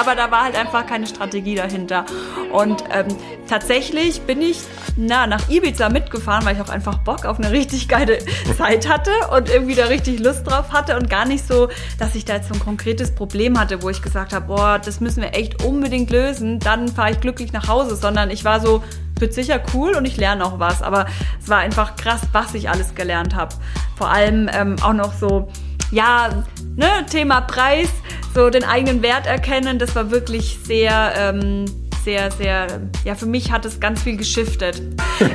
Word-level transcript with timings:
aber 0.00 0.14
da 0.14 0.30
war 0.30 0.44
halt 0.44 0.56
einfach 0.56 0.86
keine 0.86 1.06
Strategie 1.06 1.54
dahinter. 1.54 2.06
Und 2.52 2.82
ähm, 2.90 3.06
tatsächlich 3.46 4.22
bin 4.22 4.40
ich 4.40 4.62
na, 4.96 5.26
nach 5.26 5.50
Ibiza 5.50 5.90
mitgefahren, 5.90 6.46
weil 6.46 6.56
ich 6.56 6.62
auch 6.62 6.70
einfach 6.70 6.98
Bock 6.98 7.26
auf 7.26 7.38
eine 7.38 7.50
richtig 7.50 7.86
geile 7.86 8.18
Zeit 8.56 8.88
hatte 8.88 9.10
und 9.36 9.50
irgendwie 9.50 9.74
da 9.74 9.84
richtig 9.84 10.20
Lust 10.20 10.46
drauf 10.46 10.72
hatte 10.72 10.96
und 10.96 11.10
gar 11.10 11.26
nicht 11.26 11.46
so, 11.46 11.68
dass 11.98 12.14
ich 12.14 12.24
da 12.24 12.36
jetzt 12.36 12.48
so 12.48 12.54
ein 12.54 12.60
konkretes 12.60 13.14
Problem 13.14 13.58
hatte, 13.60 13.82
wo 13.82 13.90
ich 13.90 14.00
gesagt 14.00 14.32
habe, 14.32 14.46
boah, 14.46 14.80
das 14.82 15.00
müssen 15.00 15.22
wir 15.22 15.34
echt 15.34 15.62
unbedingt 15.62 16.10
lösen, 16.10 16.58
dann 16.60 16.88
fahre 16.88 17.12
ich 17.12 17.20
glücklich 17.20 17.52
nach 17.52 17.68
Hause, 17.68 17.94
sondern 17.94 18.30
ich 18.30 18.44
war 18.44 18.60
so, 18.60 18.82
wird 19.18 19.34
sicher 19.34 19.60
cool 19.74 19.94
und 19.96 20.06
ich 20.06 20.16
lerne 20.16 20.46
auch 20.46 20.58
was, 20.58 20.82
aber 20.82 21.04
es 21.38 21.48
war 21.50 21.58
einfach 21.58 21.96
krass, 21.96 22.22
was 22.32 22.54
ich 22.54 22.70
alles 22.70 22.94
gelernt 22.94 23.34
habe. 23.34 23.54
Vor 23.96 24.08
allem 24.08 24.48
ähm, 24.50 24.76
auch 24.82 24.94
noch 24.94 25.12
so, 25.12 25.48
ja, 25.90 26.44
ne, 26.76 27.06
Thema 27.10 27.40
Preis, 27.40 27.88
so 28.34 28.50
den 28.50 28.64
eigenen 28.64 29.02
Wert 29.02 29.26
erkennen, 29.26 29.78
das 29.78 29.94
war 29.96 30.10
wirklich 30.10 30.58
sehr, 30.64 31.12
ähm, 31.16 31.64
sehr, 32.04 32.30
sehr, 32.30 32.80
ja, 33.04 33.14
für 33.14 33.26
mich 33.26 33.52
hat 33.52 33.64
es 33.64 33.80
ganz 33.80 34.02
viel 34.02 34.16
geschiftet. 34.16 34.80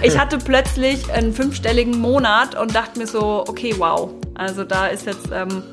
Ich 0.01 0.17
hatte 0.19 0.37
plötzlich 0.37 1.11
einen 1.11 1.33
fünfstelligen 1.33 1.99
Monat 1.99 2.55
und 2.55 2.73
dachte 2.73 2.99
mir 2.99 3.07
so, 3.07 3.43
okay, 3.47 3.75
wow, 3.77 4.11
also 4.33 4.63
da 4.63 4.87
ist 4.87 5.05
jetzt, 5.05 5.29
ähm, 5.31 5.63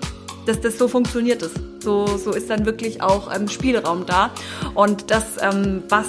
dass 0.46 0.60
das 0.60 0.78
so 0.78 0.88
funktioniert 0.88 1.42
ist. 1.42 1.56
So, 1.82 2.06
so 2.06 2.32
ist 2.32 2.50
dann 2.50 2.66
wirklich 2.66 3.02
auch 3.02 3.34
ähm, 3.34 3.48
Spielraum 3.48 4.06
da. 4.06 4.30
Und 4.74 5.10
das, 5.10 5.24
ähm, 5.40 5.82
was 5.88 6.06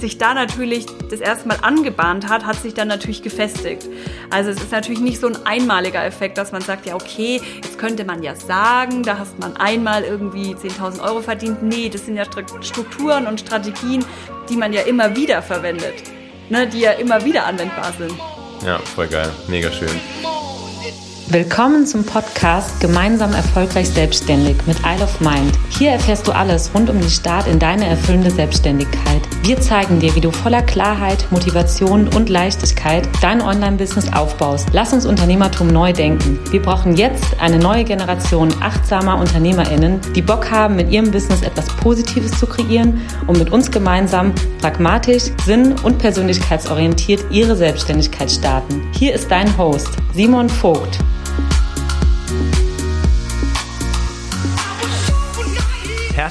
sich 0.00 0.18
da 0.18 0.34
natürlich 0.34 0.86
das 1.10 1.20
erste 1.20 1.48
Mal 1.48 1.58
angebahnt 1.62 2.28
hat, 2.28 2.44
hat 2.44 2.56
sich 2.56 2.74
dann 2.74 2.88
natürlich 2.88 3.22
gefestigt. 3.22 3.88
Also 4.30 4.50
es 4.50 4.58
ist 4.58 4.72
natürlich 4.72 5.00
nicht 5.00 5.20
so 5.20 5.26
ein 5.26 5.36
einmaliger 5.44 6.04
Effekt, 6.04 6.38
dass 6.38 6.52
man 6.52 6.62
sagt, 6.62 6.86
ja 6.86 6.94
okay, 6.94 7.40
jetzt 7.62 7.78
könnte 7.78 8.04
man 8.04 8.22
ja 8.22 8.34
sagen, 8.34 9.02
da 9.02 9.18
hast 9.18 9.38
man 9.38 9.56
einmal 9.56 10.02
irgendwie 10.02 10.54
10.000 10.54 11.02
Euro 11.02 11.20
verdient. 11.20 11.62
Nee, 11.62 11.88
das 11.88 12.06
sind 12.06 12.16
ja 12.16 12.24
Strukturen 12.60 13.26
und 13.26 13.40
Strategien, 13.40 14.04
die 14.48 14.56
man 14.56 14.72
ja 14.72 14.82
immer 14.82 15.14
wieder 15.16 15.42
verwendet, 15.42 15.94
ne, 16.48 16.66
die 16.66 16.80
ja 16.80 16.92
immer 16.92 17.24
wieder 17.24 17.46
anwendbar 17.46 17.92
sind. 17.98 18.12
Ja, 18.64 18.78
voll 18.78 19.08
geil, 19.08 19.30
mega 19.48 19.70
schön. 19.70 20.00
Willkommen 21.28 21.86
zum 21.86 22.04
Podcast 22.04 22.80
Gemeinsam 22.80 23.32
erfolgreich 23.32 23.88
selbstständig 23.88 24.56
mit 24.66 24.76
Isle 24.80 25.04
of 25.04 25.20
Mind. 25.20 25.52
Hier 25.70 25.90
erfährst 25.90 26.28
du 26.28 26.32
alles 26.32 26.70
rund 26.74 26.90
um 26.90 27.00
den 27.00 27.08
Start 27.08 27.46
in 27.46 27.58
deine 27.58 27.86
erfüllende 27.86 28.30
Selbstständigkeit. 28.30 29.22
Wir 29.46 29.60
zeigen 29.60 30.00
dir, 30.00 30.14
wie 30.14 30.22
du 30.22 30.30
voller 30.30 30.62
Klarheit, 30.62 31.26
Motivation 31.30 32.08
und 32.08 32.30
Leichtigkeit 32.30 33.06
dein 33.20 33.42
Online-Business 33.42 34.10
aufbaust. 34.10 34.68
Lass 34.72 34.94
uns 34.94 35.04
Unternehmertum 35.04 35.68
neu 35.68 35.92
denken. 35.92 36.38
Wir 36.50 36.62
brauchen 36.62 36.96
jetzt 36.96 37.38
eine 37.42 37.58
neue 37.58 37.84
Generation 37.84 38.48
achtsamer 38.62 39.18
UnternehmerInnen, 39.18 40.00
die 40.16 40.22
Bock 40.22 40.50
haben, 40.50 40.76
mit 40.76 40.90
ihrem 40.90 41.10
Business 41.10 41.42
etwas 41.42 41.66
Positives 41.76 42.30
zu 42.38 42.46
kreieren 42.46 43.02
und 43.26 43.38
mit 43.38 43.52
uns 43.52 43.70
gemeinsam 43.70 44.32
pragmatisch, 44.62 45.24
sinn- 45.44 45.74
und 45.82 45.98
persönlichkeitsorientiert 45.98 47.26
ihre 47.30 47.54
Selbstständigkeit 47.54 48.30
starten. 48.30 48.80
Hier 48.92 49.12
ist 49.12 49.30
dein 49.30 49.58
Host, 49.58 49.90
Simon 50.14 50.48
Vogt. 50.48 51.00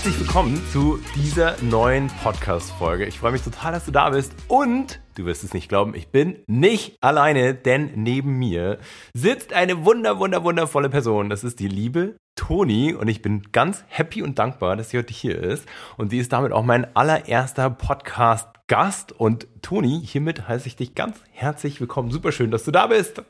Herzlich 0.04 0.20
willkommen 0.20 0.62
zu 0.74 1.00
dieser 1.16 1.56
neuen 1.62 2.08
Podcast-Folge. 2.08 3.06
Ich 3.06 3.20
freue 3.20 3.32
mich 3.32 3.42
total, 3.42 3.72
dass 3.72 3.86
du 3.86 3.92
da 3.92 4.10
bist 4.10 4.34
und 4.50 5.00
du 5.16 5.24
wirst 5.24 5.46
es 5.46 5.54
nicht 5.54 5.70
glauben, 5.70 5.96
ich 5.96 6.10
bin 6.10 6.44
nicht 6.46 6.98
alleine, 7.00 7.56
denn 7.56 7.92
neben 7.96 8.38
mir 8.38 8.80
sitzt 9.14 9.54
eine 9.54 9.86
wunder, 9.86 10.20
wunder, 10.20 10.44
wundervolle 10.44 10.90
Person. 10.90 11.30
Das 11.30 11.46
ist 11.46 11.62
die 11.62 11.70
liebe 11.70 12.18
Toni 12.36 12.94
und 12.94 13.08
ich 13.08 13.22
bin 13.22 13.44
ganz 13.54 13.86
happy 13.88 14.22
und 14.22 14.40
dankbar, 14.40 14.76
dass 14.76 14.90
sie 14.90 14.98
heute 14.98 15.14
hier 15.14 15.42
ist 15.42 15.66
und 15.96 16.10
sie 16.10 16.18
ist 16.18 16.34
damit 16.34 16.52
auch 16.52 16.64
mein 16.64 16.94
allererster 16.98 17.70
Podcast 17.70 18.50
Gast 18.68 19.14
und 19.14 19.48
Toni, 19.62 20.02
hiermit 20.06 20.50
heiße 20.50 20.68
ich 20.68 20.76
dich 20.76 20.96
ganz 20.96 21.22
herzlich 21.32 21.80
willkommen. 21.80 22.12
Super 22.12 22.34
schön, 22.34 22.52
dass 22.52 22.66
du 22.66 22.72
da 22.72 22.88
bist. 22.88 23.22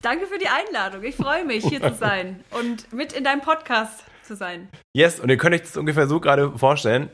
Danke 0.00 0.26
für 0.26 0.38
die 0.38 0.48
Einladung. 0.48 1.02
Ich 1.04 1.16
freue 1.16 1.44
mich, 1.44 1.66
hier 1.66 1.82
zu 1.82 1.92
sein 2.00 2.42
und 2.52 2.90
mit 2.90 3.12
in 3.12 3.22
deinem 3.22 3.42
Podcast 3.42 4.04
zu 4.26 4.36
sein. 4.36 4.68
Yes, 4.92 5.20
und 5.20 5.28
ihr 5.28 5.36
könnt 5.36 5.54
euch 5.54 5.62
das 5.62 5.76
ungefähr 5.76 6.06
so 6.06 6.20
gerade 6.20 6.56
vorstellen. 6.58 7.10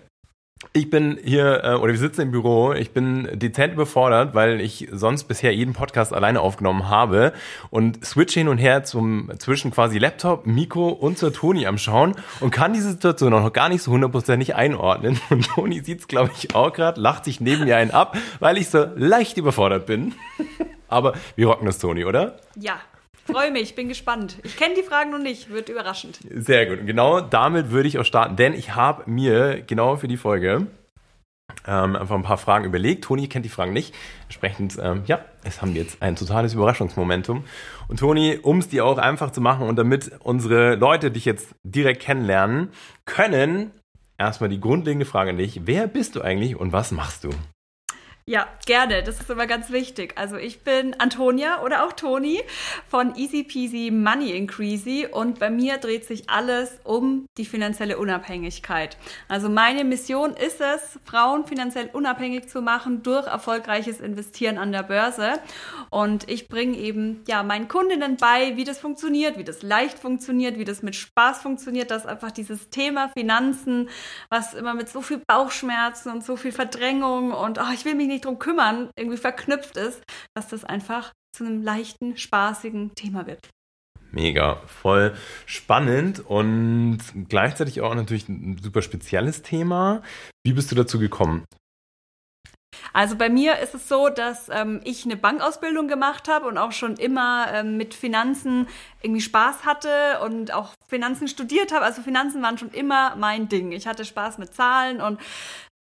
Ich 0.72 0.90
bin 0.90 1.18
hier, 1.22 1.64
äh, 1.64 1.74
oder 1.74 1.92
wir 1.92 1.98
sitzen 1.98 2.22
im 2.22 2.30
Büro, 2.30 2.72
ich 2.72 2.92
bin 2.92 3.28
dezent 3.32 3.74
überfordert, 3.74 4.34
weil 4.34 4.60
ich 4.60 4.88
sonst 4.92 5.24
bisher 5.24 5.52
jeden 5.52 5.74
Podcast 5.74 6.12
alleine 6.12 6.40
aufgenommen 6.40 6.88
habe 6.88 7.32
und 7.70 8.04
switch 8.04 8.34
hin 8.34 8.46
und 8.46 8.58
her 8.58 8.84
zum, 8.84 9.32
zwischen 9.38 9.72
quasi 9.72 9.98
Laptop, 9.98 10.46
Mikro 10.46 10.88
und 10.90 11.18
zur 11.18 11.32
Toni 11.32 11.66
am 11.66 11.78
Schauen 11.78 12.14
und 12.40 12.52
kann 12.52 12.72
diese 12.72 12.92
Situation 12.92 13.34
auch 13.34 13.42
noch 13.42 13.52
gar 13.52 13.68
nicht 13.68 13.82
so 13.82 13.90
hundertprozentig 13.90 14.54
einordnen. 14.54 15.20
Und 15.30 15.46
Toni 15.48 15.80
sieht's, 15.80 16.06
glaube 16.08 16.30
ich, 16.36 16.54
auch 16.54 16.72
gerade, 16.72 17.00
lacht 17.00 17.24
sich 17.24 17.40
neben 17.40 17.64
mir 17.64 17.76
einen 17.76 17.90
ab, 17.90 18.16
weil 18.38 18.56
ich 18.56 18.68
so 18.68 18.86
leicht 18.94 19.38
überfordert 19.38 19.86
bin. 19.86 20.14
Aber 20.88 21.14
wir 21.36 21.46
rocken 21.46 21.66
das, 21.66 21.78
Toni, 21.78 22.04
oder? 22.04 22.38
Ja, 22.54 22.80
Freue 23.31 23.50
mich, 23.50 23.75
bin 23.75 23.88
gespannt. 23.88 24.38
Ich 24.43 24.56
kenne 24.56 24.75
die 24.75 24.83
Fragen 24.83 25.10
noch 25.10 25.19
nicht, 25.19 25.50
wird 25.50 25.69
überraschend. 25.69 26.19
Sehr 26.28 26.66
gut. 26.66 26.81
Und 26.81 26.87
genau 26.87 27.21
damit 27.21 27.71
würde 27.71 27.88
ich 27.88 27.99
auch 27.99 28.05
starten, 28.05 28.37
denn 28.37 28.53
ich 28.53 28.75
habe 28.75 29.09
mir 29.09 29.62
genau 29.62 29.97
für 29.97 30.09
die 30.09 30.16
Folge 30.16 30.66
ähm, 31.66 31.97
einfach 31.97 32.16
ein 32.16 32.22
paar 32.22 32.38
Fragen 32.38 32.65
überlegt. 32.65 33.05
Toni 33.05 33.28
kennt 33.28 33.44
die 33.44 33.50
Fragen 33.50 33.72
nicht. 33.72 33.94
Entsprechend, 34.25 34.78
ähm, 34.83 35.03
ja, 35.06 35.25
es 35.44 35.62
haben 35.62 35.75
wir 35.75 35.83
jetzt 35.83 36.03
ein 36.03 36.16
totales 36.16 36.55
Überraschungsmomentum. 36.55 37.44
Und 37.88 37.99
Toni, 37.99 38.38
um 38.43 38.59
es 38.59 38.69
dir 38.69 38.84
auch 38.84 38.99
einfach 38.99 39.31
zu 39.31 39.41
machen 39.41 39.69
und 39.69 39.77
damit 39.77 40.10
unsere 40.21 40.75
Leute 40.75 41.10
dich 41.10 41.25
jetzt 41.25 41.54
direkt 41.62 42.03
kennenlernen 42.03 42.71
können, 43.04 43.71
erstmal 44.19 44.50
die 44.50 44.60
grundlegende 44.60 45.06
Frage 45.06 45.31
an 45.31 45.37
dich. 45.37 45.60
Wer 45.65 45.87
bist 45.87 46.16
du 46.16 46.22
eigentlich 46.22 46.56
und 46.56 46.72
was 46.72 46.91
machst 46.91 47.25
du? 47.25 47.31
Ja, 48.25 48.47
gerne. 48.66 49.03
Das 49.03 49.19
ist 49.19 49.28
immer 49.31 49.49
ganz 49.49 49.71
wichtig. 49.71 50.15
Also 50.16 50.37
ich 50.37 50.62
bin 50.62 50.94
Antonia 51.00 51.60
oder 51.62 51.84
auch 51.84 51.93
Toni 51.93 52.41
von 52.87 53.16
Easy 53.16 53.43
Peasy 53.43 53.91
Money 53.91 54.31
Increasy 54.31 55.09
und 55.10 55.41
bei 55.41 55.50
mir 55.50 55.78
dreht 55.78 56.05
sich 56.05 56.31
alles 56.31 56.78
um 56.84 57.27
die 57.37 57.44
finanzielle 57.44 57.99
Unabhängigkeit. 57.99 58.97
Also 59.27 59.49
meine 59.49 59.83
Mission 59.83 60.37
ist 60.37 60.60
es, 60.60 61.00
Frauen 61.05 61.47
finanziell 61.47 61.91
unabhängig 61.93 62.49
zu 62.49 62.62
machen 62.62 63.03
durch 63.03 63.27
erfolgreiches 63.27 63.99
Investieren 63.99 64.56
an 64.56 64.71
der 64.71 64.84
Börse. 64.84 65.41
Und 65.91 66.31
ich 66.31 66.47
bringe 66.47 66.78
eben 66.78 67.25
ja 67.27 67.43
meinen 67.43 67.66
Kundinnen 67.66 68.19
bei, 68.19 68.56
wie 68.56 68.62
das 68.65 68.78
funktioniert, 68.78 69.37
wie 69.37 69.44
das 69.44 69.62
leicht 69.62 69.99
funktioniert, 69.99 70.59
wie 70.59 70.65
das 70.65 70.84
mit 70.84 70.94
Spaß 70.94 71.43
funktioniert, 71.43 71.91
dass 71.91 72.06
einfach 72.06 72.31
dieses 72.31 72.71
Thema 72.71 73.09
Finanzen, 73.09 73.89
was 74.28 74.54
immer 74.54 74.75
mit 74.75 74.89
so 74.89 75.03
viel 75.03 75.21
Bauchschmerzen 75.27 76.12
und 76.12 76.25
so 76.25 76.37
viel 76.37 76.53
Verdrängung 76.53 77.33
und 77.33 77.59
oh, 77.59 77.72
ich 77.75 77.84
will 77.84 77.97
mich 77.97 78.11
nicht 78.12 78.24
drum 78.24 78.38
kümmern, 78.38 78.90
irgendwie 78.96 79.16
verknüpft 79.16 79.76
ist, 79.76 80.02
dass 80.34 80.48
das 80.48 80.64
einfach 80.64 81.12
zu 81.36 81.44
einem 81.44 81.62
leichten, 81.62 82.16
spaßigen 82.16 82.94
Thema 82.94 83.26
wird. 83.26 83.48
Mega, 84.10 84.56
voll 84.66 85.14
spannend 85.46 86.20
und 86.20 86.98
gleichzeitig 87.28 87.80
auch 87.80 87.94
natürlich 87.94 88.28
ein 88.28 88.58
super 88.62 88.82
spezielles 88.82 89.40
Thema. 89.40 90.02
Wie 90.44 90.52
bist 90.52 90.70
du 90.70 90.74
dazu 90.74 90.98
gekommen? 90.98 91.44
Also 92.92 93.16
bei 93.16 93.30
mir 93.30 93.58
ist 93.58 93.74
es 93.74 93.88
so, 93.88 94.08
dass 94.08 94.48
ähm, 94.50 94.80
ich 94.84 95.04
eine 95.04 95.16
Bankausbildung 95.16 95.88
gemacht 95.88 96.28
habe 96.28 96.46
und 96.46 96.58
auch 96.58 96.72
schon 96.72 96.96
immer 96.96 97.46
ähm, 97.52 97.76
mit 97.76 97.94
Finanzen 97.94 98.66
irgendwie 99.00 99.20
Spaß 99.20 99.64
hatte 99.64 100.20
und 100.24 100.52
auch 100.52 100.74
Finanzen 100.88 101.28
studiert 101.28 101.72
habe. 101.72 101.84
Also 101.84 102.02
Finanzen 102.02 102.42
waren 102.42 102.58
schon 102.58 102.70
immer 102.70 103.16
mein 103.16 103.48
Ding. 103.48 103.72
Ich 103.72 103.86
hatte 103.86 104.04
Spaß 104.04 104.38
mit 104.38 104.54
Zahlen 104.54 105.00
und 105.00 105.18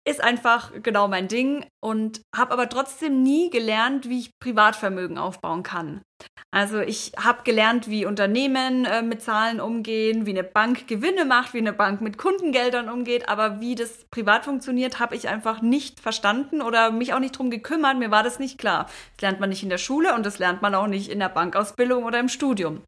ist 0.08 0.22
einfach 0.22 0.72
genau 0.82 1.08
mein 1.08 1.28
Ding 1.28 1.66
und 1.80 2.22
habe 2.34 2.52
aber 2.52 2.68
trotzdem 2.68 3.22
nie 3.22 3.50
gelernt, 3.50 4.08
wie 4.08 4.20
ich 4.20 4.38
Privatvermögen 4.38 5.18
aufbauen 5.18 5.62
kann. 5.62 6.02
Also 6.50 6.80
ich 6.80 7.12
habe 7.22 7.42
gelernt, 7.42 7.88
wie 7.88 8.06
Unternehmen 8.06 8.86
äh, 8.86 9.02
mit 9.02 9.22
Zahlen 9.22 9.60
umgehen, 9.60 10.24
wie 10.24 10.30
eine 10.30 10.44
Bank 10.44 10.88
Gewinne 10.88 11.26
macht, 11.26 11.52
wie 11.52 11.58
eine 11.58 11.74
Bank 11.74 12.00
mit 12.00 12.16
Kundengeldern 12.16 12.88
umgeht, 12.88 13.28
aber 13.28 13.60
wie 13.60 13.74
das 13.74 14.06
privat 14.10 14.46
funktioniert, 14.46 14.98
habe 14.98 15.14
ich 15.14 15.28
einfach 15.28 15.60
nicht 15.60 16.00
verstanden 16.00 16.62
oder 16.62 16.90
mich 16.90 17.12
auch 17.12 17.18
nicht 17.18 17.38
drum 17.38 17.50
gekümmert. 17.50 17.98
Mir 17.98 18.10
war 18.10 18.22
das 18.22 18.38
nicht 18.38 18.56
klar. 18.56 18.86
Das 19.16 19.22
lernt 19.22 19.40
man 19.40 19.50
nicht 19.50 19.62
in 19.62 19.68
der 19.68 19.76
Schule 19.76 20.14
und 20.14 20.24
das 20.24 20.38
lernt 20.38 20.62
man 20.62 20.74
auch 20.74 20.86
nicht 20.86 21.10
in 21.10 21.18
der 21.18 21.28
Bankausbildung 21.28 22.04
oder 22.04 22.18
im 22.18 22.30
Studium. 22.30 22.80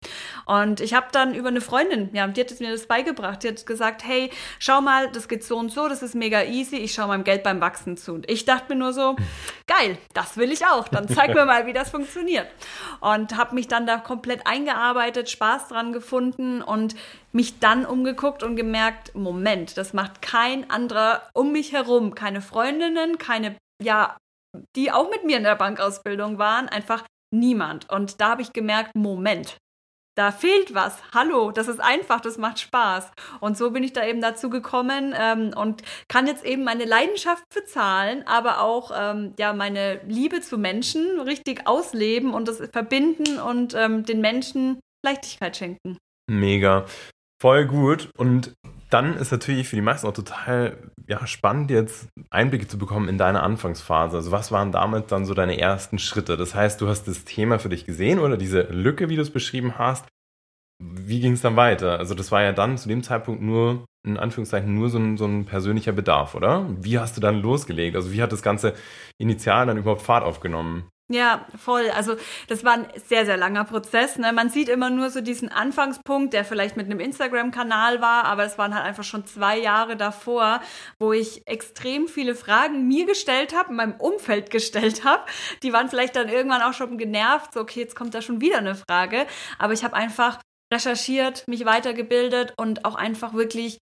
Und 0.47 0.81
ich 0.81 0.95
habe 0.95 1.09
dann 1.13 1.35
über 1.35 1.49
eine 1.49 1.61
Freundin, 1.61 2.09
ja, 2.15 2.27
die 2.29 2.41
hat 2.41 2.59
mir 2.61 2.73
das 2.73 2.87
beigebracht. 2.87 3.43
Die 3.43 3.49
hat 3.49 3.67
gesagt, 3.67 4.05
hey, 4.07 4.31
schau 4.59 4.81
mal, 4.81 5.11
das 5.13 5.29
geht 5.29 5.45
so 5.45 5.59
und 5.59 5.71
so, 5.71 5.87
das 5.87 6.03
ist 6.03 6.15
mega 6.15 6.45
easy. 6.45 6.77
Ich 6.77 6.95
schaue 6.95 7.09
meinem 7.09 7.25
Geld 7.25 7.43
beim 7.43 7.61
Wachsen 7.61 7.99
zu. 7.99 8.15
Und 8.15 8.31
ich 8.31 8.47
dachte 8.47 8.73
mir 8.73 8.79
nur 8.79 8.95
so, 8.95 9.17
geil, 9.67 9.99
das 10.15 10.39
will 10.39 10.51
ich 10.51 10.65
auch. 10.65 10.89
Dann 10.89 11.09
zeig 11.09 11.35
mir 11.35 11.45
mal, 11.45 11.67
wie 11.67 11.75
das 11.75 11.91
funktioniert. 11.91 12.47
Und 13.01 13.20
habe 13.37 13.55
mich 13.55 13.69
dann 13.69 13.87
da 13.87 13.99
komplett 13.99 14.47
eingearbeitet, 14.47 15.31
Spaß 15.31 15.69
dran 15.69 15.93
gefunden 15.93 16.63
und 16.63 16.95
mich 17.33 17.59
dann 17.59 17.87
umgeguckt 17.87 18.43
und 18.43 18.57
gemerkt, 18.57 19.15
Moment, 19.15 19.77
das 19.77 19.93
macht 19.93 20.23
kein 20.23 20.71
anderer 20.71 21.23
um 21.33 21.53
mich 21.53 21.73
herum, 21.73 22.15
keine 22.15 22.41
Freundinnen, 22.41 23.19
keine, 23.19 23.57
ja, 23.83 24.17
die 24.77 24.91
auch 24.91 25.11
mit 25.11 25.25
mir 25.25 25.37
in 25.37 25.45
der 25.45 25.57
Bankausbildung 25.57 26.39
waren, 26.39 26.69
einfach 26.69 27.05
niemand. 27.33 27.89
Und 27.91 28.21
da 28.21 28.31
habe 28.31 28.43
ich 28.43 28.53
gemerkt, 28.53 28.95
Moment, 28.95 29.57
da 30.21 30.33
fehlt 30.33 30.75
was. 30.75 30.99
Hallo, 31.15 31.51
das 31.51 31.67
ist 31.67 31.81
einfach, 31.81 32.21
das 32.21 32.37
macht 32.37 32.59
Spaß. 32.59 33.11
Und 33.41 33.57
so 33.57 33.71
bin 33.71 33.83
ich 33.83 33.95
da 33.95 34.05
eben 34.05 34.21
dazu 34.21 34.51
gekommen 34.51 35.15
ähm, 35.19 35.55
und 35.57 35.83
kann 36.09 36.27
jetzt 36.27 36.45
eben 36.45 36.63
meine 36.63 36.85
Leidenschaft 36.85 37.43
für 37.51 37.65
Zahlen, 37.65 38.27
aber 38.27 38.61
auch 38.61 38.93
ähm, 38.95 39.33
ja 39.39 39.55
meine 39.55 40.03
Liebe 40.07 40.43
zu 40.43 40.59
Menschen 40.59 41.21
richtig 41.21 41.67
ausleben 41.67 42.35
und 42.35 42.49
das 42.49 42.59
verbinden 42.71 43.39
und 43.39 43.73
ähm, 43.75 44.05
den 44.05 44.21
Menschen 44.21 44.79
Leichtigkeit 45.03 45.57
schenken. 45.57 45.97
Mega. 46.31 46.85
Voll 47.41 47.65
gut. 47.67 48.11
Und 48.19 48.53
dann 48.91 49.17
ist 49.17 49.31
natürlich 49.31 49.69
für 49.69 49.77
die 49.77 49.83
meisten 49.83 50.07
auch 50.07 50.13
total 50.13 50.91
ja, 51.07 51.27
spannend, 51.27 51.71
jetzt 51.71 52.09
Einblicke 52.31 52.67
zu 52.67 52.79
bekommen 52.79 53.09
in 53.09 53.19
deine 53.19 53.43
Anfangsphase. 53.43 54.17
Also 54.17 54.33
was 54.33 54.53
waren 54.53 54.73
damit 54.73 55.13
dann 55.13 55.25
so 55.25 55.35
deine 55.35 55.59
ersten 55.59 55.99
Schritte? 55.99 56.37
Das 56.37 56.55
heißt, 56.55 56.81
du 56.81 56.89
hast 56.89 57.05
das 57.05 57.25
Thema 57.25 57.59
für 57.59 57.69
dich 57.69 57.85
gesehen 57.85 58.19
oder 58.19 58.37
diese 58.37 58.63
Lücke, 58.63 59.09
wie 59.09 59.17
du 59.17 59.23
es 59.23 59.31
beschrieben 59.31 59.79
hast. 59.79 60.07
Wie 60.83 61.21
ging 61.21 61.33
es 61.33 61.43
dann 61.43 61.57
weiter? 61.57 61.99
Also 61.99 62.15
das 62.15 62.33
war 62.33 62.43
ja 62.43 62.53
dann 62.53 62.79
zu 62.79 62.89
dem 62.89 63.03
Zeitpunkt 63.03 63.43
nur, 63.43 63.85
in 64.07 64.17
Anführungszeichen, 64.17 64.75
nur 64.75 64.89
so 64.89 64.99
ein, 64.99 65.17
so 65.17 65.27
ein 65.27 65.45
persönlicher 65.45 65.93
Bedarf, 65.93 66.35
oder? 66.35 66.67
Wie 66.81 66.99
hast 66.99 67.17
du 67.17 67.21
dann 67.21 67.41
losgelegt? 67.43 67.97
Also 67.97 68.13
wie 68.13 68.23
hat 68.23 68.33
das 68.33 68.43
Ganze 68.43 68.75
initial 69.19 69.67
dann 69.67 69.79
überhaupt 69.79 70.03
Fahrt 70.03 70.25
aufgenommen? 70.25 70.89
Ja, 71.13 71.45
voll. 71.59 71.91
Also 71.91 72.15
das 72.47 72.65
war 72.65 72.75
ein 72.75 72.87
sehr, 73.09 73.27
sehr 73.27 73.37
langer 73.37 73.65
Prozess. 73.65 74.17
Ne? 74.17 74.33
Man 74.33 74.49
sieht 74.49 74.69
immer 74.69 74.91
nur 74.91 75.11
so 75.11 75.21
diesen 75.21 75.49
Anfangspunkt, 75.49 76.33
der 76.33 76.45
vielleicht 76.45 76.77
mit 76.77 76.87
einem 76.87 77.01
Instagram-Kanal 77.01 78.01
war, 78.01 78.27
aber 78.27 78.45
es 78.45 78.59
waren 78.59 78.77
halt 78.77 78.85
einfach 78.85 79.03
schon 79.03 79.27
zwei 79.27 79.59
Jahre 79.59 79.97
davor, 79.97 80.61
wo 81.01 81.13
ich 81.13 81.43
extrem 81.47 82.07
viele 82.07 82.37
Fragen 82.37 82.87
mir 82.87 83.07
gestellt 83.07 83.57
habe, 83.57 83.73
meinem 83.73 83.95
Umfeld 83.95 84.51
gestellt 84.51 85.05
habe. 85.05 85.25
Die 85.65 85.73
waren 85.73 85.91
vielleicht 85.91 86.15
dann 86.15 86.29
irgendwann 86.29 86.63
auch 86.63 86.75
schon 86.75 86.97
genervt, 86.97 87.55
so 87.55 87.61
okay, 87.61 87.81
jetzt 87.81 87.97
kommt 87.97 88.15
da 88.15 88.23
schon 88.23 88.41
wieder 88.41 88.59
eine 88.59 88.77
Frage. 88.77 89.27
Aber 89.59 89.73
ich 89.73 89.83
habe 89.83 89.97
einfach 89.97 90.39
recherchiert, 90.73 91.49
mich 91.49 91.65
weitergebildet 91.65 92.55
und 92.57 92.85
auch 92.85 92.95
einfach 92.95 93.35
wirklich 93.35 93.79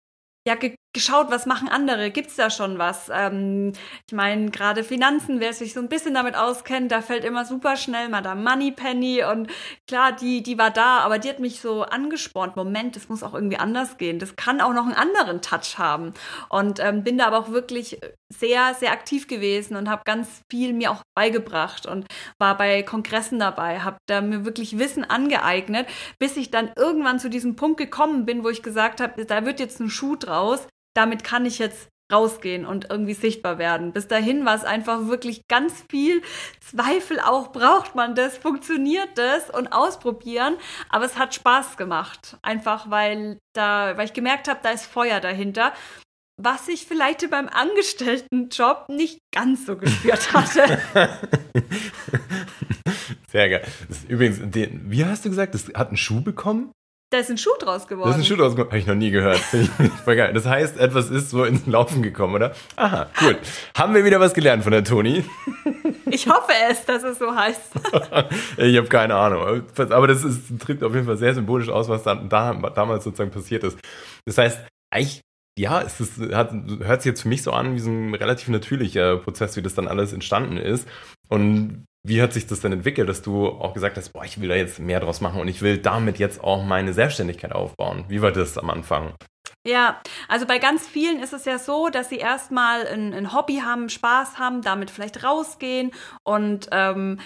ja, 0.46 0.54
ge 0.54 0.76
geschaut, 0.96 1.30
was 1.30 1.44
machen 1.44 1.68
andere? 1.68 2.10
Gibt's 2.10 2.36
da 2.36 2.48
schon 2.48 2.78
was? 2.78 3.10
Ähm, 3.12 3.74
ich 4.06 4.14
meine, 4.14 4.50
gerade 4.50 4.82
Finanzen, 4.82 5.40
wer 5.40 5.52
sich 5.52 5.74
so 5.74 5.80
ein 5.80 5.90
bisschen 5.90 6.14
damit 6.14 6.34
auskennt, 6.36 6.90
da 6.90 7.02
fällt 7.02 7.22
immer 7.22 7.44
super 7.44 7.76
schnell 7.76 8.08
Madame 8.08 8.42
Moneypenny 8.42 9.22
und 9.22 9.50
klar, 9.86 10.12
die, 10.12 10.42
die 10.42 10.56
war 10.56 10.70
da, 10.70 11.00
aber 11.00 11.18
die 11.18 11.28
hat 11.28 11.38
mich 11.38 11.60
so 11.60 11.82
angespornt. 11.82 12.56
Moment, 12.56 12.96
das 12.96 13.10
muss 13.10 13.22
auch 13.22 13.34
irgendwie 13.34 13.58
anders 13.58 13.98
gehen. 13.98 14.18
Das 14.18 14.36
kann 14.36 14.62
auch 14.62 14.72
noch 14.72 14.86
einen 14.86 14.94
anderen 14.94 15.42
Touch 15.42 15.76
haben. 15.76 16.14
Und 16.48 16.80
ähm, 16.80 17.04
bin 17.04 17.18
da 17.18 17.26
aber 17.26 17.40
auch 17.40 17.50
wirklich 17.50 17.98
sehr, 18.32 18.72
sehr 18.72 18.92
aktiv 18.92 19.28
gewesen 19.28 19.76
und 19.76 19.90
habe 19.90 20.02
ganz 20.06 20.40
viel 20.50 20.72
mir 20.72 20.90
auch 20.90 21.02
beigebracht 21.14 21.84
und 21.84 22.06
war 22.38 22.56
bei 22.56 22.82
Kongressen 22.82 23.38
dabei, 23.38 23.80
habe 23.80 23.98
da 24.06 24.22
mir 24.22 24.46
wirklich 24.46 24.78
Wissen 24.78 25.04
angeeignet, 25.04 25.86
bis 26.18 26.38
ich 26.38 26.50
dann 26.50 26.70
irgendwann 26.74 27.20
zu 27.20 27.28
diesem 27.28 27.54
Punkt 27.54 27.76
gekommen 27.76 28.24
bin, 28.24 28.42
wo 28.42 28.48
ich 28.48 28.62
gesagt 28.62 29.02
habe, 29.02 29.26
da 29.26 29.44
wird 29.44 29.60
jetzt 29.60 29.78
ein 29.78 29.90
Schuh 29.90 30.16
draus 30.16 30.66
damit 30.96 31.24
kann 31.24 31.46
ich 31.46 31.58
jetzt 31.58 31.88
rausgehen 32.12 32.64
und 32.64 32.88
irgendwie 32.90 33.14
sichtbar 33.14 33.58
werden. 33.58 33.92
Bis 33.92 34.06
dahin 34.06 34.44
war 34.44 34.54
es 34.54 34.64
einfach 34.64 35.08
wirklich 35.08 35.48
ganz 35.48 35.84
viel 35.90 36.22
Zweifel 36.60 37.18
auch, 37.20 37.52
braucht 37.52 37.94
man 37.94 38.14
das, 38.14 38.38
funktioniert 38.38 39.08
das 39.16 39.50
und 39.50 39.72
ausprobieren, 39.72 40.56
aber 40.88 41.04
es 41.04 41.18
hat 41.18 41.34
Spaß 41.34 41.76
gemacht, 41.76 42.36
einfach 42.42 42.90
weil 42.90 43.38
da 43.54 43.96
weil 43.96 44.06
ich 44.06 44.12
gemerkt 44.12 44.48
habe, 44.48 44.60
da 44.62 44.70
ist 44.70 44.86
Feuer 44.86 45.20
dahinter. 45.20 45.72
Was 46.38 46.68
ich 46.68 46.84
vielleicht 46.84 47.28
beim 47.30 47.48
Angestelltenjob 47.48 48.90
nicht 48.90 49.20
ganz 49.34 49.64
so 49.64 49.76
gespürt 49.76 50.32
hatte. 50.34 50.78
Sehr 53.28 53.48
geil. 53.48 53.62
übrigens, 54.06 54.40
den, 54.42 54.90
wie 54.90 55.06
hast 55.06 55.24
du 55.24 55.30
gesagt, 55.30 55.54
das 55.54 55.68
hat 55.74 55.88
einen 55.88 55.96
Schuh 55.96 56.20
bekommen? 56.20 56.72
Da 57.16 57.20
ist 57.20 57.30
ein 57.30 57.38
Schuh 57.38 57.56
draus 57.58 57.88
geworden. 57.88 58.10
Da 58.10 58.14
ist 58.14 58.20
ein 58.20 58.26
Schuh 58.26 58.36
draus 58.36 58.52
geworden. 58.52 58.68
Habe 58.68 58.78
ich 58.78 58.86
noch 58.86 58.94
nie 58.94 59.10
gehört. 59.10 59.38
Voll 60.04 60.16
geil. 60.16 60.34
Das 60.34 60.44
heißt, 60.44 60.76
etwas 60.76 61.08
ist 61.08 61.30
so 61.30 61.44
ins 61.44 61.66
Laufen 61.66 62.02
gekommen, 62.02 62.34
oder? 62.34 62.54
Aha, 62.76 63.08
gut. 63.18 63.38
Haben 63.74 63.94
wir 63.94 64.04
wieder 64.04 64.20
was 64.20 64.34
gelernt 64.34 64.64
von 64.64 64.72
der 64.72 64.84
Toni? 64.84 65.24
Ich 66.08 66.28
hoffe 66.28 66.52
es, 66.70 66.84
dass 66.84 67.02
es 67.02 67.18
so 67.18 67.34
heißt. 67.34 67.72
ich 68.58 68.76
habe 68.76 68.86
keine 68.86 69.16
Ahnung. 69.16 69.62
Aber 69.76 70.06
das 70.06 70.22
ist, 70.22 70.56
tritt 70.60 70.84
auf 70.84 70.94
jeden 70.94 71.04
Fall 71.04 71.16
sehr 71.16 71.34
symbolisch 71.34 71.68
aus, 71.68 71.88
was 71.88 72.04
da, 72.04 72.14
da, 72.14 72.52
damals 72.52 73.02
sozusagen 73.02 73.32
passiert 73.32 73.64
ist. 73.64 73.76
Das 74.24 74.38
heißt, 74.38 74.60
eigentlich 74.92 75.22
ja, 75.58 75.82
es 75.82 76.00
ist, 76.00 76.20
hat, 76.32 76.52
hört 76.52 77.02
sich 77.02 77.10
jetzt 77.10 77.22
für 77.22 77.28
mich 77.28 77.42
so 77.42 77.50
an 77.50 77.74
wie 77.74 77.80
so 77.80 77.90
ein 77.90 78.14
relativ 78.14 78.48
natürlicher 78.48 79.16
Prozess, 79.16 79.56
wie 79.56 79.62
das 79.62 79.74
dann 79.74 79.88
alles 79.88 80.12
entstanden 80.12 80.58
ist. 80.58 80.86
Und 81.28 81.86
wie 82.06 82.22
hat 82.22 82.32
sich 82.32 82.46
das 82.46 82.60
denn 82.60 82.72
entwickelt, 82.72 83.08
dass 83.08 83.22
du 83.22 83.48
auch 83.48 83.74
gesagt 83.74 83.96
hast, 83.96 84.12
boah, 84.12 84.24
ich 84.24 84.40
will 84.40 84.48
da 84.48 84.54
jetzt 84.54 84.78
mehr 84.78 85.00
draus 85.00 85.20
machen 85.20 85.40
und 85.40 85.48
ich 85.48 85.60
will 85.60 85.78
damit 85.78 86.18
jetzt 86.18 86.42
auch 86.42 86.64
meine 86.64 86.92
Selbstständigkeit 86.92 87.52
aufbauen? 87.52 88.04
Wie 88.08 88.22
war 88.22 88.32
das 88.32 88.56
am 88.56 88.70
Anfang? 88.70 89.14
Ja, 89.66 90.00
also 90.28 90.46
bei 90.46 90.58
ganz 90.58 90.86
vielen 90.86 91.20
ist 91.20 91.32
es 91.32 91.44
ja 91.44 91.58
so, 91.58 91.88
dass 91.88 92.08
sie 92.08 92.18
erstmal 92.18 92.86
ein, 92.86 93.12
ein 93.12 93.32
Hobby 93.32 93.56
haben, 93.64 93.88
Spaß 93.88 94.38
haben, 94.38 94.62
damit 94.62 94.92
vielleicht 94.92 95.24
rausgehen 95.24 95.90
und 96.22 96.68
ähm, 96.70 97.18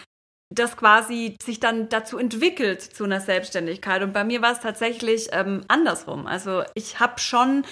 das 0.51 0.77
quasi 0.77 1.37
sich 1.43 1.61
dann 1.61 1.91
dazu 1.91 2.19
entwickelt 2.19 2.81
zu 2.81 3.05
einer 3.05 3.21
Selbstständigkeit. 3.21 4.03
Und 4.03 4.15
bei 4.15 4.25
mir 4.25 4.41
war 4.41 4.53
es 4.53 4.61
tatsächlich 4.61 5.29
ähm, 5.33 5.65
andersrum. 5.69 6.27
Also 6.27 6.65
ich 6.75 6.99
habe 6.99 7.21
schon 7.21 7.65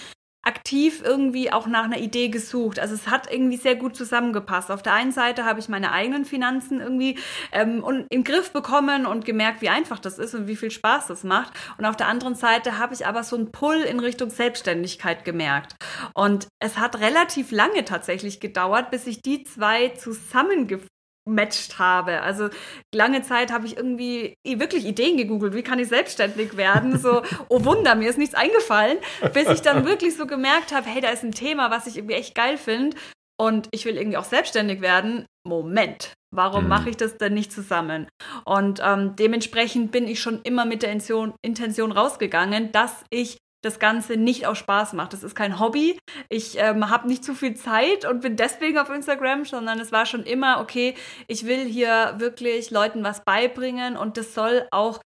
aktiv 0.49 1.03
irgendwie 1.05 1.53
auch 1.53 1.67
nach 1.67 1.85
einer 1.85 1.99
Idee 1.99 2.29
gesucht. 2.29 2.81
Also 2.81 2.95
es 2.95 3.09
hat 3.09 3.31
irgendwie 3.31 3.59
sehr 3.59 3.77
gut 3.77 3.95
zusammengepasst. 3.95 4.71
Auf 4.71 4.83
der 4.83 4.95
einen 4.95 5.13
Seite 5.13 5.45
habe 5.45 5.61
ich 5.61 5.69
meine 5.69 5.93
eigenen 5.93 6.25
Finanzen 6.25 6.81
irgendwie 6.81 7.19
ähm, 7.53 8.07
im 8.09 8.25
Griff 8.25 8.51
bekommen 8.53 9.05
und 9.05 9.27
gemerkt, 9.27 9.61
wie 9.61 9.69
einfach 9.69 9.99
das 9.99 10.19
ist 10.19 10.35
und 10.35 10.49
wie 10.49 10.57
viel 10.57 10.71
Spaß 10.71 11.09
das 11.09 11.23
macht. 11.23 11.53
Und 11.77 11.85
auf 11.85 11.97
der 11.97 12.09
anderen 12.09 12.35
Seite 12.35 12.79
habe 12.79 12.95
ich 12.95 13.07
aber 13.07 13.23
so 13.23 13.37
einen 13.37 13.53
Pull 13.53 13.77
in 13.77 14.01
Richtung 14.01 14.31
Selbstständigkeit 14.31 15.27
gemerkt. 15.27 15.77
Und 16.15 16.49
es 16.61 16.79
hat 16.79 16.99
relativ 16.99 17.53
lange 17.53 17.85
tatsächlich 17.85 18.41
gedauert, 18.41 18.91
bis 18.91 19.07
ich 19.07 19.21
die 19.21 19.45
zwei 19.45 19.91
zusammengeführt 19.91 20.89
matcht 21.29 21.79
habe. 21.79 22.23
Also 22.23 22.49
lange 22.95 23.23
Zeit 23.23 23.53
habe 23.53 23.67
ich 23.67 23.77
irgendwie 23.77 24.35
wirklich 24.45 24.85
Ideen 24.85 25.17
gegoogelt, 25.17 25.55
wie 25.55 25.63
kann 25.63 25.79
ich 25.79 25.89
selbstständig 25.89 26.57
werden? 26.57 26.99
So, 26.99 27.23
oh 27.49 27.65
Wunder, 27.65 27.95
mir 27.95 28.11
ist 28.11 28.19
nichts 28.19 28.35
eingefallen, 28.35 28.99
bis 29.33 29.49
ich 29.49 29.63
dann 29.63 29.85
wirklich 29.87 30.17
so 30.17 30.27
gemerkt 30.27 30.73
habe, 30.73 30.89
hey, 30.89 31.01
da 31.01 31.11
ist 31.11 31.25
ein 31.25 31.33
Thema, 31.33 31.71
was 31.71 31.87
ich 31.87 31.97
irgendwie 31.97 32.17
echt 32.17 32.35
geil 32.35 32.57
finde 32.57 32.97
und 33.41 33.69
ich 33.71 33.85
will 33.85 33.97
irgendwie 33.97 34.17
auch 34.17 34.25
selbstständig 34.25 34.81
werden. 34.81 35.27
Moment, 35.47 36.15
warum 36.35 36.65
mhm. 36.65 36.69
mache 36.69 36.91
ich 36.91 36.97
das 36.97 37.17
denn 37.17 37.35
nicht 37.35 37.53
zusammen? 37.53 38.09
Und 38.45 38.81
ähm, 38.85 39.17
dementsprechend 39.17 39.93
bin 39.93 40.07
ich 40.07 40.21
schon 40.21 40.43
immer 40.43 40.65
mit 40.65 40.83
der 40.83 40.93
Intention, 40.93 41.35
Intention 41.43 41.93
rausgegangen, 41.93 42.73
dass 42.73 43.05
ich 43.11 43.39
das 43.63 43.79
Ganze 43.79 44.17
nicht 44.17 44.47
aus 44.47 44.59
Spaß 44.59 44.93
macht. 44.93 45.13
Das 45.13 45.23
ist 45.23 45.35
kein 45.35 45.59
Hobby. 45.59 45.99
Ich 46.29 46.59
ähm, 46.59 46.91
habe 46.91 47.09
nicht 47.09 47.25
zu 47.25 47.35
viel 47.35 47.55
Zeit 47.55 48.05
und 48.05 48.21
bin 48.21 48.37
deswegen 48.37 48.79
auf 48.79 48.91
Instagram, 48.91 49.45
sondern 49.45 49.81
es 49.81 49.93
war 49.93 50.07
schon 50.07 50.23
immer, 50.23 50.61
okay, 50.61 50.95
ich 51.27 51.47
will 51.47 51.65
hier 51.65 52.15
wirklich 52.19 52.71
Leuten 52.71 53.03
was 53.03 53.25
beibringen 53.25 53.97
und 53.97 54.17
das 54.17 54.35
soll 54.35 54.67
auch 54.71 55.01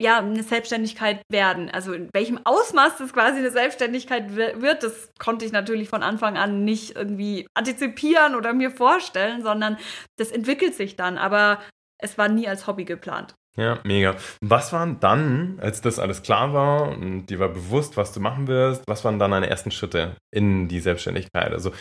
ja, 0.00 0.18
eine 0.18 0.44
Selbstständigkeit 0.44 1.22
werden. 1.28 1.70
Also 1.70 1.92
in 1.92 2.08
welchem 2.12 2.38
Ausmaß 2.44 2.98
das 2.98 3.12
quasi 3.12 3.38
eine 3.38 3.50
Selbstständigkeit 3.50 4.36
wird, 4.36 4.84
das 4.84 5.10
konnte 5.18 5.44
ich 5.44 5.50
natürlich 5.50 5.88
von 5.88 6.04
Anfang 6.04 6.36
an 6.36 6.64
nicht 6.64 6.94
irgendwie 6.94 7.48
antizipieren 7.54 8.36
oder 8.36 8.52
mir 8.52 8.70
vorstellen, 8.70 9.42
sondern 9.42 9.76
das 10.16 10.30
entwickelt 10.30 10.76
sich 10.76 10.94
dann. 10.94 11.18
Aber 11.18 11.60
es 12.00 12.16
war 12.16 12.28
nie 12.28 12.46
als 12.46 12.68
Hobby 12.68 12.84
geplant. 12.84 13.34
Ja, 13.58 13.80
mega. 13.82 14.14
Was 14.40 14.72
waren 14.72 15.00
dann, 15.00 15.58
als 15.60 15.80
das 15.80 15.98
alles 15.98 16.22
klar 16.22 16.52
war 16.52 16.90
und 16.90 17.26
dir 17.26 17.40
war 17.40 17.48
bewusst, 17.48 17.96
was 17.96 18.12
du 18.12 18.20
machen 18.20 18.46
wirst, 18.46 18.84
was 18.86 19.04
waren 19.04 19.18
dann 19.18 19.32
deine 19.32 19.50
ersten 19.50 19.72
Schritte 19.72 20.16
in 20.32 20.68
die 20.68 20.78
Selbstständigkeit? 20.78 21.52
Also 21.52 21.72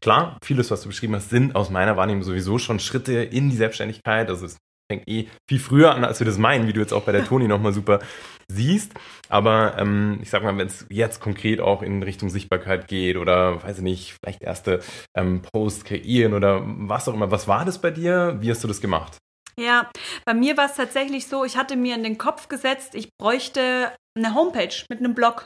klar, 0.00 0.38
vieles, 0.44 0.70
was 0.70 0.82
du 0.82 0.88
beschrieben 0.88 1.16
hast, 1.16 1.30
sind 1.30 1.56
aus 1.56 1.70
meiner 1.70 1.96
Wahrnehmung 1.96 2.22
sowieso 2.22 2.58
schon 2.58 2.78
Schritte 2.78 3.14
in 3.14 3.50
die 3.50 3.56
Selbstständigkeit. 3.56 4.28
Also 4.28 4.46
es 4.46 4.58
fängt 4.88 5.08
eh 5.08 5.26
viel 5.50 5.58
früher 5.58 5.92
an, 5.92 6.04
als 6.04 6.20
wir 6.20 6.24
das 6.24 6.38
meinen, 6.38 6.68
wie 6.68 6.72
du 6.72 6.78
jetzt 6.78 6.92
auch 6.92 7.02
bei 7.02 7.10
der 7.10 7.26
Toni 7.26 7.48
nochmal 7.48 7.72
super 7.72 7.98
siehst. 8.46 8.92
Aber 9.28 9.76
ähm, 9.76 10.20
ich 10.22 10.30
sag 10.30 10.44
mal, 10.44 10.56
wenn 10.56 10.68
es 10.68 10.86
jetzt 10.88 11.18
konkret 11.18 11.60
auch 11.60 11.82
in 11.82 12.04
Richtung 12.04 12.30
Sichtbarkeit 12.30 12.86
geht 12.86 13.16
oder, 13.16 13.60
weiß 13.60 13.78
ich 13.78 13.82
nicht, 13.82 14.16
vielleicht 14.22 14.40
erste 14.40 14.82
ähm, 15.16 15.42
Posts 15.42 15.82
kreieren 15.82 16.32
oder 16.32 16.62
was 16.64 17.08
auch 17.08 17.14
immer, 17.14 17.32
was 17.32 17.48
war 17.48 17.64
das 17.64 17.80
bei 17.80 17.90
dir? 17.90 18.36
Wie 18.40 18.52
hast 18.52 18.62
du 18.62 18.68
das 18.68 18.80
gemacht? 18.80 19.16
Ja, 19.58 19.90
bei 20.24 20.34
mir 20.34 20.56
war 20.56 20.66
es 20.66 20.74
tatsächlich 20.74 21.26
so, 21.26 21.44
ich 21.44 21.56
hatte 21.56 21.76
mir 21.76 21.94
in 21.94 22.02
den 22.02 22.18
Kopf 22.18 22.48
gesetzt, 22.48 22.94
ich 22.94 23.08
bräuchte 23.16 23.92
eine 24.16 24.34
Homepage 24.34 24.74
mit 24.88 24.98
einem 24.98 25.14
Blog. 25.14 25.44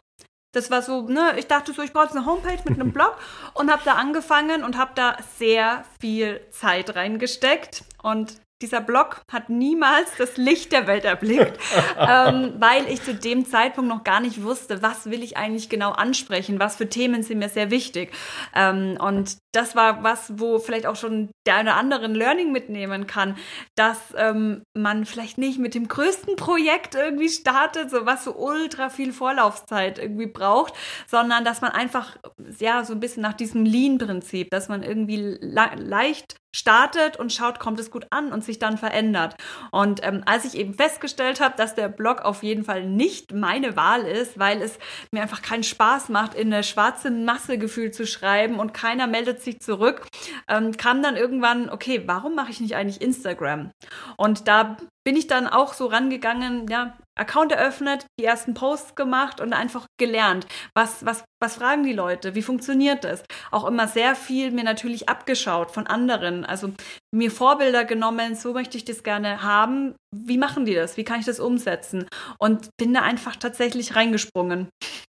Das 0.55 0.71
war 0.71 0.81
so, 0.81 1.03
ne, 1.03 1.38
ich 1.38 1.47
dachte 1.47 1.75
so, 1.75 1.83
ich 1.83 1.93
brauche 1.93 2.11
eine 2.11 2.25
Homepage 2.25 2.62
mit 2.65 2.81
einem 2.81 2.93
Blog 2.95 3.17
und 3.55 3.71
habe 3.71 3.83
da 3.85 3.95
angefangen 3.95 4.65
und 4.65 4.79
habe 4.79 4.93
da 4.95 5.19
sehr 5.37 5.85
viel 6.00 6.41
Zeit 6.50 6.95
reingesteckt 6.97 7.85
und 8.03 8.41
dieser 8.61 8.81
Blog 8.81 9.23
hat 9.31 9.50
niemals 9.50 10.11
das 10.19 10.37
Licht 10.37 10.73
der 10.73 10.87
Welt 10.87 11.05
erblickt, 11.05 11.59
ähm, 11.99 12.55
weil 12.59 12.88
ich 12.88 13.03
zu 13.03 13.15
dem 13.15 13.47
Zeitpunkt 13.47 13.88
noch 13.88 14.05
gar 14.05 14.21
nicht 14.21 14.43
wusste, 14.43 14.83
was 14.83 15.11
will 15.11 15.23
ich 15.23 15.37
eigentlich 15.37 15.69
genau 15.69 15.93
ansprechen, 15.93 16.59
was 16.59 16.77
für 16.77 16.88
Themen 16.88 17.23
sind 17.23 17.38
mir 17.38 17.49
sehr 17.49 17.71
wichtig. 17.71 18.12
Ähm, 18.55 18.99
und 19.00 19.37
das 19.53 19.77
war 19.77 20.03
was, 20.03 20.38
wo 20.38 20.59
vielleicht 20.59 20.87
auch 20.87 20.97
schon 20.97 21.31
der 21.47 21.57
eine 21.57 21.71
oder 21.71 21.79
andere 21.79 22.07
Learning 22.09 22.53
mitnehmen 22.53 23.07
kann, 23.07 23.37
dass 23.77 23.99
ähm, 24.17 24.62
man 24.75 25.07
vielleicht 25.07 25.38
nicht 25.38 25.59
mit 25.59 25.75
dem 25.75 25.88
größten 25.88 26.37
Projekt 26.37 26.95
irgendwie 26.95 27.29
startet, 27.29 27.91
so 27.91 28.07
was 28.07 28.25
so 28.25 28.37
ultra 28.37 28.91
viel 28.91 29.12
Vorlaufzeit 29.12 29.99
irgendwie 29.99 30.27
braucht, 30.27 30.75
sondern 31.07 31.45
dass 31.45 31.61
man 31.61 31.71
einfach 31.71 32.17
ja 32.59 32.85
so 32.85 32.93
ein 32.93 33.00
bisschen 33.00 33.23
nach 33.23 33.35
diesem 33.35 33.65
Lean-Prinzip, 33.65 34.50
dass 34.50 34.69
man 34.69 34.83
irgendwie 34.83 35.17
le 35.17 35.71
leicht 35.77 36.37
startet 36.55 37.19
und 37.19 37.33
schaut, 37.33 37.61
kommt 37.61 37.79
es 37.79 37.91
gut 37.91 38.07
an 38.11 38.33
und 38.33 38.45
sich 38.49 38.59
dann 38.59 38.78
verändert. 38.78 39.37
Und 39.71 40.00
ähm, 40.02 40.23
als 40.26 40.45
ich 40.45 40.57
eben 40.57 40.75
festgestellt 40.75 41.40
habe, 41.40 41.55
dass 41.57 41.75
der 41.75 41.88
Blog 41.88 42.23
auf 42.23 42.43
jeden 42.43 42.64
Fall 42.64 42.85
nicht 42.85 43.33
meine 43.33 43.76
Wahl 43.76 44.02
ist, 44.02 44.38
weil 44.38 44.61
es 44.62 44.78
mir 45.12 45.23
einfach 45.23 45.43
keinen 45.43 45.62
Spaß 45.62 46.09
macht, 46.09 46.35
in 46.35 46.52
eine 46.52 46.64
schwarze 46.64 47.11
Masse 47.11 47.59
gefühlt 47.59 47.95
zu 47.95 48.07
schreiben 48.07 48.59
und 48.59 48.75
keiner 48.75 49.07
meldet 49.07 49.43
sich 49.43 49.61
zurück, 49.61 50.07
ähm, 50.49 50.76
kam 50.76 51.02
dann 51.02 51.17
irgendwann, 51.17 51.71
okay, 51.71 52.02
warum 52.07 52.35
mache 52.35 52.50
ich 52.50 52.61
nicht 52.61 52.75
eigentlich 52.75 53.00
Instagram? 53.00 53.71
Und 54.17 54.49
da 54.49 54.76
bin 55.05 55.17
ich 55.17 55.26
dann 55.26 55.47
auch 55.47 55.75
so 55.75 55.87
rangegangen, 55.87 56.67
ja, 56.69 56.97
Account 57.19 57.53
eröffnet, 57.53 58.07
die 58.19 58.25
ersten 58.25 58.55
Posts 58.55 58.95
gemacht 58.95 59.41
und 59.41 59.53
einfach 59.53 59.87
gelernt. 59.99 60.47
Was, 60.75 61.05
was, 61.05 61.25
was 61.43 61.57
fragen 61.57 61.83
die 61.83 61.93
Leute? 61.93 62.35
Wie 62.35 62.43
funktioniert 62.43 63.05
das? 63.05 63.23
Auch 63.51 63.67
immer 63.67 63.89
sehr 63.89 64.15
viel 64.15 64.51
mir 64.51 64.65
natürlich 64.65 65.09
abgeschaut 65.09 65.71
von 65.71 65.87
anderen. 65.87 66.45
Also 66.45 66.73
mir 67.15 67.31
Vorbilder 67.31 67.85
genommen, 67.85 68.35
so 68.35 68.53
möchte 68.53 68.77
ich 68.77 68.85
das 68.85 69.03
gerne 69.03 69.43
haben. 69.43 69.95
Wie 70.15 70.39
machen 70.39 70.65
die 70.65 70.75
das? 70.75 70.97
Wie 70.97 71.05
kann 71.05 71.21
ich 71.21 71.27
das 71.27 71.41
umsetzen? 71.41 72.07
Und 72.39 72.69
bin 72.79 72.95
da 72.95 73.03
einfach 73.03 73.37
tatsächlich 73.37 73.97
reingesprungen. 73.97 74.69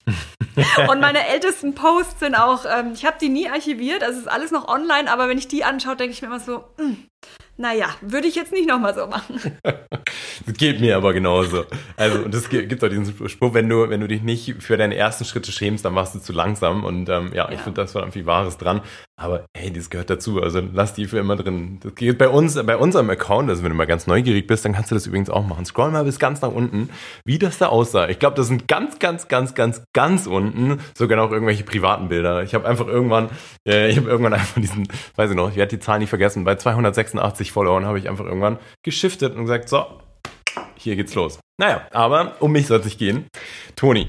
und 0.89 1.01
meine 1.01 1.27
ältesten 1.27 1.75
Posts 1.75 2.21
sind 2.21 2.35
auch, 2.35 2.65
ähm, 2.67 2.93
ich 2.95 3.05
habe 3.05 3.19
die 3.21 3.29
nie 3.29 3.49
archiviert, 3.49 4.03
also 4.03 4.21
ist 4.21 4.29
alles 4.29 4.51
noch 4.53 4.69
online, 4.69 5.11
aber 5.11 5.29
wenn 5.29 5.39
ich 5.39 5.49
die 5.49 5.65
anschaue, 5.65 5.97
denke 5.97 6.13
ich 6.13 6.23
mir 6.23 6.29
immer 6.29 6.41
so, 6.41 6.65
mh, 6.79 6.85
hm, 6.85 7.07
naja, 7.57 7.95
würde 8.01 8.29
ich 8.29 8.35
jetzt 8.35 8.53
nicht 8.53 8.69
nochmal 8.69 8.95
so 8.95 9.07
machen. 9.07 9.41
das 10.45 10.55
geht 10.57 10.81
mir 10.81 10.97
aber 10.97 11.15
genauso. 11.15 11.65
Also, 11.97 12.19
und 12.19 12.35
es 12.35 12.51
gibt 12.51 12.85
auch 12.85 12.89
diesen 12.89 13.29
Spruch, 13.29 13.55
wenn 13.55 13.69
du, 13.69 13.89
wenn 13.89 14.01
du 14.01 14.09
dich 14.09 14.23
nicht 14.23 14.63
für 14.63 14.77
deine 14.77 14.97
ersten 14.97 15.25
Schritte 15.25 15.53
schämst, 15.53 15.85
dann 15.85 15.95
machst 15.95 16.15
du 16.15 16.19
zu 16.19 16.33
langsam. 16.33 16.85
Und 16.85 17.09
ähm, 17.09 17.31
ja, 17.33 17.47
ja, 17.47 17.55
ich 17.55 17.61
finde, 17.61 17.81
das 17.81 17.95
war 17.95 18.03
irgendwie 18.03 18.27
Wahres 18.27 18.59
dran. 18.59 18.81
Aber 19.19 19.47
hey, 19.57 19.73
das 19.73 19.89
gehört 19.89 20.11
dazu. 20.11 20.43
Also 20.43 20.61
lass 20.73 20.95
die 20.95 21.07
für 21.07 21.19
immer 21.19 21.37
drin. 21.37 21.79
Das 21.83 21.95
geht 21.95 22.19
bei 22.19 22.29
uns, 22.29 22.55
bei 22.55 22.77
unserem 22.77 23.09
Account, 23.11 23.49
also 23.49 23.63
wenn 23.63 23.71
du 23.71 23.77
mal 23.77 23.87
ganz 23.87 24.07
neugierig 24.07 24.47
bist, 24.47 24.65
dann 24.65 24.75
kannst 24.75 24.91
du 24.91 24.95
das 24.95 25.07
übrigens 25.07 25.31
auch 25.31 25.47
machen. 25.47 25.65
Scroll 25.65 25.91
mal 25.91 26.05
bis 26.05 26.19
ganz 26.19 26.43
nach 26.43 26.53
unten, 26.53 26.91
wie 27.25 27.39
das 27.39 27.59
da 27.59 27.69
aussah. 27.69 28.09
Ich 28.09 28.19
glaube, 28.19 28.37
das 28.37 28.49
sind 28.49 28.69
ganz, 28.69 28.99
ganz, 28.99 29.29
ganz, 29.29 29.55
ganz, 29.55 29.83
ganz 29.93 30.27
unten 30.27 30.81
sogar 30.95 31.17
noch 31.17 31.31
irgendwelche 31.31 31.65
privaten 31.65 32.09
Bilder. 32.09 32.43
Ich 32.43 32.55
habe 32.55 32.69
einfach 32.69 32.87
irgendwann, 32.87 33.31
äh, 33.67 33.89
ich 33.89 33.97
habe 33.97 34.09
irgendwann 34.09 34.35
einfach 34.35 34.61
diesen, 34.61 34.89
weiß 35.17 35.31
ich 35.31 35.37
noch, 35.37 35.51
ich 35.51 35.57
werde 35.57 35.77
die 35.77 35.81
Zahl 35.81 35.99
nie 35.99 36.07
vergessen, 36.07 36.45
bei 36.45 36.57
286 36.57 37.53
Followern 37.53 37.87
habe 37.87 37.99
ich 37.99 38.09
einfach 38.09 38.27
irgendwann 38.27 38.59
geschiftet 38.83 39.35
und 39.35 39.43
gesagt, 39.43 39.69
so, 39.69 39.87
hier 40.87 40.97
geht's 40.97 41.15
los. 41.15 41.39
Naja, 41.59 41.87
aber 41.91 42.37
um 42.41 42.53
mich 42.53 42.67
soll 42.67 42.79
es 42.79 42.85
nicht 42.85 42.99
gehen. 42.99 43.27
Toni, 43.77 44.09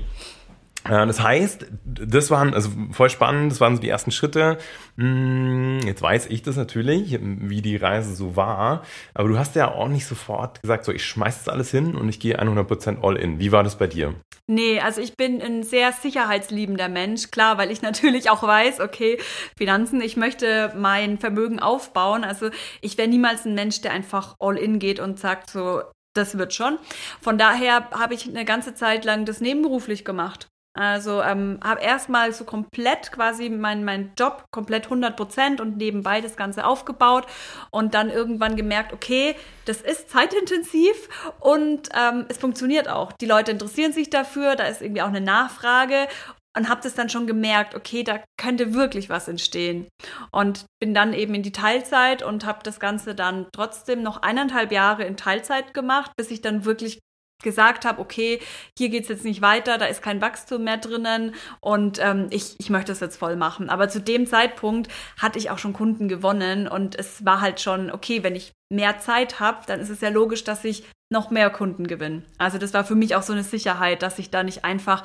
das 0.87 1.21
heißt, 1.21 1.65
das 1.83 2.31
waren, 2.31 2.53
also 2.53 2.69
voll 2.91 3.09
spannend, 3.09 3.51
das 3.51 3.59
waren 3.59 3.75
so 3.75 3.81
die 3.81 3.89
ersten 3.89 4.11
Schritte. 4.11 4.57
Hm, 4.97 5.79
jetzt 5.85 6.01
weiß 6.01 6.27
ich 6.27 6.43
das 6.43 6.55
natürlich, 6.55 7.17
wie 7.21 7.61
die 7.61 7.75
Reise 7.75 8.15
so 8.15 8.35
war, 8.35 8.83
aber 9.13 9.27
du 9.27 9.37
hast 9.37 9.55
ja 9.55 9.71
auch 9.71 9.89
nicht 9.89 10.05
sofort 10.05 10.61
gesagt, 10.61 10.85
so 10.85 10.91
ich 10.91 11.05
schmeiß 11.05 11.43
das 11.43 11.49
alles 11.49 11.71
hin 11.71 11.95
und 11.95 12.07
ich 12.07 12.19
gehe 12.19 12.39
100% 12.39 13.03
all 13.03 13.17
in. 13.17 13.39
Wie 13.39 13.51
war 13.51 13.63
das 13.63 13.77
bei 13.77 13.87
dir? 13.87 14.13
Nee, 14.49 14.79
also 14.79 15.01
ich 15.01 15.17
bin 15.17 15.41
ein 15.41 15.63
sehr 15.63 15.91
sicherheitsliebender 15.91 16.87
Mensch, 16.87 17.31
klar, 17.31 17.57
weil 17.57 17.69
ich 17.69 17.81
natürlich 17.87 18.29
auch 18.29 18.43
weiß, 18.43 18.79
okay, 18.79 19.17
Finanzen, 19.57 19.99
ich 19.99 20.15
möchte 20.15 20.73
mein 20.77 21.17
Vermögen 21.17 21.59
aufbauen. 21.59 22.23
Also 22.23 22.49
ich 22.81 22.97
wäre 22.97 23.09
niemals 23.09 23.45
ein 23.45 23.55
Mensch, 23.55 23.81
der 23.81 23.91
einfach 23.91 24.35
all 24.39 24.57
in 24.57 24.79
geht 24.79 25.01
und 25.01 25.19
sagt 25.19 25.49
so, 25.49 25.81
das 26.17 26.37
wird 26.37 26.53
schon. 26.53 26.77
Von 27.21 27.37
daher 27.37 27.89
habe 27.91 28.13
ich 28.13 28.27
eine 28.27 28.45
ganze 28.45 28.73
Zeit 28.75 29.05
lang 29.05 29.25
das 29.25 29.41
nebenberuflich 29.41 30.03
gemacht. 30.03 30.47
Also 30.77 31.23
ähm, 31.23 31.59
habe 31.63 31.81
erstmal 31.81 32.31
so 32.33 32.43
komplett 32.43 33.11
quasi 33.11 33.49
meinen 33.49 33.83
mein 33.83 34.11
Job 34.15 34.45
komplett 34.51 34.83
100 34.85 35.15
Prozent 35.15 35.59
und 35.59 35.77
nebenbei 35.77 36.21
das 36.21 36.35
Ganze 36.35 36.65
aufgebaut 36.65 37.25
und 37.71 37.95
dann 37.95 38.11
irgendwann 38.11 38.55
gemerkt, 38.55 38.93
okay, 38.93 39.35
das 39.65 39.81
ist 39.81 40.11
zeitintensiv 40.11 41.09
und 41.39 41.89
ähm, 41.95 42.25
es 42.29 42.37
funktioniert 42.37 42.89
auch. 42.89 43.11
Die 43.13 43.25
Leute 43.25 43.51
interessieren 43.51 43.91
sich 43.91 44.11
dafür, 44.11 44.55
da 44.55 44.65
ist 44.65 44.83
irgendwie 44.83 45.01
auch 45.01 45.07
eine 45.07 45.21
Nachfrage 45.21 46.07
und 46.57 46.69
habe 46.69 46.81
das 46.81 46.95
dann 46.95 47.09
schon 47.09 47.27
gemerkt, 47.27 47.75
okay, 47.75 48.03
da 48.03 48.19
könnte 48.37 48.73
wirklich 48.73 49.09
was 49.09 49.27
entstehen. 49.27 49.87
Und 50.31 50.65
bin 50.81 50.93
dann 50.93 51.13
eben 51.13 51.35
in 51.35 51.43
die 51.43 51.51
Teilzeit 51.51 52.23
und 52.23 52.45
habe 52.45 52.59
das 52.63 52.79
Ganze 52.79 53.15
dann 53.15 53.47
trotzdem 53.53 54.01
noch 54.01 54.23
eineinhalb 54.23 54.71
Jahre 54.71 55.03
in 55.03 55.17
Teilzeit 55.17 55.73
gemacht, 55.73 56.11
bis 56.17 56.31
ich 56.31 56.41
dann 56.41 56.65
wirklich 56.65 56.99
gesagt 57.43 57.85
habe, 57.85 58.01
okay, 58.01 58.39
hier 58.75 58.89
geht's 58.89 59.09
jetzt 59.09 59.23
nicht 59.23 59.43
weiter, 59.43 59.77
da 59.77 59.85
ist 59.85 60.01
kein 60.01 60.21
Wachstum 60.21 60.63
mehr 60.63 60.77
drinnen 60.77 61.35
und 61.61 61.99
ähm, 62.01 62.27
ich, 62.31 62.55
ich 62.57 62.71
möchte 62.71 62.91
es 62.91 62.99
jetzt 62.99 63.17
voll 63.17 63.35
machen. 63.35 63.69
Aber 63.69 63.89
zu 63.89 64.01
dem 64.01 64.25
Zeitpunkt 64.25 64.91
hatte 65.19 65.37
ich 65.37 65.51
auch 65.51 65.59
schon 65.59 65.73
Kunden 65.73 66.07
gewonnen 66.07 66.67
und 66.67 66.95
es 66.97 67.23
war 67.25 67.39
halt 67.39 67.61
schon, 67.61 67.91
okay, 67.91 68.23
wenn 68.23 68.35
ich 68.35 68.53
mehr 68.73 68.97
Zeit 68.97 69.39
habe, 69.39 69.59
dann 69.67 69.79
ist 69.79 69.89
es 69.89 70.01
ja 70.01 70.09
logisch, 70.09 70.43
dass 70.43 70.65
ich 70.65 70.83
noch 71.13 71.29
mehr 71.29 71.51
Kunden 71.51 71.85
gewinne. 71.85 72.23
Also 72.39 72.57
das 72.57 72.73
war 72.73 72.83
für 72.83 72.95
mich 72.95 73.15
auch 73.15 73.23
so 73.23 73.33
eine 73.33 73.43
Sicherheit, 73.43 74.01
dass 74.01 74.17
ich 74.17 74.31
da 74.31 74.41
nicht 74.41 74.65
einfach 74.65 75.03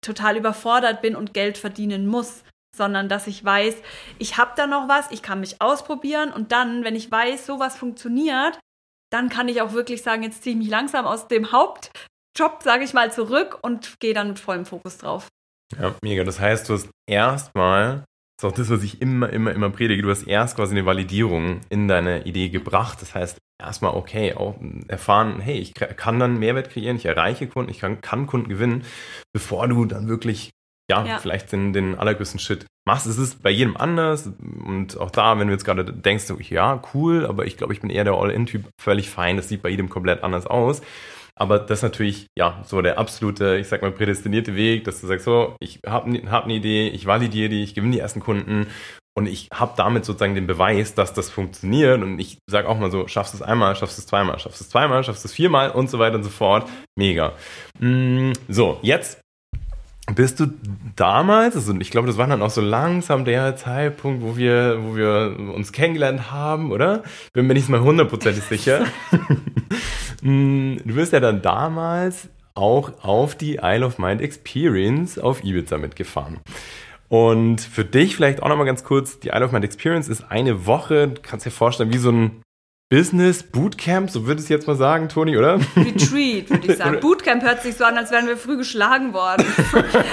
total 0.00 0.36
überfordert 0.36 1.02
bin 1.02 1.16
und 1.16 1.34
Geld 1.34 1.58
verdienen 1.58 2.06
muss, 2.06 2.44
sondern 2.76 3.08
dass 3.08 3.26
ich 3.26 3.44
weiß, 3.44 3.76
ich 4.18 4.38
habe 4.38 4.52
da 4.56 4.66
noch 4.66 4.88
was, 4.88 5.10
ich 5.10 5.22
kann 5.22 5.40
mich 5.40 5.60
ausprobieren 5.60 6.32
und 6.32 6.52
dann, 6.52 6.84
wenn 6.84 6.94
ich 6.94 7.10
weiß, 7.10 7.46
sowas 7.46 7.76
funktioniert, 7.76 8.58
dann 9.10 9.28
kann 9.28 9.48
ich 9.48 9.62
auch 9.62 9.72
wirklich 9.72 10.02
sagen, 10.02 10.22
jetzt 10.22 10.42
ziehe 10.42 10.54
ich 10.54 10.58
mich 10.58 10.68
langsam 10.68 11.06
aus 11.06 11.28
dem 11.28 11.50
Hauptjob, 11.52 12.62
sage 12.62 12.84
ich 12.84 12.94
mal, 12.94 13.12
zurück 13.12 13.58
und 13.62 13.98
gehe 14.00 14.14
dann 14.14 14.28
mit 14.28 14.38
vollem 14.38 14.66
Fokus 14.66 14.98
drauf. 14.98 15.28
Ja, 15.78 15.94
mega. 16.02 16.24
Das 16.24 16.40
heißt, 16.40 16.68
du 16.68 16.74
hast 16.74 16.88
erstmal, 17.08 18.04
das 18.38 18.44
ist 18.44 18.52
auch 18.52 18.56
das, 18.56 18.70
was 18.70 18.84
ich 18.84 19.02
immer, 19.02 19.30
immer, 19.30 19.52
immer 19.52 19.68
predige, 19.70 20.00
du 20.00 20.10
hast 20.10 20.22
erst 20.22 20.54
quasi 20.54 20.72
eine 20.72 20.86
Validierung 20.86 21.60
in 21.70 21.88
deine 21.88 22.24
Idee 22.24 22.50
gebracht. 22.50 23.02
Das 23.02 23.12
heißt, 23.12 23.38
erstmal, 23.60 23.94
okay, 23.94 24.34
auch 24.34 24.54
erfahren, 24.86 25.40
hey, 25.40 25.58
ich 25.58 25.74
kann 25.74 26.20
dann 26.20 26.38
Mehrwert 26.38 26.70
kreieren, 26.70 26.96
ich 26.96 27.06
erreiche 27.06 27.48
Kunden, 27.48 27.68
ich 27.68 27.80
kann, 27.80 28.00
kann 28.00 28.28
Kunden 28.28 28.48
gewinnen, 28.48 28.84
bevor 29.32 29.66
du 29.66 29.86
dann 29.86 30.08
wirklich 30.08 30.50
ja, 30.88 31.04
ja, 31.04 31.18
vielleicht 31.18 31.50
den, 31.50 31.72
den 31.72 31.96
allergrößten 31.96 32.38
Schritt 32.38 32.64
machst. 32.86 33.06
Es 33.06 33.18
ist 33.18 33.42
bei 33.42 33.50
jedem 33.50 33.76
anders 33.76 34.30
und 34.64 34.96
auch 34.98 35.10
da, 35.10 35.36
wenn 35.40 35.48
du 35.48 35.52
jetzt 35.52 35.64
gerade 35.64 35.84
denkst, 35.84 36.32
ja, 36.48 36.80
cool, 36.94 37.26
aber 37.26 37.44
ich 37.44 37.56
glaube, 37.56 37.72
ich 37.72 37.80
bin 37.80 37.90
eher 37.90 38.04
der 38.04 38.14
All-In-Typ, 38.14 38.68
völlig 38.80 39.10
fein, 39.10 39.36
das 39.36 39.48
sieht 39.48 39.62
bei 39.62 39.68
jedem 39.68 39.88
komplett 39.88 40.22
anders 40.22 40.46
aus. 40.46 40.80
Aber 41.38 41.60
das 41.60 41.78
ist 41.78 41.82
natürlich, 41.82 42.26
ja, 42.36 42.62
so 42.66 42.82
der 42.82 42.98
absolute, 42.98 43.56
ich 43.58 43.68
sag 43.68 43.82
mal, 43.82 43.92
prädestinierte 43.92 44.56
Weg, 44.56 44.84
dass 44.84 45.00
du 45.00 45.06
sagst, 45.06 45.24
so, 45.24 45.54
ich 45.60 45.80
habe 45.86 46.20
hab 46.30 46.44
eine 46.44 46.54
Idee, 46.54 46.88
ich 46.88 47.06
validiere 47.06 47.48
die, 47.48 47.62
ich 47.62 47.74
gewinne 47.74 47.92
die 47.92 48.00
ersten 48.00 48.20
Kunden 48.20 48.66
und 49.18 49.26
ich 49.26 49.48
habe 49.52 49.72
damit 49.76 50.04
sozusagen 50.04 50.34
den 50.34 50.46
Beweis, 50.46 50.94
dass 50.94 51.12
das 51.12 51.30
funktioniert. 51.30 52.02
Und 52.02 52.18
ich 52.18 52.38
sage 52.48 52.68
auch 52.68 52.78
mal 52.78 52.90
so, 52.90 53.08
schaffst 53.08 53.34
es 53.34 53.42
einmal, 53.42 53.76
schaffst 53.76 53.98
es 53.98 54.06
zweimal, 54.06 54.38
schaffst 54.38 54.60
es 54.60 54.68
zweimal, 54.68 55.02
schaffst 55.04 55.24
es 55.24 55.32
viermal 55.32 55.70
und 55.70 55.90
so 55.90 55.98
weiter 55.98 56.16
und 56.16 56.24
so 56.24 56.30
fort. 56.30 56.68
Mega. 56.96 57.32
Mm, 57.80 58.32
so, 58.48 58.78
jetzt 58.82 59.20
bist 60.14 60.40
du 60.40 60.46
damals, 60.96 61.54
also 61.54 61.74
ich 61.78 61.90
glaube, 61.90 62.06
das 62.06 62.16
war 62.16 62.26
dann 62.26 62.42
auch 62.42 62.50
so 62.50 62.60
langsam 62.60 63.24
der 63.24 63.56
Zeitpunkt, 63.56 64.22
wo 64.22 64.36
wir, 64.36 64.78
wo 64.82 64.96
wir 64.96 65.36
uns 65.54 65.72
kennengelernt 65.72 66.30
haben, 66.30 66.72
oder? 66.72 67.02
Bin 67.32 67.46
mir 67.46 67.54
nicht 67.54 67.68
mal 67.68 67.80
hundertprozentig 67.80 68.44
sicher. 68.44 68.86
Mm, 70.22 70.76
du 70.84 70.94
bist 70.94 71.12
ja 71.12 71.20
dann 71.20 71.42
damals 71.42 72.28
auch 72.54 73.04
auf 73.04 73.34
die 73.34 73.60
Isle 73.62 73.86
of 73.86 73.98
Mind 73.98 74.20
Experience 74.20 75.18
auf 75.18 75.44
Ibiza 75.44 75.78
mitgefahren. 75.78 76.40
Und 77.08 77.60
für 77.60 77.84
dich 77.84 78.16
vielleicht 78.16 78.42
auch 78.42 78.48
nochmal 78.48 78.66
ganz 78.66 78.84
kurz, 78.84 79.18
die 79.20 79.28
Isle 79.28 79.46
of 79.46 79.52
Mind 79.52 79.64
Experience 79.64 80.08
ist 80.08 80.30
eine 80.30 80.66
Woche, 80.66 81.14
kannst 81.22 81.46
dir 81.46 81.50
vorstellen, 81.50 81.92
wie 81.92 81.98
so 81.98 82.10
ein 82.10 82.42
Business 82.90 83.42
Bootcamp, 83.42 84.08
so 84.08 84.26
würde 84.26 84.40
ich 84.40 84.48
jetzt 84.48 84.66
mal 84.66 84.74
sagen, 84.74 85.10
Toni, 85.10 85.36
oder? 85.36 85.60
Retreat, 85.76 86.48
würde 86.48 86.72
ich 86.72 86.78
sagen. 86.78 87.00
Bootcamp 87.02 87.42
hört 87.42 87.60
sich 87.62 87.74
so 87.74 87.84
an, 87.84 87.98
als 87.98 88.10
wären 88.10 88.26
wir 88.26 88.38
früh 88.38 88.56
geschlagen 88.56 89.12
worden. 89.12 89.44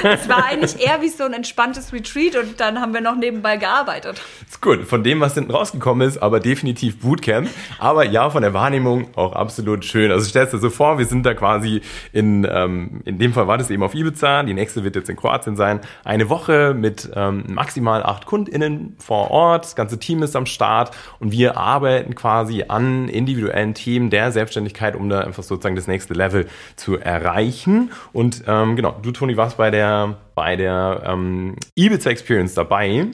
es 0.03 0.27
war 0.27 0.43
eigentlich 0.43 0.85
eher 0.85 1.01
wie 1.01 1.07
so 1.07 1.23
ein 1.23 1.31
entspanntes 1.31 1.93
Retreat 1.93 2.35
und 2.35 2.59
dann 2.59 2.81
haben 2.81 2.93
wir 2.93 2.99
noch 2.99 3.15
nebenbei 3.15 3.55
gearbeitet. 3.55 4.21
Das 4.49 4.59
Gut, 4.59 4.83
von 4.83 5.05
dem, 5.05 5.21
was 5.21 5.35
hinten 5.35 5.51
rausgekommen 5.51 6.05
ist, 6.05 6.17
aber 6.17 6.41
definitiv 6.41 6.99
Bootcamp. 6.99 7.47
Aber 7.79 8.03
ja, 8.03 8.29
von 8.29 8.41
der 8.41 8.53
Wahrnehmung 8.53 9.07
auch 9.15 9.31
absolut 9.31 9.85
schön. 9.85 10.11
Also 10.11 10.25
stellst 10.27 10.53
dir 10.53 10.57
so 10.57 10.69
vor, 10.69 10.97
wir 10.97 11.05
sind 11.05 11.25
da 11.25 11.33
quasi 11.33 11.79
in, 12.11 12.45
ähm, 12.51 12.99
in 13.05 13.19
dem 13.19 13.31
Fall 13.31 13.47
war 13.47 13.57
das 13.57 13.69
eben 13.69 13.83
auf 13.83 13.95
Ibiza, 13.95 14.43
die 14.43 14.53
nächste 14.53 14.83
wird 14.83 14.97
jetzt 14.97 15.09
in 15.09 15.15
Kroatien 15.15 15.55
sein. 15.55 15.79
Eine 16.03 16.27
Woche 16.27 16.73
mit 16.77 17.09
ähm, 17.15 17.45
maximal 17.47 18.03
acht 18.03 18.25
KundInnen 18.25 18.97
vor 18.99 19.31
Ort, 19.31 19.63
das 19.63 19.77
ganze 19.77 19.97
Team 19.97 20.23
ist 20.23 20.35
am 20.35 20.45
Start 20.45 20.91
und 21.19 21.31
wir 21.31 21.55
arbeiten 21.55 22.15
quasi 22.15 22.64
an 22.69 23.09
individuellen 23.09 23.73
Themen 23.73 24.09
der 24.09 24.31
Selbstständigkeit, 24.31 24.95
um 24.95 25.09
da 25.09 25.21
einfach 25.21 25.43
sozusagen 25.43 25.75
das 25.75 25.87
nächste 25.87 26.13
Level 26.13 26.47
zu 26.75 26.97
erreichen. 26.97 27.91
Und 28.13 28.43
ähm, 28.47 28.75
genau, 28.75 28.97
du 29.01 29.11
Toni 29.11 29.37
warst 29.37 29.57
bei 29.57 29.71
der 29.71 30.17
bei 30.35 30.55
der 30.55 31.03
ähm, 31.05 31.55
Ibiza 31.75 32.09
Experience 32.09 32.53
dabei. 32.53 33.07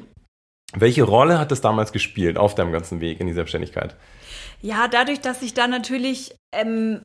Welche 0.74 1.04
Rolle 1.04 1.38
hat 1.38 1.52
das 1.52 1.62
damals 1.62 1.92
gespielt 1.92 2.38
auf 2.38 2.56
deinem 2.56 2.72
ganzen 2.72 3.02
Weg 3.02 3.20
in 3.20 3.28
die 3.28 3.34
Selbstständigkeit? 3.34 3.96
Ja, 4.62 4.88
dadurch, 4.88 5.20
dass 5.20 5.42
ich 5.42 5.54
da 5.54 5.68
natürlich 5.68 6.36
ähm, 6.54 7.02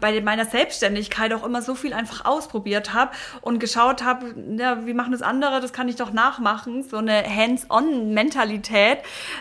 bei 0.00 0.20
meiner 0.20 0.46
Selbstständigkeit 0.46 1.32
auch 1.34 1.44
immer 1.44 1.60
so 1.60 1.74
viel 1.74 1.92
einfach 1.92 2.24
ausprobiert 2.24 2.94
habe 2.94 3.12
und 3.42 3.58
geschaut 3.58 4.02
habe, 4.02 4.34
ja, 4.58 4.86
wie 4.86 4.94
machen 4.94 5.12
das 5.12 5.22
andere, 5.22 5.60
das 5.60 5.72
kann 5.72 5.88
ich 5.88 5.96
doch 5.96 6.12
nachmachen. 6.12 6.82
So 6.82 6.96
eine 6.96 7.22
Hands-on-Mentalität 7.24 8.98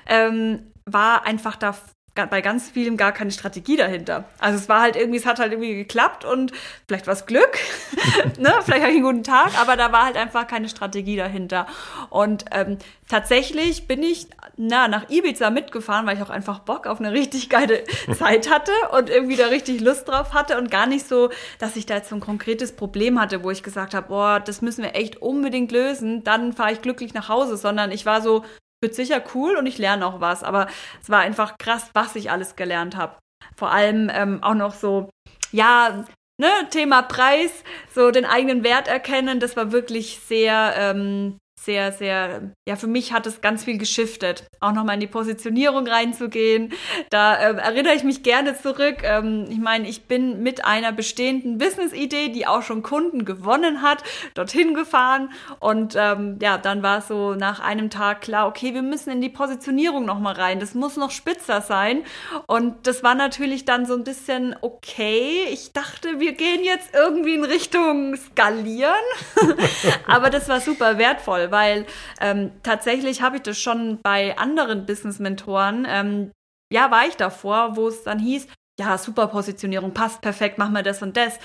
ähm, 0.07 0.71
war 0.85 1.25
einfach 1.25 1.55
da 1.55 1.75
bei 2.15 2.39
ganz 2.39 2.69
vielem 2.69 2.95
gar 2.95 3.11
keine 3.11 3.31
Strategie 3.31 3.75
dahinter. 3.75 4.23
Also 4.39 4.57
es 4.57 4.69
war 4.69 4.81
halt 4.81 4.95
irgendwie, 4.95 5.19
es 5.19 5.25
hat 5.25 5.39
halt 5.39 5.51
irgendwie 5.51 5.75
geklappt 5.75 6.23
und 6.23 6.53
vielleicht 6.87 7.07
war 7.07 7.13
es 7.13 7.25
Glück, 7.25 7.57
ne? 8.39 8.53
vielleicht 8.63 8.83
habe 8.83 8.91
ich 8.91 8.97
einen 8.97 9.03
guten 9.03 9.23
Tag, 9.23 9.51
aber 9.59 9.75
da 9.75 9.91
war 9.91 10.05
halt 10.05 10.15
einfach 10.15 10.47
keine 10.47 10.69
Strategie 10.69 11.17
dahinter. 11.17 11.67
Und 12.09 12.45
ähm, 12.51 12.77
tatsächlich 13.09 13.87
bin 13.87 14.01
ich 14.01 14.27
na, 14.55 14.87
nach 14.87 15.09
Ibiza 15.09 15.49
mitgefahren, 15.49 16.07
weil 16.07 16.15
ich 16.15 16.23
auch 16.23 16.29
einfach 16.29 16.59
Bock 16.59 16.87
auf 16.87 16.99
eine 16.99 17.11
richtig 17.11 17.49
geile 17.49 17.83
Zeit 18.17 18.49
hatte 18.49 18.71
und 18.91 19.09
irgendwie 19.09 19.35
da 19.35 19.47
richtig 19.47 19.81
Lust 19.81 20.07
drauf 20.07 20.33
hatte 20.33 20.57
und 20.57 20.71
gar 20.71 20.87
nicht 20.87 21.07
so, 21.07 21.29
dass 21.59 21.75
ich 21.75 21.85
da 21.85 21.95
jetzt 21.95 22.09
so 22.09 22.15
ein 22.15 22.21
konkretes 22.21 22.71
Problem 22.71 23.19
hatte, 23.19 23.43
wo 23.43 23.51
ich 23.51 23.61
gesagt 23.61 23.93
habe, 23.93 24.07
boah, 24.07 24.39
das 24.39 24.61
müssen 24.61 24.83
wir 24.83 24.95
echt 24.95 25.21
unbedingt 25.21 25.73
lösen, 25.73 26.23
dann 26.23 26.53
fahre 26.53 26.71
ich 26.71 26.81
glücklich 26.81 27.13
nach 27.13 27.27
Hause, 27.27 27.57
sondern 27.57 27.91
ich 27.91 28.05
war 28.05 28.21
so, 28.21 28.45
wird 28.85 28.93
sicher 28.93 29.23
cool 29.33 29.57
und 29.57 29.65
ich 29.65 29.79
lerne 29.79 30.05
auch 30.05 30.21
was. 30.21 30.43
Aber 30.43 30.67
es 31.01 31.09
war 31.09 31.19
einfach 31.19 31.57
krass, 31.57 31.89
was 31.93 32.15
ich 32.15 32.29
alles 32.29 32.55
gelernt 32.55 32.95
habe. 32.95 33.17
Vor 33.55 33.71
allem 33.71 34.11
ähm, 34.13 34.43
auch 34.43 34.53
noch 34.53 34.75
so, 34.75 35.09
ja, 35.51 36.05
ne, 36.37 36.51
Thema 36.69 37.01
Preis, 37.01 37.63
so 37.93 38.11
den 38.11 38.25
eigenen 38.25 38.63
Wert 38.63 38.87
erkennen, 38.87 39.39
das 39.39 39.57
war 39.57 39.71
wirklich 39.71 40.19
sehr, 40.19 40.75
ähm, 40.77 41.37
sehr, 41.65 41.91
sehr, 41.91 42.51
ja, 42.67 42.75
für 42.75 42.87
mich 42.87 43.11
hat 43.11 43.25
es 43.25 43.41
ganz 43.41 43.63
viel 43.63 43.79
geschiftet. 43.79 44.43
Auch 44.59 44.71
nochmal 44.71 44.95
in 44.95 44.99
die 44.99 45.07
Positionierung 45.07 45.87
reinzugehen. 45.87 46.73
Da 47.09 47.49
ähm, 47.49 47.57
erinnere 47.57 47.95
ich 47.95 48.03
mich 48.03 48.21
gerne 48.21 48.55
zurück. 48.55 48.97
Ähm, 49.01 49.47
ich 49.49 49.57
meine, 49.57 49.89
ich 49.89 50.03
bin 50.03 50.43
mit 50.43 50.63
einer 50.63 50.91
bestehenden 50.91 51.57
Business-Idee, 51.57 52.29
die 52.29 52.45
auch 52.45 52.61
schon 52.61 52.83
Kunden 52.83 53.25
gewonnen 53.25 53.81
hat, 53.81 54.03
dorthin 54.35 54.75
gefahren. 54.75 55.31
Und 55.59 55.95
ähm, 55.97 56.37
ja, 56.39 56.59
dann 56.59 56.83
war 56.83 56.99
es 56.99 57.07
so 57.07 57.33
nach 57.33 57.59
einem 57.59 57.89
Tag 57.89 58.21
klar, 58.21 58.47
okay, 58.47 58.75
wir 58.75 58.83
müssen 58.83 59.09
in 59.09 59.21
die 59.21 59.29
Positionierung 59.29 60.05
nochmal 60.05 60.35
rein. 60.35 60.59
Das 60.59 60.75
muss 60.75 60.97
noch 60.97 61.09
spitzer 61.09 61.61
sein. 61.61 62.03
Und 62.45 62.85
das 62.85 63.01
war 63.01 63.15
natürlich 63.15 63.65
dann 63.65 63.87
so 63.87 63.95
ein 63.95 64.03
bisschen 64.03 64.55
okay. 64.61 65.45
Ich 65.49 65.73
dachte, 65.73 66.19
wir 66.19 66.33
gehen 66.33 66.63
jetzt 66.63 66.93
irgendwie 66.93 67.33
in 67.33 67.43
Richtung 67.43 68.15
Skalieren. 68.15 68.93
Aber 70.07 70.29
das 70.29 70.47
war 70.47 70.59
super 70.61 70.99
wertvoll, 70.99 71.51
weil 71.55 71.85
ähm, 72.19 72.51
tatsächlich 72.63 73.21
habe 73.21 73.37
ich 73.37 73.43
das 73.43 73.57
schon 73.57 74.01
bei 74.03 74.37
anderen 74.37 74.85
Business-Mentoren, 74.85 75.87
ähm, 75.89 76.31
ja, 76.69 76.91
war 76.91 77.07
ich 77.07 77.15
davor, 77.15 77.77
wo 77.77 77.87
es 77.87 78.03
dann 78.03 78.19
hieß, 78.19 78.47
ja, 78.77 78.97
super 78.97 79.27
Positionierung, 79.27 79.93
passt 79.93 80.19
perfekt, 80.19 80.57
machen 80.57 80.73
wir 80.73 80.83
das 80.83 81.01
und 81.01 81.15
das. 81.15 81.39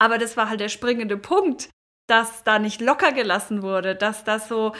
Aber 0.00 0.16
das 0.16 0.38
war 0.38 0.48
halt 0.48 0.60
der 0.60 0.70
springende 0.70 1.18
Punkt, 1.18 1.68
dass 2.08 2.42
da 2.42 2.58
nicht 2.58 2.80
locker 2.80 3.12
gelassen 3.12 3.62
wurde, 3.62 3.94
dass 3.94 4.24
das 4.24 4.48
so, 4.48 4.72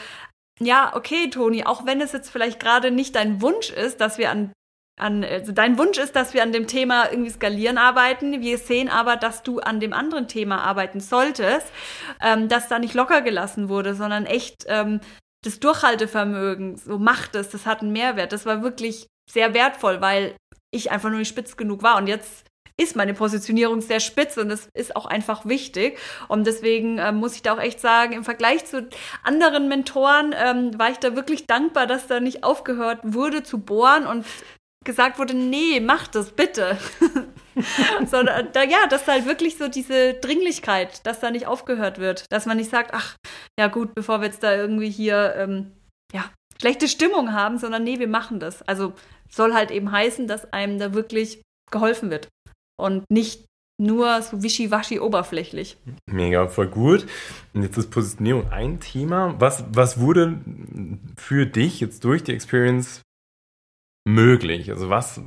ja, 0.59 0.95
okay, 0.95 1.29
Toni, 1.29 1.63
auch 1.63 1.85
wenn 1.85 2.01
es 2.01 2.11
jetzt 2.11 2.31
vielleicht 2.31 2.59
gerade 2.59 2.89
nicht 2.89 3.15
dein 3.15 3.39
Wunsch 3.39 3.69
ist, 3.69 4.01
dass 4.01 4.17
wir 4.17 4.31
an 4.31 4.51
an, 4.99 5.23
also 5.23 5.51
dein 5.51 5.77
Wunsch 5.77 5.97
ist, 5.97 6.15
dass 6.15 6.33
wir 6.33 6.43
an 6.43 6.51
dem 6.51 6.67
Thema 6.67 7.09
irgendwie 7.09 7.31
skalieren 7.31 7.77
arbeiten. 7.77 8.41
Wir 8.41 8.57
sehen 8.57 8.89
aber, 8.89 9.15
dass 9.15 9.43
du 9.43 9.59
an 9.59 9.79
dem 9.79 9.93
anderen 9.93 10.27
Thema 10.27 10.63
arbeiten 10.63 10.99
solltest, 10.99 11.67
ähm, 12.21 12.47
dass 12.47 12.67
da 12.67 12.79
nicht 12.79 12.93
locker 12.93 13.21
gelassen 13.21 13.69
wurde, 13.69 13.95
sondern 13.95 14.25
echt 14.25 14.65
ähm, 14.67 14.99
das 15.43 15.59
Durchhaltevermögen, 15.59 16.77
so 16.77 16.99
macht 16.99 17.35
es, 17.35 17.49
das 17.49 17.65
hat 17.65 17.81
einen 17.81 17.91
Mehrwert. 17.91 18.31
Das 18.31 18.45
war 18.45 18.61
wirklich 18.61 19.07
sehr 19.29 19.53
wertvoll, 19.53 20.01
weil 20.01 20.35
ich 20.71 20.91
einfach 20.91 21.09
nur 21.09 21.19
nicht 21.19 21.29
spitz 21.29 21.57
genug 21.57 21.83
war. 21.83 21.97
Und 21.97 22.07
jetzt 22.07 22.45
ist 22.77 22.95
meine 22.95 23.13
Positionierung 23.13 23.81
sehr 23.81 23.99
spitz 23.99 24.37
und 24.37 24.49
das 24.49 24.69
ist 24.73 24.95
auch 24.95 25.05
einfach 25.05 25.45
wichtig. 25.45 25.99
Und 26.27 26.47
deswegen 26.47 26.97
ähm, 26.99 27.15
muss 27.15 27.35
ich 27.35 27.41
da 27.41 27.53
auch 27.53 27.59
echt 27.59 27.79
sagen, 27.79 28.13
im 28.13 28.23
Vergleich 28.23 28.65
zu 28.65 28.87
anderen 29.23 29.67
Mentoren 29.67 30.33
ähm, 30.37 30.77
war 30.77 30.89
ich 30.89 30.97
da 30.97 31.15
wirklich 31.15 31.47
dankbar, 31.47 31.87
dass 31.87 32.07
da 32.07 32.19
nicht 32.19 32.43
aufgehört 32.43 32.99
wurde 33.03 33.43
zu 33.43 33.59
bohren 33.59 34.05
und 34.05 34.25
gesagt 34.83 35.19
wurde, 35.19 35.35
nee, 35.35 35.79
mach 35.79 36.07
das 36.07 36.31
bitte. 36.31 36.77
Sondern 38.05 38.47
da, 38.53 38.63
ja, 38.63 38.87
dass 38.87 39.07
halt 39.07 39.25
wirklich 39.25 39.57
so 39.57 39.67
diese 39.67 40.15
Dringlichkeit, 40.15 41.05
dass 41.05 41.19
da 41.19 41.31
nicht 41.31 41.47
aufgehört 41.47 41.99
wird, 41.99 42.25
dass 42.29 42.45
man 42.45 42.57
nicht 42.57 42.69
sagt, 42.69 42.93
ach, 42.93 43.15
ja 43.59 43.67
gut, 43.67 43.93
bevor 43.93 44.21
wir 44.21 44.27
jetzt 44.27 44.43
da 44.43 44.55
irgendwie 44.55 44.89
hier 44.89 45.35
ähm, 45.35 45.71
ja, 46.13 46.31
schlechte 46.59 46.87
Stimmung 46.87 47.33
haben, 47.33 47.57
sondern 47.57 47.83
nee, 47.83 47.99
wir 47.99 48.07
machen 48.07 48.39
das. 48.39 48.61
Also 48.63 48.93
soll 49.29 49.53
halt 49.53 49.71
eben 49.71 49.91
heißen, 49.91 50.27
dass 50.27 50.51
einem 50.53 50.79
da 50.79 50.93
wirklich 50.93 51.41
geholfen 51.71 52.09
wird 52.09 52.29
und 52.79 53.03
nicht 53.09 53.45
nur 53.81 54.21
so 54.21 54.43
wischiwaschi 54.43 54.99
oberflächlich. 54.99 55.77
Mega, 56.09 56.47
voll 56.47 56.67
gut. 56.67 57.07
Und 57.53 57.63
jetzt 57.63 57.77
ist 57.77 57.89
Positionierung 57.89 58.51
ein 58.51 58.79
Thema. 58.79 59.35
Was, 59.39 59.63
was 59.73 59.99
wurde 59.99 60.39
für 61.17 61.45
dich 61.47 61.79
jetzt 61.79 62.03
durch 62.03 62.23
die 62.23 62.33
Experience 62.33 63.01
möglich? 64.05 64.71
Also 64.71 64.89
was, 64.89 65.21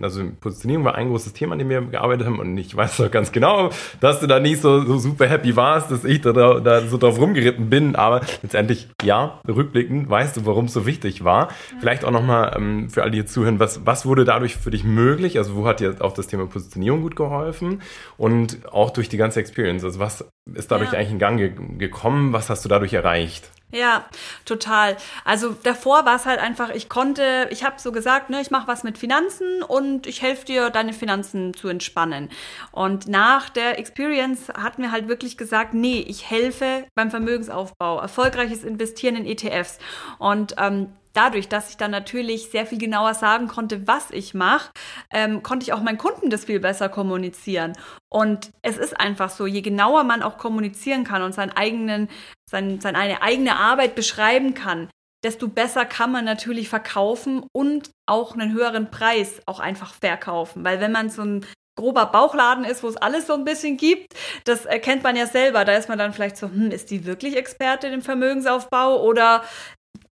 also 0.00 0.22
Positionierung 0.40 0.84
war 0.84 0.94
ein 0.94 1.08
großes 1.08 1.32
Thema, 1.34 1.52
an 1.52 1.58
dem 1.58 1.68
wir 1.68 1.82
gearbeitet 1.82 2.26
haben 2.26 2.38
und 2.38 2.56
ich 2.56 2.74
weiß 2.74 2.96
doch 2.96 3.10
ganz 3.10 3.32
genau, 3.32 3.70
dass 4.00 4.20
du 4.20 4.26
da 4.26 4.40
nicht 4.40 4.60
so, 4.60 4.84
so 4.84 4.98
super 4.98 5.28
happy 5.28 5.54
warst, 5.56 5.90
dass 5.90 6.04
ich 6.04 6.22
da, 6.22 6.32
da 6.32 6.80
so 6.82 6.96
drauf 6.96 7.18
rumgeritten 7.18 7.68
bin, 7.68 7.94
aber 7.94 8.22
letztendlich, 8.42 8.88
ja, 9.02 9.40
rückblickend 9.46 10.08
weißt 10.08 10.36
du, 10.36 10.46
warum 10.46 10.66
es 10.66 10.72
so 10.72 10.86
wichtig 10.86 11.24
war. 11.24 11.48
Vielleicht 11.78 12.04
auch 12.04 12.10
nochmal 12.10 12.54
ähm, 12.56 12.88
für 12.90 13.02
alle, 13.02 13.12
die 13.12 13.24
zuhören, 13.24 13.60
was, 13.60 13.84
was 13.84 14.06
wurde 14.06 14.24
dadurch 14.24 14.56
für 14.56 14.70
dich 14.70 14.84
möglich? 14.84 15.38
Also 15.38 15.54
wo 15.56 15.66
hat 15.66 15.80
dir 15.80 15.96
auch 16.00 16.12
das 16.12 16.26
Thema 16.26 16.46
Positionierung 16.46 17.02
gut 17.02 17.16
geholfen 17.16 17.82
und 18.16 18.58
auch 18.72 18.90
durch 18.90 19.08
die 19.08 19.18
ganze 19.18 19.40
Experience? 19.40 19.84
Also 19.84 20.00
was 20.00 20.24
ist 20.54 20.70
dadurch 20.70 20.92
ja. 20.92 20.98
eigentlich 20.98 21.12
in 21.12 21.18
Gang 21.18 21.38
ge 21.38 21.52
gekommen? 21.78 22.32
Was 22.32 22.48
hast 22.50 22.64
du 22.64 22.68
dadurch 22.68 22.94
erreicht? 22.94 23.50
Ja, 23.72 24.04
total. 24.44 24.96
Also 25.24 25.50
davor 25.50 26.04
war 26.06 26.14
es 26.14 26.24
halt 26.24 26.38
einfach, 26.38 26.70
ich 26.70 26.88
konnte, 26.88 27.48
ich 27.50 27.64
habe 27.64 27.80
so 27.80 27.90
gesagt, 27.90 28.30
ne, 28.30 28.40
ich 28.40 28.52
mache 28.52 28.68
was 28.68 28.84
mit 28.84 28.96
Finanzen 28.96 29.62
und 29.64 30.06
ich 30.06 30.22
helfe 30.22 30.46
dir, 30.46 30.70
deine 30.70 30.92
Finanzen 30.92 31.52
zu 31.52 31.68
entspannen. 31.68 32.30
Und 32.70 33.08
nach 33.08 33.48
der 33.48 33.78
Experience 33.78 34.48
hat 34.56 34.78
mir 34.78 34.92
halt 34.92 35.08
wirklich 35.08 35.36
gesagt, 35.36 35.74
nee, 35.74 35.98
ich 35.98 36.30
helfe 36.30 36.84
beim 36.94 37.10
Vermögensaufbau, 37.10 37.98
erfolgreiches 37.98 38.62
Investieren 38.62 39.16
in 39.16 39.26
ETFs. 39.26 39.78
Und 40.18 40.54
ähm, 40.58 40.92
dadurch, 41.16 41.48
dass 41.48 41.70
ich 41.70 41.76
dann 41.76 41.90
natürlich 41.90 42.50
sehr 42.50 42.66
viel 42.66 42.78
genauer 42.78 43.14
sagen 43.14 43.48
konnte, 43.48 43.86
was 43.86 44.10
ich 44.10 44.34
mache, 44.34 44.70
ähm, 45.10 45.42
konnte 45.42 45.64
ich 45.64 45.72
auch 45.72 45.80
meinen 45.80 45.98
Kunden 45.98 46.30
das 46.30 46.44
viel 46.44 46.60
besser 46.60 46.88
kommunizieren. 46.88 47.72
Und 48.08 48.50
es 48.62 48.76
ist 48.76 48.98
einfach 48.98 49.30
so, 49.30 49.46
je 49.46 49.62
genauer 49.62 50.04
man 50.04 50.22
auch 50.22 50.38
kommunizieren 50.38 51.04
kann 51.04 51.22
und 51.22 51.34
seinen 51.34 51.52
eigenen, 51.52 52.08
sein, 52.48 52.80
seine 52.80 53.22
eigene 53.22 53.56
Arbeit 53.56 53.94
beschreiben 53.94 54.54
kann, 54.54 54.88
desto 55.24 55.48
besser 55.48 55.84
kann 55.84 56.12
man 56.12 56.24
natürlich 56.24 56.68
verkaufen 56.68 57.42
und 57.52 57.90
auch 58.06 58.34
einen 58.34 58.52
höheren 58.52 58.90
Preis 58.90 59.40
auch 59.46 59.60
einfach 59.60 59.94
verkaufen. 59.94 60.64
Weil 60.64 60.80
wenn 60.80 60.92
man 60.92 61.10
so 61.10 61.22
ein 61.22 61.46
grober 61.76 62.06
Bauchladen 62.06 62.64
ist, 62.64 62.82
wo 62.82 62.88
es 62.88 62.96
alles 62.96 63.26
so 63.26 63.34
ein 63.34 63.44
bisschen 63.44 63.76
gibt, 63.76 64.14
das 64.44 64.64
erkennt 64.64 65.02
man 65.02 65.14
ja 65.14 65.26
selber. 65.26 65.64
Da 65.64 65.76
ist 65.76 65.88
man 65.88 65.98
dann 65.98 66.12
vielleicht 66.12 66.36
so, 66.36 66.48
hm, 66.48 66.70
ist 66.70 66.90
die 66.90 67.04
wirklich 67.04 67.36
Experte 67.36 67.88
im 67.88 68.02
Vermögensaufbau 68.02 69.02
oder 69.02 69.44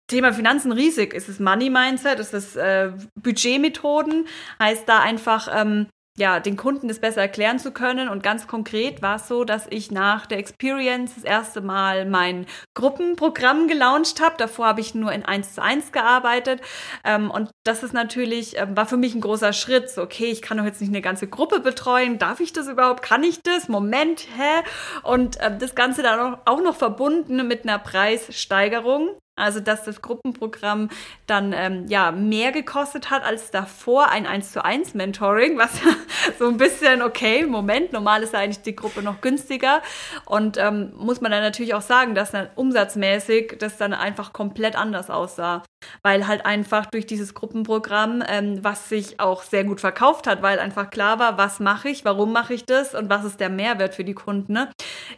Thema 0.08 0.32
Finanzen 0.32 0.72
riesig. 0.72 1.14
Ist 1.14 1.28
es 1.28 1.40
Money 1.40 1.70
Mindset? 1.70 2.18
Ist 2.18 2.34
es 2.34 2.56
äh, 2.56 2.92
Budgetmethoden? 3.20 4.26
Heißt 4.58 4.88
da 4.88 5.00
einfach, 5.00 5.48
ähm, 5.54 5.86
ja, 6.18 6.40
den 6.40 6.58
Kunden 6.58 6.88
das 6.88 6.98
besser 6.98 7.22
erklären 7.22 7.58
zu 7.58 7.70
können. 7.72 8.10
Und 8.10 8.22
ganz 8.22 8.46
konkret 8.46 9.00
war 9.00 9.16
es 9.16 9.28
so, 9.28 9.44
dass 9.44 9.66
ich 9.70 9.90
nach 9.90 10.26
der 10.26 10.38
Experience 10.38 11.14
das 11.14 11.24
erste 11.24 11.62
Mal 11.62 12.04
mein 12.04 12.44
Gruppenprogramm 12.74 13.66
gelauncht 13.66 14.20
habe. 14.20 14.34
Davor 14.36 14.66
habe 14.66 14.82
ich 14.82 14.94
nur 14.94 15.10
in 15.12 15.24
1 15.24 15.54
zu 15.54 15.62
1 15.62 15.90
gearbeitet. 15.92 16.60
Ähm, 17.04 17.30
und 17.30 17.50
das 17.64 17.82
ist 17.82 17.94
natürlich, 17.94 18.58
äh, 18.58 18.76
war 18.76 18.84
für 18.84 18.98
mich 18.98 19.14
ein 19.14 19.22
großer 19.22 19.54
Schritt. 19.54 19.88
So, 19.88 20.02
okay, 20.02 20.26
ich 20.26 20.42
kann 20.42 20.58
doch 20.58 20.64
jetzt 20.66 20.82
nicht 20.82 20.90
eine 20.90 21.00
ganze 21.00 21.28
Gruppe 21.28 21.60
betreuen. 21.60 22.18
Darf 22.18 22.40
ich 22.40 22.52
das 22.52 22.68
überhaupt? 22.68 23.02
Kann 23.02 23.24
ich 23.24 23.40
das? 23.42 23.68
Moment, 23.68 24.26
hä? 24.36 24.62
Und 25.02 25.40
äh, 25.40 25.56
das 25.56 25.74
Ganze 25.74 26.02
dann 26.02 26.36
auch 26.44 26.62
noch 26.62 26.76
verbunden 26.76 27.48
mit 27.48 27.62
einer 27.64 27.78
Preissteigerung. 27.78 29.16
Also, 29.42 29.58
dass 29.58 29.82
das 29.82 30.00
Gruppenprogramm 30.02 30.88
dann 31.26 31.52
ähm, 31.52 31.86
ja 31.88 32.12
mehr 32.12 32.52
gekostet 32.52 33.10
hat 33.10 33.24
als 33.24 33.50
davor 33.50 34.08
ein 34.08 34.24
1 34.24 34.52
zu 34.52 34.64
1 34.64 34.94
Mentoring, 34.94 35.58
was 35.58 35.72
so 36.38 36.46
ein 36.46 36.58
bisschen, 36.58 37.02
okay, 37.02 37.44
Moment, 37.44 37.92
normal 37.92 38.22
ist 38.22 38.34
ja 38.34 38.38
eigentlich 38.38 38.62
die 38.62 38.76
Gruppe 38.76 39.02
noch 39.02 39.20
günstiger. 39.20 39.82
Und 40.26 40.58
ähm, 40.58 40.92
muss 40.96 41.20
man 41.20 41.32
dann 41.32 41.42
natürlich 41.42 41.74
auch 41.74 41.82
sagen, 41.82 42.14
dass 42.14 42.30
dann 42.30 42.50
umsatzmäßig 42.54 43.56
das 43.58 43.78
dann 43.78 43.94
einfach 43.94 44.32
komplett 44.32 44.76
anders 44.76 45.10
aussah. 45.10 45.64
Weil 46.04 46.28
halt 46.28 46.46
einfach 46.46 46.86
durch 46.86 47.06
dieses 47.06 47.34
Gruppenprogramm, 47.34 48.22
ähm, 48.28 48.62
was 48.62 48.88
sich 48.88 49.18
auch 49.18 49.42
sehr 49.42 49.64
gut 49.64 49.80
verkauft 49.80 50.28
hat, 50.28 50.40
weil 50.40 50.60
einfach 50.60 50.90
klar 50.90 51.18
war, 51.18 51.36
was 51.36 51.58
mache 51.58 51.88
ich, 51.88 52.04
warum 52.04 52.32
mache 52.32 52.54
ich 52.54 52.64
das 52.64 52.94
und 52.94 53.10
was 53.10 53.24
ist 53.24 53.40
der 53.40 53.48
Mehrwert 53.48 53.96
für 53.96 54.04
die 54.04 54.14
Kunden, 54.14 54.52
ne? 54.52 54.70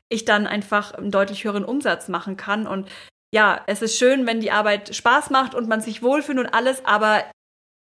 ich 0.09 0.25
dann 0.25 0.47
einfach 0.47 0.95
einen 0.95 1.11
deutlich 1.11 1.45
höheren 1.45 1.67
Umsatz 1.67 2.09
machen 2.09 2.39
kann. 2.39 2.67
Und 2.67 2.89
ja, 3.35 3.61
es 3.67 3.83
ist 3.83 3.99
schön, 3.99 4.27
wenn 4.27 4.41
die 4.41 4.53
Arbeit 4.53 4.95
Spaß 4.95 5.31
macht 5.31 5.57
und 5.57 5.69
man 5.69 5.81
sich 5.81 6.03
wohlfühlt 6.03 6.39
und 6.39 6.47
alles, 6.47 6.85
aber 6.85 7.25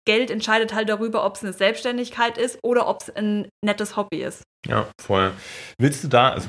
Geld 0.07 0.31
entscheidet 0.31 0.75
halt 0.75 0.89
darüber, 0.89 1.27
ob 1.27 1.35
es 1.35 1.43
eine 1.43 1.53
Selbstständigkeit 1.53 2.39
ist 2.39 2.61
oder 2.63 2.87
ob 2.87 3.03
es 3.03 3.11
ein 3.15 3.49
nettes 3.63 3.97
Hobby 3.97 4.23
ist. 4.23 4.43
Ja, 4.69 4.87
voll. 5.01 5.33
Willst 5.79 6.05
du 6.05 6.09
da, 6.09 6.31
also, 6.31 6.49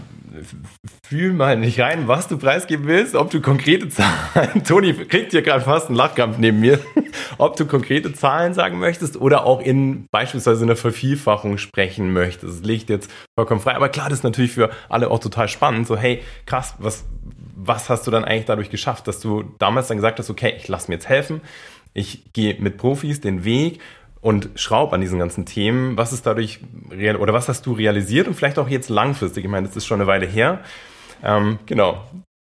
fühl 1.08 1.34
mal 1.34 1.58
nicht 1.58 1.80
rein, 1.80 2.08
was 2.08 2.28
du 2.28 2.38
preisgeben 2.38 2.86
willst, 2.86 3.16
ob 3.16 3.32
du 3.32 3.42
konkrete 3.42 3.90
Zahlen, 3.90 4.64
Toni 4.68 4.94
kriegt 4.94 5.32
hier 5.32 5.42
gerade 5.42 5.64
fast 5.64 5.88
einen 5.88 5.96
Lachkampf 5.96 6.38
neben 6.38 6.60
mir, 6.60 6.80
ob 7.40 7.56
du 7.56 7.66
konkrete 7.66 8.14
Zahlen 8.14 8.54
sagen 8.54 8.78
möchtest 8.78 9.18
oder 9.18 9.46
auch 9.46 9.62
in 9.62 10.06
beispielsweise 10.12 10.64
einer 10.64 10.76
Vervielfachung 10.76 11.58
sprechen 11.58 12.14
möchtest. 12.14 12.60
Das 12.60 12.64
liegt 12.64 12.90
jetzt 12.90 13.10
vollkommen 13.38 13.62
frei. 13.62 13.76
Aber 13.76 13.90
klar, 13.90 14.10
das 14.10 14.20
ist 14.20 14.24
natürlich 14.24 14.52
für 14.52 14.70
alle 14.90 15.10
auch 15.10 15.20
total 15.20 15.48
spannend. 15.48 15.88
So, 15.88 15.98
hey, 15.98 16.22
krass, 16.46 16.76
was, 16.78 17.06
was 17.56 17.90
hast 17.90 18.08
du 18.08 18.12
dann 18.12 18.26
eigentlich 18.26 18.46
dadurch 18.46 18.70
geschafft, 18.70 19.08
dass 19.08 19.20
du 19.20 19.44
damals 19.60 19.88
dann 19.88 19.98
gesagt 19.98 20.20
hast, 20.20 20.30
okay, 20.30 20.54
ich 20.58 20.68
lass 20.68 20.88
mir 20.88 20.96
jetzt 20.96 21.10
helfen, 21.10 21.42
ich 21.94 22.32
gehe 22.34 22.56
mit 22.60 22.78
Profis 22.78 23.22
den 23.22 23.44
Weg 23.44 23.80
und 24.22 24.50
schraub 24.56 24.94
an 24.94 25.02
diesen 25.02 25.20
ganzen 25.20 25.46
Themen. 25.46 25.98
Was 25.98 26.14
ist 26.14 26.26
dadurch 26.26 26.60
real 26.92 27.18
oder 27.18 27.34
was 27.34 27.50
hast 27.50 27.66
du 27.66 27.74
realisiert 27.74 28.28
und 28.28 28.36
vielleicht 28.36 28.60
auch 28.60 28.70
jetzt 28.70 28.90
langfristig? 28.90 29.44
Ich 29.44 29.50
meine, 29.52 29.68
das 29.68 29.76
ist 29.76 29.86
schon 29.86 30.00
eine 30.00 30.08
Weile 30.08 30.26
her. 30.26 30.62
Ähm, 31.24 31.60
genau. 31.66 32.04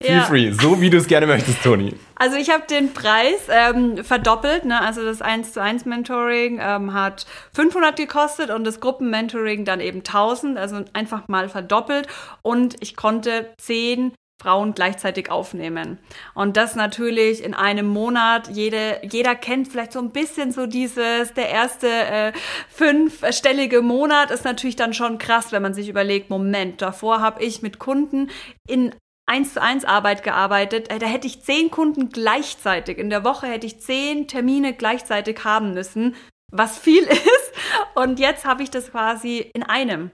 Feel 0.03 0.17
ja. 0.17 0.23
free, 0.23 0.51
so 0.51 0.81
wie 0.81 0.89
du 0.89 0.97
es 0.97 1.07
gerne 1.07 1.27
möchtest, 1.27 1.63
Toni. 1.63 1.95
Also 2.15 2.37
ich 2.37 2.49
habe 2.49 2.63
den 2.69 2.95
Preis 2.95 3.49
ähm, 3.51 4.03
verdoppelt. 4.03 4.65
Ne? 4.65 4.81
Also 4.81 5.05
das 5.05 5.21
1 5.21 5.53
zu 5.53 5.61
1 5.61 5.85
Mentoring 5.85 6.59
ähm, 6.59 6.95
hat 6.95 7.27
500 7.53 7.97
gekostet 7.97 8.49
und 8.49 8.65
das 8.65 8.81
Gruppenmentoring 8.81 9.67
dann 9.67 9.81
eben 9.81 9.99
1000. 9.99 10.57
Also 10.57 10.85
einfach 10.95 11.29
mal 11.29 11.51
verdoppelt. 11.51 12.09
Und 12.41 12.77
ich 12.81 12.97
konnte 12.97 13.51
10 13.59 14.13
Frauen 14.41 14.75
gleichzeitig 14.75 15.31
aufnehmen. 15.31 15.99
Und 16.35 16.57
das 16.57 16.75
natürlich 16.75 17.45
in 17.45 17.53
einem 17.53 17.87
Monat. 17.87 18.49
Jede, 18.49 18.99
jeder 19.03 19.35
kennt 19.35 19.69
vielleicht 19.69 19.93
so 19.93 19.99
ein 19.99 20.11
bisschen 20.11 20.51
so 20.51 20.67
dieses, 20.67 21.35
der 21.35 21.51
erste 21.51 21.89
äh, 21.89 22.33
fünfstellige 22.71 23.83
Monat 23.83 24.31
ist 24.31 24.45
natürlich 24.45 24.77
dann 24.77 24.95
schon 24.95 25.19
krass, 25.19 25.53
wenn 25.53 25.63
man 25.63 25.75
sich 25.75 25.89
überlegt, 25.91 26.31
Moment, 26.31 26.81
davor 26.81 27.21
habe 27.21 27.43
ich 27.45 27.61
mit 27.61 27.79
Kunden 27.79 28.31
in 28.67 28.95
eins 29.27 29.55
zu 29.55 29.63
eins 29.63 29.85
Arbeit 29.85 30.23
gearbeitet. 30.23 30.91
Äh, 30.91 30.99
da 30.99 31.07
hätte 31.07 31.27
ich 31.27 31.43
zehn 31.43 31.71
Kunden 31.71 32.09
gleichzeitig. 32.09 32.97
In 32.97 33.11
der 33.11 33.25
Woche 33.25 33.47
hätte 33.47 33.67
ich 33.67 33.81
zehn 33.81 34.27
Termine 34.27 34.73
gleichzeitig 34.73 35.45
haben 35.45 35.75
müssen, 35.75 36.17
was 36.51 36.79
viel 36.79 37.03
ist. 37.09 37.53
Und 37.95 38.19
jetzt 38.19 38.47
habe 38.47 38.63
ich 38.63 38.71
das 38.71 38.91
quasi 38.91 39.51
in 39.53 39.65
einem. 39.65 40.11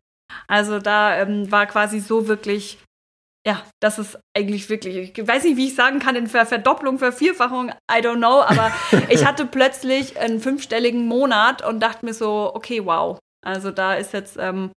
Also 0.49 0.81
da 0.81 1.17
ähm, 1.17 1.51
war 1.53 1.67
quasi 1.67 2.01
so 2.01 2.27
wirklich 2.27 2.79
ja, 3.47 3.63
das 3.81 4.01
ist 4.01 4.19
eigentlich 4.37 4.69
wirklich, 4.69 5.17
ich 5.17 5.29
weiß 5.29 5.45
nicht, 5.45 5.57
wie 5.57 5.69
ich 5.69 5.77
sagen 5.77 6.01
kann, 6.01 6.17
in 6.17 6.27
Ver 6.27 6.47
Verdopplung, 6.47 6.99
Vervierfachung, 6.99 7.71
I 7.91 8.01
don't 8.01 8.17
know, 8.17 8.43
aber 8.43 8.73
ich 9.09 9.25
hatte 9.25 9.47
plötzlich 9.47 10.19
einen 10.19 10.41
fünfstelligen 10.41 11.07
Monat 11.07 11.65
und 11.65 11.81
dachte 11.81 12.05
mir 12.05 12.13
so, 12.13 12.53
okay, 12.55 12.85
wow. 12.85 13.19
Also 13.45 13.71
da 13.71 13.95
ist 13.95 14.13
jetzt, 14.13 14.37
ähm, 14.41 14.73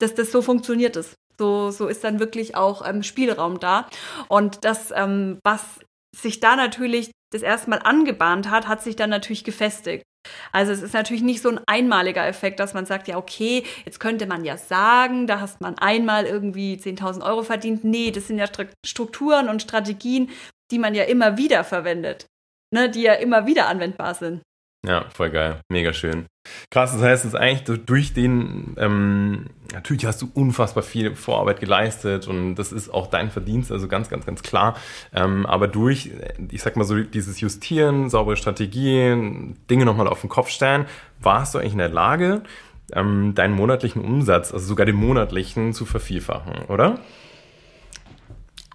dass 0.00 0.14
das 0.14 0.30
so 0.30 0.42
funktioniert 0.42 0.96
ist. 0.96 1.14
So, 1.38 1.70
so 1.70 1.88
ist 1.88 2.04
dann 2.04 2.20
wirklich 2.20 2.54
auch 2.54 2.86
ähm, 2.86 3.02
Spielraum 3.02 3.58
da. 3.58 3.88
Und 4.28 4.66
das, 4.66 4.92
ähm, 4.94 5.38
was 5.42 5.80
sich 6.14 6.40
da 6.40 6.56
natürlich 6.56 7.12
das 7.32 7.40
erste 7.40 7.70
Mal 7.70 7.78
angebahnt 7.78 8.50
hat, 8.50 8.68
hat 8.68 8.82
sich 8.82 8.96
dann 8.96 9.08
natürlich 9.08 9.44
gefestigt. 9.44 10.04
Also 10.52 10.72
es 10.72 10.82
ist 10.82 10.94
natürlich 10.94 11.22
nicht 11.22 11.42
so 11.42 11.48
ein 11.48 11.60
einmaliger 11.66 12.26
Effekt, 12.26 12.60
dass 12.60 12.74
man 12.74 12.86
sagt, 12.86 13.08
ja, 13.08 13.16
okay, 13.16 13.64
jetzt 13.84 14.00
könnte 14.00 14.26
man 14.26 14.44
ja 14.44 14.56
sagen, 14.56 15.26
da 15.26 15.40
hast 15.40 15.60
man 15.60 15.78
einmal 15.78 16.26
irgendwie 16.26 16.74
10.000 16.76 17.24
Euro 17.24 17.42
verdient. 17.42 17.84
Nee, 17.84 18.10
das 18.10 18.26
sind 18.26 18.38
ja 18.38 18.46
Strukturen 18.84 19.48
und 19.48 19.62
Strategien, 19.62 20.30
die 20.70 20.78
man 20.78 20.94
ja 20.94 21.04
immer 21.04 21.36
wieder 21.36 21.64
verwendet, 21.64 22.26
ne, 22.72 22.90
die 22.90 23.02
ja 23.02 23.14
immer 23.14 23.46
wieder 23.46 23.66
anwendbar 23.66 24.14
sind. 24.14 24.42
Ja, 24.86 25.08
voll 25.10 25.30
geil. 25.30 25.60
Mega 25.70 25.92
schön. 25.92 26.26
Krass, 26.70 26.92
das 26.92 27.02
heißt, 27.02 27.24
es 27.24 27.34
eigentlich 27.34 27.80
durch 27.86 28.12
den, 28.12 28.74
ähm, 28.78 29.46
natürlich 29.72 30.06
hast 30.06 30.22
du 30.22 30.30
unfassbar 30.34 30.82
viel 30.82 31.14
Vorarbeit 31.14 31.60
geleistet 31.60 32.28
und 32.28 32.54
das 32.54 32.72
ist 32.72 32.92
auch 32.92 33.06
dein 33.08 33.30
Verdienst, 33.30 33.72
also 33.72 33.88
ganz, 33.88 34.08
ganz, 34.08 34.26
ganz 34.26 34.42
klar. 34.42 34.76
Ähm, 35.14 35.46
aber 35.46 35.68
durch, 35.68 36.10
ich 36.50 36.62
sag 36.62 36.76
mal 36.76 36.84
so, 36.84 37.00
dieses 37.00 37.40
Justieren, 37.40 38.08
saubere 38.10 38.36
Strategien, 38.36 39.56
Dinge 39.68 39.84
nochmal 39.84 40.08
auf 40.08 40.20
den 40.20 40.30
Kopf 40.30 40.48
stellen, 40.48 40.86
warst 41.20 41.54
du 41.54 41.58
eigentlich 41.58 41.72
in 41.72 41.78
der 41.78 41.88
Lage, 41.88 42.42
ähm, 42.92 43.34
deinen 43.34 43.54
monatlichen 43.54 44.02
Umsatz, 44.02 44.52
also 44.52 44.66
sogar 44.66 44.86
den 44.86 44.96
monatlichen, 44.96 45.72
zu 45.72 45.84
vervielfachen, 45.84 46.66
oder? 46.68 46.98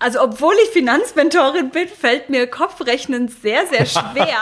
Also 0.05 0.21
obwohl 0.21 0.53
ich 0.63 0.69
Finanzmentorin 0.69 1.71
bin, 1.71 1.87
fällt 1.87 2.29
mir 2.29 2.45
Kopfrechnen 2.45 3.27
sehr, 3.27 3.65
sehr 3.65 3.85
schwer. 3.87 4.37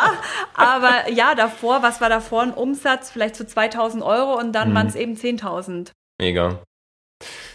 Aber 0.54 1.10
ja, 1.10 1.36
davor, 1.36 1.82
was 1.82 2.02
war 2.02 2.10
davor 2.10 2.42
ein 2.42 2.52
Umsatz? 2.52 3.10
Vielleicht 3.10 3.38
so 3.38 3.46
2000 3.46 4.04
Euro 4.04 4.38
und 4.38 4.52
dann 4.52 4.72
mhm. 4.72 4.76
waren 4.76 4.88
es 4.88 4.96
eben 4.96 5.14
10.000. 5.14 5.92
Mega. 6.20 6.60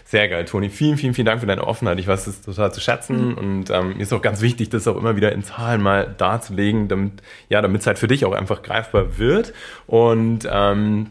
Sehr 0.07 0.27
geil, 0.29 0.47
Toni. 0.47 0.71
Vielen, 0.71 0.97
vielen, 0.97 1.13
vielen 1.13 1.27
Dank 1.27 1.41
für 1.41 1.47
deine 1.47 1.67
Offenheit. 1.67 1.99
Ich 1.99 2.07
weiß 2.07 2.29
es 2.29 2.41
total 2.41 2.73
zu 2.73 2.81
schätzen 2.81 3.33
mhm. 3.33 3.35
und 3.35 3.71
ähm, 3.71 3.99
mir 3.99 4.03
ist 4.03 4.13
auch 4.15 4.23
ganz 4.23 4.41
wichtig, 4.41 4.71
das 4.71 4.89
auch 4.89 4.97
immer 4.97 5.17
wieder 5.17 5.33
in 5.33 5.43
Zahlen 5.43 5.83
mal 5.83 6.15
darzulegen, 6.17 6.89
damit 6.89 7.23
ja, 7.51 7.61
damit 7.61 7.83
es 7.83 7.87
halt 7.87 7.99
für 7.99 8.09
dich 8.09 8.25
auch 8.25 8.33
einfach 8.33 8.63
greifbar 8.63 9.19
wird. 9.19 9.53
Und 9.87 10.49
ähm, 10.51 11.11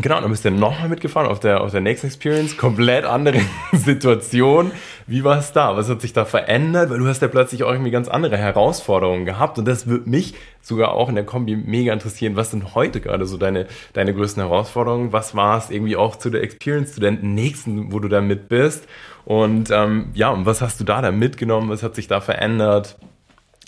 Genau, 0.00 0.20
dann 0.20 0.30
bist 0.30 0.44
du 0.44 0.52
nochmal 0.52 0.88
mitgefahren 0.88 1.28
auf 1.28 1.40
der, 1.40 1.60
auf 1.60 1.72
der 1.72 1.80
nächsten 1.80 2.06
Experience. 2.06 2.56
Komplett 2.56 3.04
andere 3.04 3.40
Situation. 3.72 4.70
Wie 5.08 5.24
war 5.24 5.38
es 5.38 5.52
da? 5.52 5.76
Was 5.76 5.88
hat 5.88 6.02
sich 6.02 6.12
da 6.12 6.24
verändert? 6.24 6.90
Weil 6.90 7.00
du 7.00 7.08
hast 7.08 7.20
ja 7.20 7.26
plötzlich 7.26 7.64
auch 7.64 7.72
irgendwie 7.72 7.90
ganz 7.90 8.06
andere 8.06 8.36
Herausforderungen 8.36 9.24
gehabt. 9.24 9.58
Und 9.58 9.66
das 9.66 9.88
würde 9.88 10.08
mich 10.08 10.34
sogar 10.60 10.92
auch 10.92 11.08
in 11.08 11.16
der 11.16 11.24
Kombi 11.24 11.56
mega 11.56 11.92
interessieren. 11.92 12.36
Was 12.36 12.52
sind 12.52 12.76
heute 12.76 13.00
gerade 13.00 13.26
so 13.26 13.38
deine, 13.38 13.66
deine 13.92 14.14
größten 14.14 14.40
Herausforderungen? 14.40 15.12
Was 15.12 15.34
war 15.34 15.58
es 15.58 15.68
irgendwie 15.68 15.96
auch 15.96 16.14
zu 16.14 16.30
der 16.30 16.44
Experience, 16.44 16.92
zu 16.92 17.00
der 17.00 17.12
nächsten, 17.12 17.92
wo 17.92 17.98
du 17.98 18.06
da 18.06 18.20
mit 18.20 18.48
bist? 18.48 18.86
Und 19.24 19.72
ähm, 19.72 20.10
ja, 20.14 20.30
und 20.30 20.46
was 20.46 20.62
hast 20.62 20.78
du 20.78 20.84
da 20.84 21.02
dann 21.02 21.18
mitgenommen? 21.18 21.70
Was 21.70 21.82
hat 21.82 21.96
sich 21.96 22.06
da 22.06 22.20
verändert? 22.20 22.98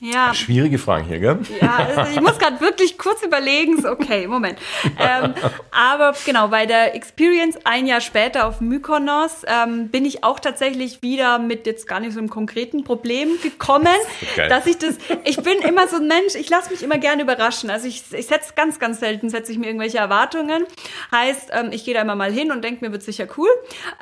Ja. 0.01 0.33
Schwierige 0.33 0.79
Fragen 0.79 1.07
hier, 1.07 1.19
gell? 1.19 1.39
Ja, 1.61 1.77
also 1.77 2.13
ich 2.13 2.21
muss 2.21 2.39
gerade 2.39 2.61
wirklich 2.61 2.97
kurz 2.97 3.23
überlegen. 3.23 3.85
Okay, 3.87 4.27
Moment. 4.27 4.59
Ähm, 4.99 5.35
aber 5.71 6.15
genau, 6.25 6.49
bei 6.49 6.65
der 6.65 6.95
Experience 6.95 7.59
ein 7.65 7.87
Jahr 7.87 8.01
später 8.01 8.47
auf 8.47 8.63
Mykonos 8.63 9.43
ähm, 9.47 9.89
bin 9.89 10.07
ich 10.07 10.25
auch 10.25 10.41
tatsächlich 10.41 11.03
wieder 11.03 11.39
mit 11.39 11.67
jetzt 11.67 11.87
gar 11.87 12.01
nicht 12.01 12.13
so 12.13 12.19
einem 12.19 12.31
konkreten 12.31 12.83
Problem 12.83 13.29
gekommen, 13.43 13.89
das 14.37 14.49
dass 14.49 14.67
ich 14.67 14.79
das, 14.79 14.97
ich 15.25 15.37
bin 15.37 15.59
immer 15.61 15.87
so 15.87 15.97
ein 15.97 16.07
Mensch, 16.07 16.35
ich 16.35 16.49
lasse 16.49 16.71
mich 16.71 16.83
immer 16.83 16.97
gerne 16.97 17.23
überraschen. 17.23 17.69
Also 17.69 17.87
ich, 17.87 18.03
ich 18.13 18.27
setze 18.27 18.55
ganz, 18.57 18.79
ganz 18.79 19.01
selten, 19.01 19.29
setze 19.29 19.53
ich 19.53 19.59
mir 19.59 19.67
irgendwelche 19.67 19.99
Erwartungen. 19.99 20.65
Heißt, 21.13 21.51
ähm, 21.53 21.73
ich 21.73 21.85
gehe 21.85 21.93
da 21.93 22.01
immer 22.01 22.15
mal 22.15 22.33
hin 22.33 22.53
und 22.53 22.65
denke 22.65 22.85
mir, 22.85 22.93
wird 22.93 23.03
sicher 23.03 23.27
cool. 23.37 23.51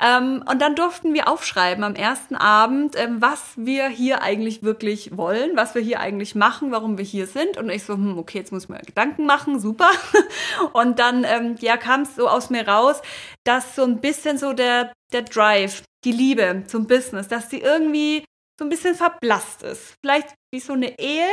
Ähm, 0.00 0.44
und 0.48 0.62
dann 0.62 0.76
durften 0.76 1.12
wir 1.12 1.26
aufschreiben 1.28 1.82
am 1.82 1.96
ersten 1.96 2.36
Abend, 2.36 2.94
ähm, 2.96 3.20
was 3.20 3.40
wir 3.56 3.88
hier 3.88 4.22
eigentlich 4.22 4.62
wirklich 4.62 5.16
wollen, 5.16 5.56
was 5.56 5.74
wir 5.74 5.82
hier 5.82 5.87
hier 5.88 6.00
eigentlich 6.00 6.34
machen, 6.34 6.70
warum 6.70 6.98
wir 6.98 7.04
hier 7.04 7.26
sind. 7.26 7.56
Und 7.56 7.70
ich 7.70 7.84
so, 7.84 7.94
hm, 7.94 8.18
okay, 8.18 8.38
jetzt 8.38 8.52
muss 8.52 8.64
ich 8.64 8.68
mir 8.68 8.78
Gedanken 8.78 9.26
machen, 9.26 9.58
super. 9.58 9.90
Und 10.72 10.98
dann, 10.98 11.24
ähm, 11.24 11.56
ja, 11.60 11.76
kam 11.76 12.02
es 12.02 12.14
so 12.14 12.28
aus 12.28 12.50
mir 12.50 12.66
raus, 12.68 13.00
dass 13.44 13.74
so 13.74 13.84
ein 13.84 14.00
bisschen 14.00 14.38
so 14.38 14.52
der, 14.52 14.92
der 15.12 15.22
Drive, 15.22 15.82
die 16.04 16.12
Liebe 16.12 16.64
zum 16.66 16.86
Business, 16.86 17.28
dass 17.28 17.48
die 17.48 17.60
irgendwie 17.60 18.24
so 18.58 18.64
ein 18.64 18.70
bisschen 18.70 18.94
verblasst 18.94 19.62
ist. 19.62 19.94
Vielleicht 20.02 20.34
wie 20.50 20.60
so 20.60 20.72
eine 20.72 20.98
Ehe. 20.98 21.28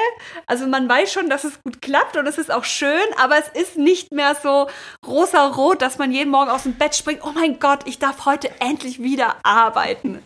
Also 0.45 0.67
man 0.67 0.87
weiß 0.87 1.11
schon, 1.11 1.29
dass 1.29 1.43
es 1.43 1.61
gut 1.63 1.81
klappt 1.81 2.17
und 2.17 2.27
es 2.27 2.37
ist 2.37 2.51
auch 2.51 2.65
schön, 2.65 3.01
aber 3.17 3.37
es 3.37 3.47
ist 3.59 3.77
nicht 3.77 4.11
mehr 4.11 4.35
so 4.35 4.67
rosa-rot, 5.05 5.81
dass 5.81 5.97
man 5.97 6.11
jeden 6.11 6.31
Morgen 6.31 6.51
aus 6.51 6.63
dem 6.63 6.75
Bett 6.75 6.95
springt. 6.95 7.21
Oh 7.23 7.31
mein 7.33 7.59
Gott, 7.59 7.79
ich 7.85 7.97
darf 7.97 8.25
heute 8.25 8.51
endlich 8.59 9.01
wieder 9.01 9.37
arbeiten. 9.43 10.21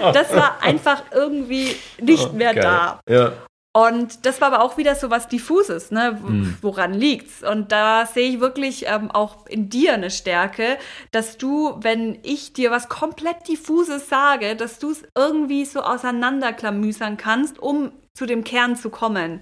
Das 0.00 0.34
war 0.34 0.58
einfach 0.62 1.02
irgendwie 1.12 1.76
nicht 2.00 2.32
mehr 2.32 2.54
geil. 2.54 2.62
da. 2.62 3.00
Ja. 3.08 3.32
Und 3.74 4.26
das 4.26 4.42
war 4.42 4.52
aber 4.52 4.62
auch 4.62 4.76
wieder 4.76 4.94
so 4.94 5.08
was 5.08 5.28
Diffuses, 5.28 5.90
ne? 5.90 6.18
Mhm. 6.22 6.58
Woran 6.60 6.92
liegt's? 6.92 7.42
Und 7.42 7.72
da 7.72 8.04
sehe 8.04 8.28
ich 8.28 8.40
wirklich 8.40 8.84
ähm, 8.86 9.10
auch 9.10 9.46
in 9.46 9.70
dir 9.70 9.94
eine 9.94 10.10
Stärke, 10.10 10.76
dass 11.10 11.38
du, 11.38 11.76
wenn 11.80 12.18
ich 12.22 12.52
dir 12.52 12.70
was 12.70 12.90
komplett 12.90 13.48
Diffuses 13.48 14.10
sage, 14.10 14.56
dass 14.56 14.78
du 14.78 14.90
es 14.90 15.02
irgendwie 15.16 15.64
so 15.64 15.80
auseinanderklamüsern 15.80 17.16
kannst, 17.16 17.58
um 17.58 17.92
zu 18.12 18.26
dem 18.26 18.44
Kern 18.44 18.76
zu 18.76 18.90
kommen 18.90 19.40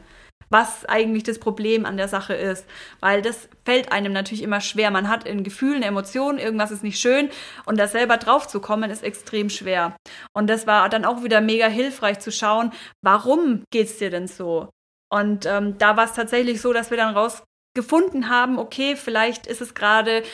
was 0.51 0.85
eigentlich 0.85 1.23
das 1.23 1.39
Problem 1.39 1.87
an 1.87 1.97
der 1.97 2.09
Sache 2.09 2.35
ist. 2.35 2.67
Weil 3.01 3.23
das 3.23 3.49
fällt 3.65 3.93
einem 3.93 4.13
natürlich 4.13 4.43
immer 4.43 4.61
schwer. 4.61 4.91
Man 4.91 5.09
hat 5.09 5.27
in 5.27 5.45
Gefühlen, 5.45 5.83
Emotionen, 5.83 6.39
irgendwas 6.39 6.73
ist 6.73 6.83
nicht 6.83 7.01
schön 7.01 7.31
und 7.67 7.79
da 7.79 7.87
selber 7.87 8.17
drauf 8.17 8.49
zu 8.49 8.61
kommen, 8.61 8.91
ist 8.91 9.03
extrem 9.03 9.49
schwer. 9.49 9.97
Und 10.35 10.49
das 10.49 10.67
war 10.67 10.89
dann 10.89 11.05
auch 11.05 11.23
wieder 11.23 11.41
mega 11.41 11.67
hilfreich 11.67 12.19
zu 12.19 12.33
schauen, 12.33 12.73
warum 13.03 13.65
geht's 13.71 13.99
dir 13.99 14.11
denn 14.11 14.27
so? 14.27 14.69
Und 15.13 15.47
ähm, 15.47 15.79
da 15.79 15.97
war 15.97 16.05
es 16.05 16.13
tatsächlich 16.13 16.61
so, 16.61 16.73
dass 16.73 16.91
wir 16.91 16.97
dann 16.97 17.15
raus 17.15 17.43
gefunden 17.75 18.29
haben, 18.29 18.59
okay, 18.59 18.97
vielleicht 18.97 19.47
ist 19.47 19.61
es 19.61 19.75
gerade 19.75 20.25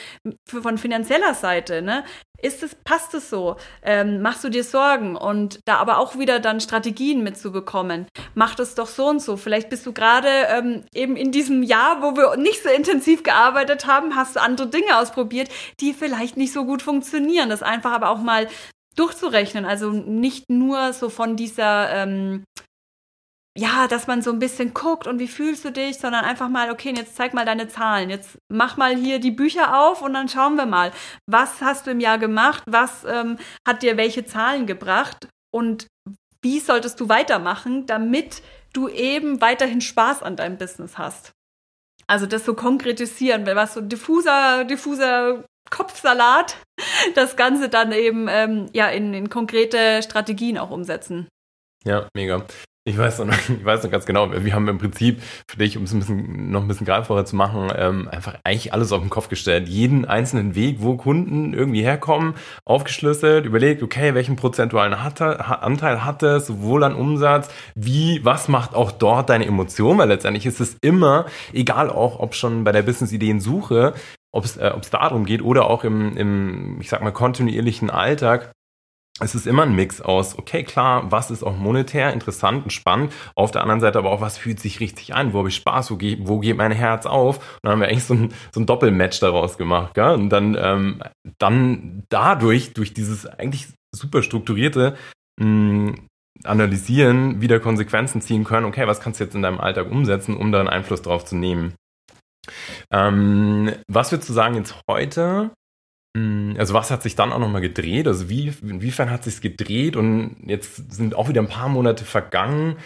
von 0.46 0.78
finanzieller 0.78 1.34
Seite, 1.34 1.82
ne? 1.82 2.04
Ist 2.42 2.62
es, 2.62 2.74
passt 2.74 3.14
es 3.14 3.30
so? 3.30 3.56
Ähm, 3.82 4.20
machst 4.20 4.44
du 4.44 4.48
dir 4.48 4.64
Sorgen? 4.64 5.16
Und 5.16 5.60
da 5.64 5.76
aber 5.76 5.98
auch 5.98 6.18
wieder 6.18 6.38
dann 6.38 6.60
Strategien 6.60 7.22
mitzubekommen. 7.22 8.06
Mach 8.34 8.54
das 8.54 8.74
doch 8.74 8.88
so 8.88 9.08
und 9.08 9.22
so. 9.22 9.36
Vielleicht 9.36 9.70
bist 9.70 9.86
du 9.86 9.92
gerade 9.92 10.28
ähm, 10.48 10.84
eben 10.94 11.16
in 11.16 11.32
diesem 11.32 11.62
Jahr, 11.62 12.02
wo 12.02 12.16
wir 12.16 12.36
nicht 12.36 12.62
so 12.62 12.68
intensiv 12.68 13.22
gearbeitet 13.22 13.86
haben, 13.86 14.16
hast 14.16 14.36
du 14.36 14.42
andere 14.42 14.68
Dinge 14.68 14.98
ausprobiert, 14.98 15.48
die 15.80 15.94
vielleicht 15.94 16.36
nicht 16.36 16.52
so 16.52 16.64
gut 16.64 16.82
funktionieren. 16.82 17.48
Das 17.48 17.62
einfach 17.62 17.92
aber 17.92 18.10
auch 18.10 18.20
mal 18.20 18.48
durchzurechnen. 18.96 19.64
Also 19.64 19.90
nicht 19.90 20.50
nur 20.50 20.92
so 20.92 21.08
von 21.08 21.36
dieser 21.36 21.90
ähm, 21.92 22.44
ja, 23.56 23.88
dass 23.88 24.06
man 24.06 24.20
so 24.20 24.30
ein 24.30 24.38
bisschen 24.38 24.74
guckt 24.74 25.06
und 25.06 25.18
wie 25.18 25.28
fühlst 25.28 25.64
du 25.64 25.72
dich, 25.72 25.98
sondern 25.98 26.24
einfach 26.24 26.48
mal, 26.48 26.70
okay, 26.70 26.92
jetzt 26.94 27.16
zeig 27.16 27.32
mal 27.32 27.46
deine 27.46 27.68
Zahlen. 27.68 28.10
Jetzt 28.10 28.38
mach 28.48 28.76
mal 28.76 28.94
hier 28.94 29.18
die 29.18 29.30
Bücher 29.30 29.80
auf 29.80 30.02
und 30.02 30.12
dann 30.12 30.28
schauen 30.28 30.56
wir 30.56 30.66
mal, 30.66 30.92
was 31.26 31.62
hast 31.62 31.86
du 31.86 31.90
im 31.90 32.00
Jahr 32.00 32.18
gemacht, 32.18 32.62
was 32.66 33.04
ähm, 33.04 33.38
hat 33.66 33.82
dir 33.82 33.96
welche 33.96 34.26
Zahlen 34.26 34.66
gebracht 34.66 35.28
und 35.50 35.86
wie 36.42 36.60
solltest 36.60 37.00
du 37.00 37.08
weitermachen, 37.08 37.86
damit 37.86 38.42
du 38.74 38.88
eben 38.88 39.40
weiterhin 39.40 39.80
Spaß 39.80 40.22
an 40.22 40.36
deinem 40.36 40.58
Business 40.58 40.98
hast. 40.98 41.32
Also 42.06 42.26
das 42.26 42.44
so 42.44 42.54
konkretisieren, 42.54 43.46
was 43.46 43.74
so 43.74 43.80
diffuser, 43.80 44.64
diffuser 44.64 45.44
Kopfsalat, 45.70 46.58
das 47.14 47.36
Ganze 47.36 47.70
dann 47.70 47.92
eben 47.92 48.28
ähm, 48.28 48.68
ja 48.74 48.88
in, 48.88 49.14
in 49.14 49.30
konkrete 49.30 50.02
Strategien 50.02 50.58
auch 50.58 50.70
umsetzen. 50.70 51.26
Ja, 51.84 52.08
mega. 52.14 52.44
Ich 52.88 52.96
weiß, 52.96 53.18
noch, 53.18 53.34
ich 53.48 53.64
weiß 53.64 53.82
noch 53.82 53.90
ganz 53.90 54.06
genau, 54.06 54.30
wir 54.30 54.54
haben 54.54 54.68
im 54.68 54.78
Prinzip 54.78 55.20
für 55.48 55.56
dich, 55.58 55.76
um 55.76 55.82
es 55.82 55.92
ein 55.92 55.98
bisschen, 55.98 56.50
noch 56.52 56.62
ein 56.62 56.68
bisschen 56.68 56.86
greifbarer 56.86 57.24
zu 57.24 57.34
machen, 57.34 57.68
ähm, 57.76 58.08
einfach 58.08 58.38
eigentlich 58.44 58.72
alles 58.72 58.92
auf 58.92 59.00
den 59.00 59.10
Kopf 59.10 59.28
gestellt. 59.28 59.68
Jeden 59.68 60.04
einzelnen 60.04 60.54
Weg, 60.54 60.76
wo 60.78 60.96
Kunden 60.96 61.52
irgendwie 61.52 61.82
herkommen, 61.82 62.34
aufgeschlüsselt, 62.64 63.44
überlegt, 63.44 63.82
okay, 63.82 64.14
welchen 64.14 64.36
prozentualen 64.36 65.02
hatte, 65.02 65.44
Anteil 65.62 66.04
hat 66.04 66.22
es, 66.22 66.46
sowohl 66.46 66.84
an 66.84 66.94
Umsatz, 66.94 67.48
wie, 67.74 68.20
was 68.24 68.46
macht 68.46 68.76
auch 68.76 68.92
dort 68.92 69.30
deine 69.30 69.46
Emotion, 69.46 69.98
weil 69.98 70.08
letztendlich 70.08 70.46
ist 70.46 70.60
es 70.60 70.76
immer, 70.80 71.26
egal 71.52 71.90
auch, 71.90 72.20
ob 72.20 72.36
schon 72.36 72.62
bei 72.62 72.70
der 72.70 72.82
Business-Ideen-Suche, 72.82 73.94
ob 74.30 74.44
es 74.44 74.58
äh, 74.58 74.72
darum 74.92 75.24
geht 75.24 75.42
oder 75.42 75.68
auch 75.68 75.82
im, 75.82 76.16
im, 76.16 76.80
ich 76.80 76.88
sag 76.88 77.02
mal, 77.02 77.10
kontinuierlichen 77.10 77.90
Alltag, 77.90 78.52
es 79.20 79.34
ist 79.34 79.46
immer 79.46 79.62
ein 79.62 79.74
Mix 79.74 80.02
aus, 80.02 80.38
okay, 80.38 80.62
klar, 80.62 81.10
was 81.10 81.30
ist 81.30 81.42
auch 81.42 81.56
monetär 81.56 82.12
interessant 82.12 82.64
und 82.64 82.70
spannend, 82.70 83.12
auf 83.34 83.50
der 83.50 83.62
anderen 83.62 83.80
Seite 83.80 83.98
aber 83.98 84.10
auch, 84.10 84.20
was 84.20 84.36
fühlt 84.36 84.60
sich 84.60 84.80
richtig 84.80 85.14
an, 85.14 85.32
wo 85.32 85.38
habe 85.38 85.48
ich 85.48 85.56
Spaß, 85.56 85.90
wo, 85.90 85.96
geht, 85.96 86.28
wo 86.28 86.38
geht 86.38 86.56
mein 86.56 86.72
Herz 86.72 87.06
auf? 87.06 87.38
Und 87.38 87.60
dann 87.62 87.72
haben 87.72 87.80
wir 87.80 87.88
eigentlich 87.88 88.04
so 88.04 88.14
ein, 88.14 88.34
so 88.52 88.60
ein 88.60 88.66
Doppelmatch 88.66 89.20
daraus 89.20 89.56
gemacht, 89.56 89.94
gell? 89.94 90.12
Und 90.12 90.28
dann, 90.28 90.56
ähm, 90.60 91.02
dann 91.38 92.04
dadurch, 92.10 92.74
durch 92.74 92.92
dieses 92.92 93.26
eigentlich 93.26 93.68
super 93.94 94.22
strukturierte 94.22 94.96
mh, 95.40 95.46
mm, 95.46 95.94
Analysieren, 96.44 97.40
wieder 97.40 97.60
Konsequenzen 97.60 98.20
ziehen 98.20 98.44
können, 98.44 98.66
okay, 98.66 98.86
was 98.86 99.00
kannst 99.00 99.18
du 99.18 99.24
jetzt 99.24 99.34
in 99.34 99.40
deinem 99.40 99.58
Alltag 99.58 99.90
umsetzen, 99.90 100.36
um 100.36 100.52
da 100.52 100.60
einen 100.60 100.68
Einfluss 100.68 101.00
drauf 101.00 101.24
zu 101.24 101.34
nehmen? 101.34 101.74
Ähm, 102.92 103.72
was 103.88 104.12
würdest 104.12 104.28
du 104.28 104.34
sagen 104.34 104.54
jetzt 104.54 104.76
heute? 104.88 105.50
Mm, 106.16 106.54
also 106.58 106.72
was 106.72 106.90
hat 106.90 107.02
sich 107.02 107.14
dann 107.14 107.32
auch 107.32 107.38
nochmal 107.38 107.60
gedreht? 107.60 108.06
Also 108.08 108.28
wie, 108.30 108.52
inwiefern 108.62 109.10
hat 109.10 109.24
sich 109.24 109.40
gedreht? 109.42 109.96
Und 109.96 110.36
jetzt 110.46 110.92
sind 110.92 111.14
auch 111.14 111.28
wieder 111.28 111.42
ein 111.42 111.48
paar 111.48 111.68
Monate 111.68 112.04
vergangen. 112.04 112.76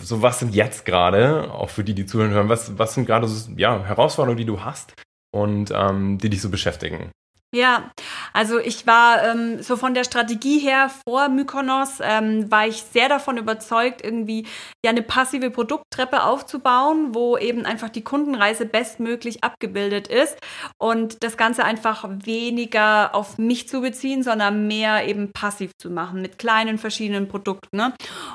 So 0.00 0.22
was 0.22 0.40
sind 0.40 0.54
jetzt 0.54 0.84
gerade, 0.86 1.52
auch 1.52 1.70
für 1.70 1.84
die, 1.84 1.94
die 1.94 2.06
zuhören 2.06 2.30
hören, 2.32 2.48
was, 2.48 2.78
was 2.78 2.94
sind 2.94 3.06
gerade 3.06 3.28
so, 3.28 3.52
ja, 3.56 3.84
Herausforderungen, 3.84 4.38
die 4.38 4.46
du 4.46 4.64
hast 4.64 4.94
und 5.32 5.72
ähm, 5.74 6.18
die 6.18 6.30
dich 6.30 6.40
so 6.40 6.50
beschäftigen? 6.50 7.10
Ja, 7.52 7.90
also 8.32 8.60
ich 8.60 8.86
war 8.86 9.24
ähm, 9.24 9.60
so 9.60 9.76
von 9.76 9.92
der 9.92 10.04
Strategie 10.04 10.60
her 10.60 10.88
vor 10.88 11.28
Mykonos, 11.28 11.98
ähm, 12.00 12.48
war 12.48 12.68
ich 12.68 12.84
sehr 12.84 13.08
davon 13.08 13.38
überzeugt, 13.38 14.04
irgendwie 14.04 14.46
ja 14.84 14.90
eine 14.90 15.02
passive 15.02 15.50
Produkttreppe 15.50 16.22
aufzubauen, 16.22 17.12
wo 17.12 17.36
eben 17.36 17.66
einfach 17.66 17.88
die 17.88 18.04
Kundenreise 18.04 18.66
bestmöglich 18.66 19.42
abgebildet 19.42 20.06
ist 20.06 20.36
und 20.78 21.24
das 21.24 21.36
Ganze 21.36 21.64
einfach 21.64 22.08
weniger 22.24 23.16
auf 23.16 23.36
mich 23.36 23.68
zu 23.68 23.80
beziehen, 23.80 24.22
sondern 24.22 24.68
mehr 24.68 25.08
eben 25.08 25.32
passiv 25.32 25.72
zu 25.76 25.90
machen 25.90 26.22
mit 26.22 26.38
kleinen 26.38 26.78
verschiedenen 26.78 27.26
Produkten. 27.26 27.76
Ne? 27.76 27.92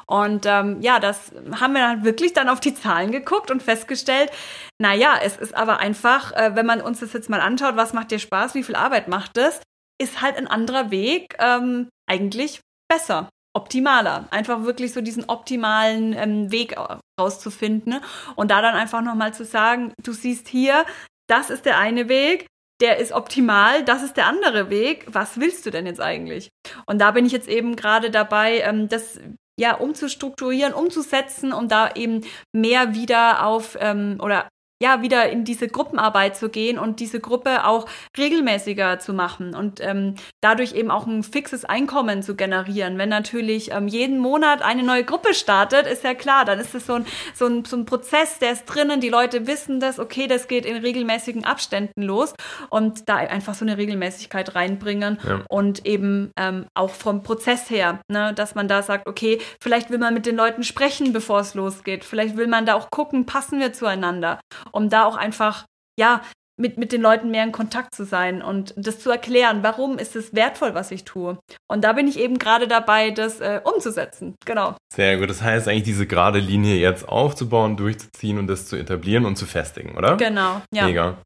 Und 0.08 0.45
ähm, 0.45 0.82
ja, 0.82 0.99
das 0.99 1.32
haben 1.62 1.71
wir 1.71 1.80
dann 1.80 2.04
wirklich 2.04 2.34
dann 2.34 2.49
auf 2.49 2.60
die 2.60 2.75
Zahlen 2.75 3.13
geguckt 3.13 3.49
und 3.49 3.63
festgestellt, 3.63 4.30
naja, 4.78 5.13
es 5.23 5.38
ist 5.38 5.56
aber 5.56 5.80
einfach, 5.80 6.34
äh, 6.34 6.54
wenn 6.56 6.65
man 6.65 6.82
uns 6.82 6.99
das 6.99 7.13
jetzt 7.13 7.30
mal 7.30 7.39
anschaut, 7.39 7.78
was 7.78 7.93
macht 7.93 8.12
dir 8.12 8.19
Spaß, 8.19 8.56
wie 8.56 8.63
viel 8.63 8.75
Arbeit 8.75 9.05
Arbeit 9.06 9.08
macht 9.08 9.38
es, 9.38 9.62
ist 10.02 10.22
halt 10.22 10.38
ein 10.38 10.48
anderer 10.48 10.91
Weg 10.91 11.36
ähm, 11.39 11.89
eigentlich 12.10 12.62
besser, 12.89 13.30
optimaler. 13.56 14.28
Einfach 14.32 14.63
wirklich 14.63 14.94
so 14.94 15.02
diesen 15.02 15.26
optimalen 15.30 16.13
ähm, 16.13 16.52
Weg 16.52 16.76
rauszufinden 17.20 17.94
ne? 17.94 18.02
und 18.36 18.52
da 18.52 18.62
dann 18.62 18.76
einfach 18.76 19.02
nochmal 19.02 19.34
zu 19.34 19.46
sagen, 19.46 19.94
du 20.02 20.12
siehst 20.12 20.48
hier, 20.48 20.86
das 21.28 21.50
ist 21.50 21.65
der 21.65 21.78
eine 21.78 22.10
Weg, 22.10 22.48
der 22.82 22.98
ist 22.98 23.13
optimal, 23.13 23.84
das 23.86 24.04
ist 24.04 24.18
der 24.18 24.28
andere 24.28 24.70
Weg. 24.70 25.06
Was 25.08 25.39
willst 25.39 25.65
du 25.65 25.72
denn 25.72 25.86
jetzt 25.86 26.02
eigentlich? 26.02 26.50
Und 26.86 27.00
da 27.00 27.12
bin 27.12 27.26
ich 27.26 27.32
jetzt 27.32 27.48
eben 27.48 27.76
gerade 27.78 28.12
dabei, 28.12 28.60
ähm, 28.60 28.89
das 28.89 29.20
ja 29.58 29.76
umzustrukturieren, 29.76 30.74
umzusetzen, 30.74 31.54
um 31.54 31.70
da 31.70 31.91
eben 31.96 32.26
mehr 32.54 32.94
wieder 32.94 33.46
auf 33.46 33.78
ähm, 33.80 34.20
oder 34.22 34.50
ja, 34.82 35.02
wieder 35.02 35.30
in 35.30 35.46
diese 35.46 35.70
Gruppenarbeit 35.70 36.36
zu 36.36 36.50
gehen 36.50 36.78
und 36.78 37.00
diese 37.00 37.22
Gruppe 37.22 37.66
auch 37.66 37.88
regelmäßiger 38.18 39.00
zu 39.00 39.14
machen 39.14 39.56
und 39.56 39.80
ähm, 39.80 40.16
dadurch 40.42 40.74
eben 40.74 40.92
auch 40.92 41.08
ein 41.08 41.24
fixes 41.24 41.64
Einkommen 41.64 42.24
zu 42.24 42.36
generieren. 42.36 42.98
Wenn 42.98 43.08
natürlich 43.08 43.72
ähm, 43.72 43.88
jeden 43.88 44.20
Monat 44.20 44.62
eine 44.62 44.84
neue 44.84 45.06
Gruppe 45.06 45.34
startet, 45.34 45.88
ist 45.88 46.04
ja 46.04 46.14
klar, 46.14 46.44
dann 46.44 46.60
ist 46.60 46.76
es 46.76 46.86
so 46.88 46.96
ein, 46.96 47.06
so, 47.34 47.48
ein, 47.48 47.64
so 47.64 47.78
ein 47.78 47.86
Prozess, 47.86 48.38
der 48.40 48.52
ist 48.52 48.66
drinnen, 48.66 49.00
die 49.00 49.10
Leute 49.10 49.48
wissen 49.48 49.80
das, 49.80 49.98
okay, 49.98 50.28
das 50.28 50.50
geht 50.50 50.66
in 50.66 50.76
regelmäßigen 50.76 51.46
Abständen 51.46 52.02
los 52.02 52.34
und 52.70 53.08
da 53.08 53.16
einfach 53.16 53.56
so 53.56 53.64
eine 53.64 53.78
Regelmäßigkeit 53.78 54.56
reinbringen 54.56 55.20
ja. 55.26 55.42
und 55.48 55.86
eben 55.86 56.32
ähm, 56.38 56.66
auch 56.74 56.90
vom 56.90 57.24
Prozess 57.24 57.70
her, 57.70 58.02
ne, 58.10 58.34
dass 58.34 58.56
man 58.56 58.68
da 58.68 58.84
sagt, 58.84 59.08
okay, 59.08 59.40
vielleicht 59.62 59.90
will 59.90 60.00
man 60.00 60.14
mit 60.14 60.26
den 60.26 60.36
Leuten 60.36 60.64
sprechen, 60.64 61.14
bevor 61.14 61.40
es 61.40 61.54
losgeht, 61.54 62.04
vielleicht 62.04 62.36
will 62.36 62.48
man 62.48 62.66
da 62.66 62.74
auch 62.74 62.92
gucken, 62.92 63.26
passen 63.26 63.62
wir 63.62 63.72
zueinander 63.72 64.42
um 64.71 64.89
da 64.89 65.06
auch 65.06 65.15
einfach, 65.15 65.65
ja, 65.99 66.21
mit, 66.58 66.78
mit 66.78 66.91
den 66.91 67.01
Leuten 67.01 67.32
mehr 67.32 67.43
in 67.43 67.51
Kontakt 67.51 67.93
zu 67.93 68.06
sein 68.06 68.41
und 68.41 68.73
das 68.78 68.99
zu 68.99 69.10
erklären, 69.10 69.60
warum 69.62 69.97
ist 69.97 70.15
es 70.15 70.34
wertvoll, 70.34 70.73
was 70.73 70.91
ich 70.91 71.04
tue. 71.04 71.38
Und 71.69 71.84
da 71.84 71.93
bin 71.93 72.08
ich 72.08 72.17
eben 72.17 72.39
gerade 72.39 72.67
dabei, 72.67 73.12
das 73.12 73.41
äh, 73.41 73.60
umzusetzen. 73.63 74.36
Genau. 74.45 74.75
Sehr 74.93 75.17
gut. 75.17 75.30
Das 75.30 75.41
heißt 75.41 75.67
eigentlich, 75.67 75.84
diese 75.84 76.08
gerade 76.08 76.39
Linie 76.39 76.78
jetzt 76.78 77.08
aufzubauen, 77.10 77.75
durchzuziehen 77.75 78.39
und 78.39 78.47
das 78.47 78.67
zu 78.67 78.78
etablieren 78.78 79.25
und 79.25 79.36
zu 79.36 79.45
festigen, 79.45 79.97
oder? 79.97 80.15
Genau, 80.15 80.62
ja. 80.73 80.86
Mega. 80.86 81.17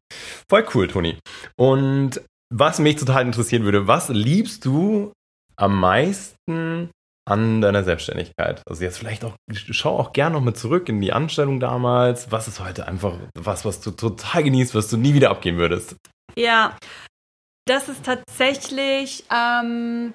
Voll 0.48 0.66
cool, 0.74 0.88
Toni. 0.88 1.16
Und 1.56 2.20
was 2.52 2.80
mich 2.80 2.96
total 2.96 3.24
interessieren 3.24 3.64
würde, 3.64 3.86
was 3.86 4.08
liebst 4.08 4.64
du 4.64 5.12
am 5.56 5.78
meisten 5.78 6.90
an 7.30 7.60
deiner 7.60 7.84
Selbstständigkeit? 7.84 8.62
Also 8.68 8.82
jetzt 8.82 8.98
vielleicht 8.98 9.24
auch, 9.24 9.34
schau 9.52 9.98
auch 9.98 10.12
gerne 10.12 10.34
noch 10.34 10.42
mal 10.42 10.54
zurück 10.54 10.88
in 10.88 11.00
die 11.00 11.12
Anstellung 11.12 11.60
damals. 11.60 12.30
Was 12.32 12.48
ist 12.48 12.60
heute 12.60 12.88
einfach 12.88 13.14
was, 13.34 13.64
was 13.64 13.80
du 13.80 13.92
total 13.92 14.42
genießt, 14.42 14.74
was 14.74 14.88
du 14.88 14.96
nie 14.96 15.14
wieder 15.14 15.30
abgeben 15.30 15.58
würdest? 15.58 15.96
Ja, 16.36 16.76
das 17.66 17.88
ist 17.88 18.04
tatsächlich 18.04 19.24
ähm, 19.32 20.12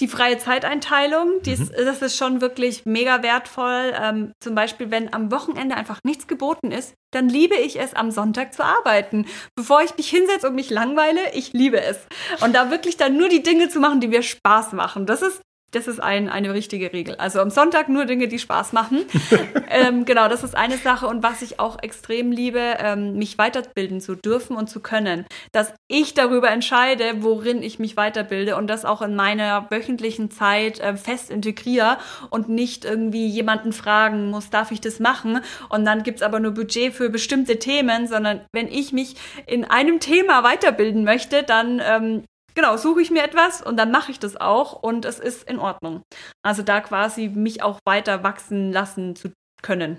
die 0.00 0.08
freie 0.08 0.38
Zeiteinteilung. 0.38 1.40
Die 1.42 1.52
ist, 1.52 1.70
mhm. 1.70 1.84
Das 1.84 2.02
ist 2.02 2.16
schon 2.16 2.40
wirklich 2.40 2.84
mega 2.84 3.22
wertvoll. 3.22 3.94
Ähm, 4.00 4.32
zum 4.42 4.54
Beispiel, 4.54 4.90
wenn 4.90 5.12
am 5.12 5.30
Wochenende 5.30 5.76
einfach 5.76 6.00
nichts 6.04 6.26
geboten 6.26 6.72
ist, 6.72 6.94
dann 7.12 7.28
liebe 7.28 7.54
ich 7.54 7.78
es, 7.78 7.94
am 7.94 8.10
Sonntag 8.10 8.54
zu 8.54 8.64
arbeiten. 8.64 9.26
Bevor 9.54 9.82
ich 9.82 9.96
mich 9.96 10.08
hinsetze 10.08 10.48
und 10.48 10.56
mich 10.56 10.70
langweile, 10.70 11.20
ich 11.34 11.52
liebe 11.52 11.80
es. 11.80 11.98
Und 12.40 12.54
da 12.54 12.70
wirklich 12.70 12.96
dann 12.96 13.16
nur 13.16 13.28
die 13.28 13.42
Dinge 13.42 13.68
zu 13.68 13.78
machen, 13.78 14.00
die 14.00 14.08
mir 14.08 14.22
Spaß 14.22 14.72
machen. 14.72 15.06
Das 15.06 15.22
ist 15.22 15.40
das 15.74 15.88
ist 15.88 16.00
ein, 16.00 16.28
eine 16.28 16.54
richtige 16.54 16.92
Regel. 16.92 17.16
Also 17.16 17.40
am 17.40 17.50
Sonntag 17.50 17.88
nur 17.88 18.04
Dinge, 18.04 18.28
die 18.28 18.38
Spaß 18.38 18.72
machen. 18.72 19.04
ähm, 19.70 20.04
genau, 20.04 20.28
das 20.28 20.44
ist 20.44 20.56
eine 20.56 20.76
Sache. 20.78 21.06
Und 21.06 21.22
was 21.22 21.42
ich 21.42 21.60
auch 21.60 21.82
extrem 21.82 22.32
liebe, 22.32 22.60
ähm, 22.78 23.14
mich 23.16 23.38
weiterbilden 23.38 24.00
zu 24.00 24.14
dürfen 24.14 24.56
und 24.56 24.68
zu 24.68 24.80
können. 24.80 25.26
Dass 25.52 25.72
ich 25.88 26.14
darüber 26.14 26.50
entscheide, 26.50 27.22
worin 27.22 27.62
ich 27.62 27.78
mich 27.78 27.96
weiterbilde 27.96 28.56
und 28.56 28.68
das 28.68 28.84
auch 28.84 29.02
in 29.02 29.16
meiner 29.16 29.70
wöchentlichen 29.70 30.30
Zeit 30.30 30.80
äh, 30.80 30.96
fest 30.96 31.30
integriere 31.30 31.98
und 32.30 32.48
nicht 32.48 32.84
irgendwie 32.84 33.26
jemanden 33.26 33.72
fragen 33.72 34.30
muss, 34.30 34.50
darf 34.50 34.70
ich 34.70 34.80
das 34.80 35.00
machen? 35.00 35.40
Und 35.68 35.84
dann 35.84 36.02
gibt's 36.02 36.22
aber 36.22 36.40
nur 36.40 36.52
Budget 36.52 36.92
für 36.92 37.10
bestimmte 37.10 37.58
Themen, 37.58 38.06
sondern 38.06 38.42
wenn 38.52 38.68
ich 38.68 38.92
mich 38.92 39.16
in 39.46 39.64
einem 39.64 40.00
Thema 40.00 40.42
weiterbilden 40.44 41.04
möchte, 41.04 41.42
dann 41.42 41.82
ähm, 41.84 42.24
genau, 42.54 42.76
suche 42.76 43.02
ich 43.02 43.10
mir 43.10 43.22
etwas 43.22 43.62
und 43.62 43.76
dann 43.76 43.90
mache 43.90 44.10
ich 44.10 44.18
das 44.18 44.36
auch 44.36 44.72
und 44.82 45.04
es 45.04 45.18
ist 45.18 45.48
in 45.48 45.58
Ordnung. 45.58 46.02
Also 46.42 46.62
da 46.62 46.80
quasi 46.80 47.28
mich 47.28 47.62
auch 47.62 47.78
weiter 47.84 48.22
wachsen 48.22 48.72
lassen 48.72 49.16
zu 49.16 49.32
können. 49.62 49.98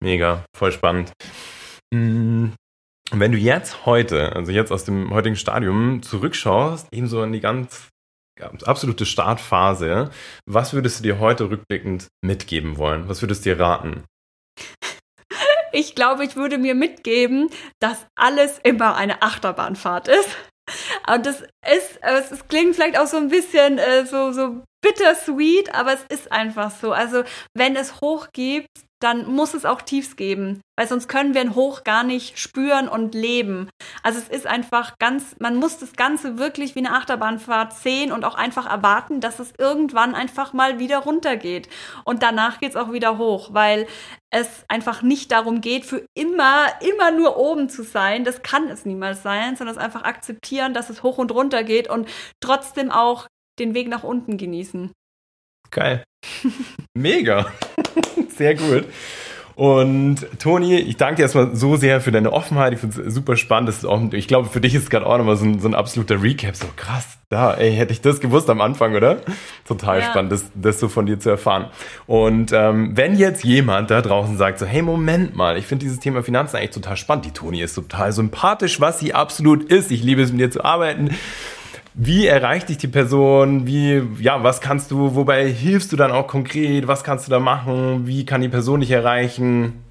Mega, 0.00 0.44
voll 0.56 0.72
spannend. 0.72 1.12
Mm, 1.92 2.48
wenn 3.12 3.32
du 3.32 3.38
jetzt 3.38 3.86
heute, 3.86 4.34
also 4.34 4.50
jetzt 4.52 4.72
aus 4.72 4.84
dem 4.84 5.12
heutigen 5.12 5.36
Stadium 5.36 6.02
zurückschaust, 6.02 6.88
eben 6.92 7.06
so 7.06 7.22
in 7.22 7.32
die 7.32 7.40
ganz, 7.40 7.88
ganz 8.38 8.62
absolute 8.62 9.06
Startphase, 9.06 10.10
was 10.46 10.72
würdest 10.72 11.00
du 11.00 11.02
dir 11.04 11.18
heute 11.20 11.50
rückblickend 11.50 12.08
mitgeben 12.24 12.78
wollen? 12.78 13.08
Was 13.08 13.22
würdest 13.22 13.44
du 13.44 13.50
dir 13.50 13.60
raten? 13.60 14.04
Ich 15.72 15.94
glaube, 15.94 16.24
ich 16.24 16.36
würde 16.36 16.58
mir 16.58 16.74
mitgeben, 16.74 17.48
dass 17.80 18.06
alles 18.14 18.58
immer 18.62 18.94
eine 18.94 19.22
Achterbahnfahrt 19.22 20.08
ist. 20.08 20.36
Und 21.08 21.26
das 21.26 21.42
ist, 21.42 22.00
es 22.02 22.48
klingt 22.48 22.76
vielleicht 22.76 22.98
auch 22.98 23.06
so 23.06 23.16
ein 23.16 23.28
bisschen 23.28 23.78
äh, 23.78 24.06
so, 24.06 24.32
so 24.32 24.62
bittersweet, 24.82 25.74
aber 25.74 25.94
es 25.94 26.04
ist 26.08 26.30
einfach 26.30 26.70
so. 26.70 26.92
Also, 26.92 27.24
wenn 27.54 27.76
es 27.76 28.00
hoch 28.00 28.28
gibt, 28.32 28.68
dann 29.02 29.26
muss 29.26 29.54
es 29.54 29.64
auch 29.64 29.82
Tiefs 29.82 30.16
geben, 30.16 30.60
weil 30.76 30.86
sonst 30.86 31.08
können 31.08 31.34
wir 31.34 31.40
ein 31.40 31.54
Hoch 31.54 31.84
gar 31.84 32.04
nicht 32.04 32.38
spüren 32.38 32.88
und 32.88 33.14
leben. 33.14 33.68
Also 34.02 34.18
es 34.18 34.28
ist 34.28 34.46
einfach 34.46 34.98
ganz, 34.98 35.36
man 35.38 35.56
muss 35.56 35.78
das 35.78 35.94
Ganze 35.94 36.38
wirklich 36.38 36.74
wie 36.74 36.80
eine 36.80 36.92
Achterbahnfahrt 36.92 37.72
sehen 37.72 38.12
und 38.12 38.24
auch 38.24 38.34
einfach 38.34 38.70
erwarten, 38.70 39.20
dass 39.20 39.38
es 39.38 39.52
irgendwann 39.58 40.14
einfach 40.14 40.52
mal 40.52 40.78
wieder 40.78 40.98
runtergeht. 40.98 41.68
Und 42.04 42.22
danach 42.22 42.60
geht 42.60 42.70
es 42.70 42.76
auch 42.76 42.92
wieder 42.92 43.18
hoch, 43.18 43.50
weil 43.52 43.86
es 44.30 44.64
einfach 44.68 45.02
nicht 45.02 45.32
darum 45.32 45.60
geht, 45.60 45.84
für 45.84 46.04
immer, 46.14 46.66
immer 46.80 47.10
nur 47.10 47.36
oben 47.36 47.68
zu 47.68 47.82
sein. 47.82 48.24
Das 48.24 48.42
kann 48.42 48.68
es 48.68 48.86
niemals 48.86 49.22
sein, 49.22 49.56
sondern 49.56 49.76
es 49.76 49.82
einfach 49.82 50.04
akzeptieren, 50.04 50.74
dass 50.74 50.90
es 50.90 51.02
hoch 51.02 51.18
und 51.18 51.32
runter 51.32 51.64
geht 51.64 51.88
und 51.88 52.08
trotzdem 52.40 52.90
auch 52.90 53.26
den 53.58 53.74
Weg 53.74 53.88
nach 53.88 54.04
unten 54.04 54.38
genießen. 54.38 54.92
Geil. 55.70 56.04
Mega. 56.94 57.52
Sehr 58.36 58.54
gut. 58.54 58.84
Und 59.54 60.26
Toni, 60.38 60.76
ich 60.76 60.96
danke 60.96 61.16
dir 61.16 61.22
erstmal 61.22 61.54
so 61.54 61.76
sehr 61.76 62.00
für 62.00 62.10
deine 62.10 62.32
Offenheit. 62.32 62.72
Ich 62.72 62.80
finde 62.80 63.02
es 63.02 63.14
super 63.14 63.36
spannend. 63.36 63.68
Das 63.68 63.78
ist 63.78 63.84
auch, 63.84 64.00
ich 64.12 64.26
glaube, 64.26 64.48
für 64.48 64.60
dich 64.60 64.74
ist 64.74 64.84
es 64.84 64.90
gerade 64.90 65.06
auch 65.06 65.18
nochmal 65.18 65.36
so 65.36 65.44
ein, 65.44 65.60
so 65.60 65.68
ein 65.68 65.74
absoluter 65.74 66.22
Recap. 66.22 66.56
So 66.56 66.66
krass, 66.74 67.06
da, 67.28 67.54
ey, 67.54 67.74
hätte 67.74 67.92
ich 67.92 68.00
das 68.00 68.20
gewusst 68.20 68.48
am 68.48 68.60
Anfang, 68.62 68.94
oder? 68.94 69.18
Total 69.66 70.00
ja. 70.00 70.10
spannend, 70.10 70.32
das, 70.32 70.46
das 70.54 70.80
so 70.80 70.88
von 70.88 71.04
dir 71.04 71.20
zu 71.20 71.28
erfahren. 71.28 71.66
Und 72.06 72.52
ähm, 72.52 72.96
wenn 72.96 73.16
jetzt 73.16 73.44
jemand 73.44 73.90
da 73.90 74.00
draußen 74.00 74.38
sagt, 74.38 74.58
so, 74.58 74.64
hey, 74.64 74.80
Moment 74.80 75.36
mal, 75.36 75.58
ich 75.58 75.66
finde 75.66 75.84
dieses 75.84 76.00
Thema 76.00 76.22
Finanzen 76.22 76.56
eigentlich 76.56 76.70
total 76.70 76.96
spannend. 76.96 77.26
Die 77.26 77.32
Toni 77.32 77.60
ist 77.60 77.74
total 77.74 78.12
sympathisch, 78.12 78.80
was 78.80 79.00
sie 79.00 79.12
absolut 79.12 79.64
ist. 79.64 79.90
Ich 79.90 80.02
liebe 80.02 80.22
es, 80.22 80.32
mit 80.32 80.40
dir 80.40 80.50
zu 80.50 80.64
arbeiten 80.64 81.10
wie 81.94 82.26
erreicht 82.26 82.68
dich 82.68 82.78
die 82.78 82.88
Person? 82.88 83.66
Wie, 83.66 84.02
ja, 84.20 84.42
was 84.42 84.60
kannst 84.60 84.90
du, 84.90 85.14
wobei 85.14 85.48
hilfst 85.48 85.92
du 85.92 85.96
dann 85.96 86.10
auch 86.12 86.26
konkret? 86.26 86.86
Was 86.86 87.04
kannst 87.04 87.26
du 87.26 87.30
da 87.30 87.38
machen? 87.38 88.06
Wie 88.06 88.24
kann 88.24 88.40
die 88.40 88.48
Person 88.48 88.80
dich 88.80 88.90
erreichen? 88.90 89.84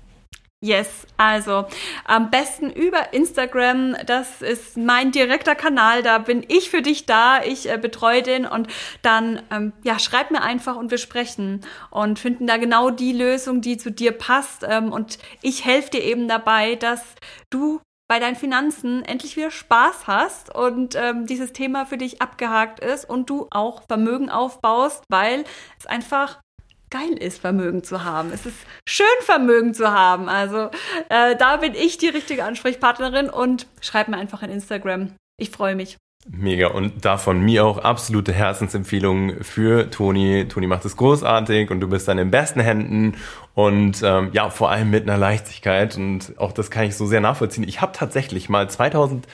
Yes, 0.64 1.08
also 1.18 1.66
am 2.06 2.30
besten 2.30 2.70
über 2.70 3.14
Instagram. 3.14 3.96
Das 4.06 4.44
ist 4.44 4.78
mein 4.78 5.12
direkter 5.12 5.56
Kanal. 5.56 6.04
Da 6.04 6.20
bin 6.20 6.46
ich 6.48 6.70
für 6.70 6.84
dich 6.84 7.08
da. 7.08 7.42
Ich 7.44 7.68
äh, 7.68 7.80
betreue 7.80 8.22
den 8.22 8.46
und 8.46 8.68
dann 9.02 9.42
ähm, 9.50 9.74
ja 9.84 9.98
schreib 9.98 10.30
mir 10.30 10.44
einfach 10.44 10.76
und 10.76 10.92
wir 10.92 11.00
sprechen 11.00 11.62
und 11.90 12.20
finden 12.20 12.46
da 12.46 12.58
genau 12.58 12.92
die 12.92 13.12
Lösung, 13.12 13.62
die 13.62 13.78
zu 13.78 13.92
dir 13.92 14.12
passt. 14.12 14.64
Ähm, 14.70 14.92
und 14.92 15.18
ich 15.42 15.66
helfe 15.66 15.90
dir 15.90 16.04
eben 16.04 16.28
dabei, 16.28 16.76
dass 16.76 17.02
du 17.50 17.82
bei 18.12 18.19
deinen 18.19 18.36
Finanzen 18.36 19.06
endlich 19.06 19.38
wieder 19.38 19.52
Spaß 19.52 20.06
hast 20.06 20.54
und 20.54 20.95
ähm, 20.95 21.28
dieses 21.28 21.54
Thema 21.54 21.86
für 21.86 21.95
dich 21.95 22.21
abgehakt 22.21 22.82
ist 22.82 23.10
und 23.10 23.30
du 23.30 23.47
auch 23.52 23.84
Vermögen 23.88 24.30
aufbaust, 24.30 25.06
weil 25.08 25.45
es 25.80 25.86
einfach 25.86 26.41
geil 26.89 27.13
ist, 27.13 27.39
Vermögen 27.39 27.86
zu 27.86 28.04
haben. 28.04 28.34
Es 28.34 28.45
ist 28.45 28.58
schön, 28.86 29.06
Vermögen 29.21 29.74
zu 29.74 29.93
haben. 29.93 30.28
Also 30.28 30.71
äh, 31.08 31.38
da 31.38 31.56
bin 31.56 31.74
ich 31.74 32.00
die 32.00 32.10
richtige 32.10 32.43
Ansprechpartnerin 32.43 33.30
und 33.30 33.65
schreib 33.80 34.10
mir 34.10 34.17
einfach 34.17 34.43
in 34.43 34.50
Instagram. 34.50 35.15
Ich 35.38 35.50
freue 35.52 35.76
mich. 35.76 35.95
Mega 36.30 36.68
und 36.68 37.04
da 37.04 37.18
von 37.18 37.42
mir 37.42 37.66
auch 37.66 37.80
absolute 37.80 38.32
Herzensempfehlung 38.32 39.44
für 39.44 39.90
Toni. 39.90 40.48
Toni 40.48 40.68
macht 40.68 40.86
es 40.86 40.96
großartig 40.96 41.72
und 41.72 41.80
du 41.80 41.90
bist 41.90 42.08
dann 42.08 42.20
in 42.20 42.30
besten 42.30 42.60
Händen 42.60 43.18
und 43.56 44.02
ähm, 44.04 44.30
ja, 44.32 44.50
vor 44.50 44.70
allem 44.70 44.92
mit 44.92 45.04
einer 45.04 45.18
Leichtigkeit 45.18 45.98
und 45.98 46.38
auch 46.38 46.52
das 46.52 46.70
kann 46.70 46.86
ich 46.86 46.96
so 46.96 47.08
sehr 47.08 47.22
nachvollziehen. 47.22 47.68
Ich 47.68 47.82
habe 47.82 47.92
tatsächlich 47.94 48.50
mal 48.50 48.70
2000, 48.70 49.28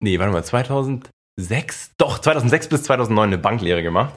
nee, 0.00 0.18
warte 0.18 0.32
mal, 0.32 0.42
2006, 0.44 1.92
doch 1.98 2.18
2006 2.18 2.68
bis 2.68 2.82
2009 2.84 3.26
eine 3.28 3.38
Banklehre 3.38 3.82
gemacht 3.82 4.14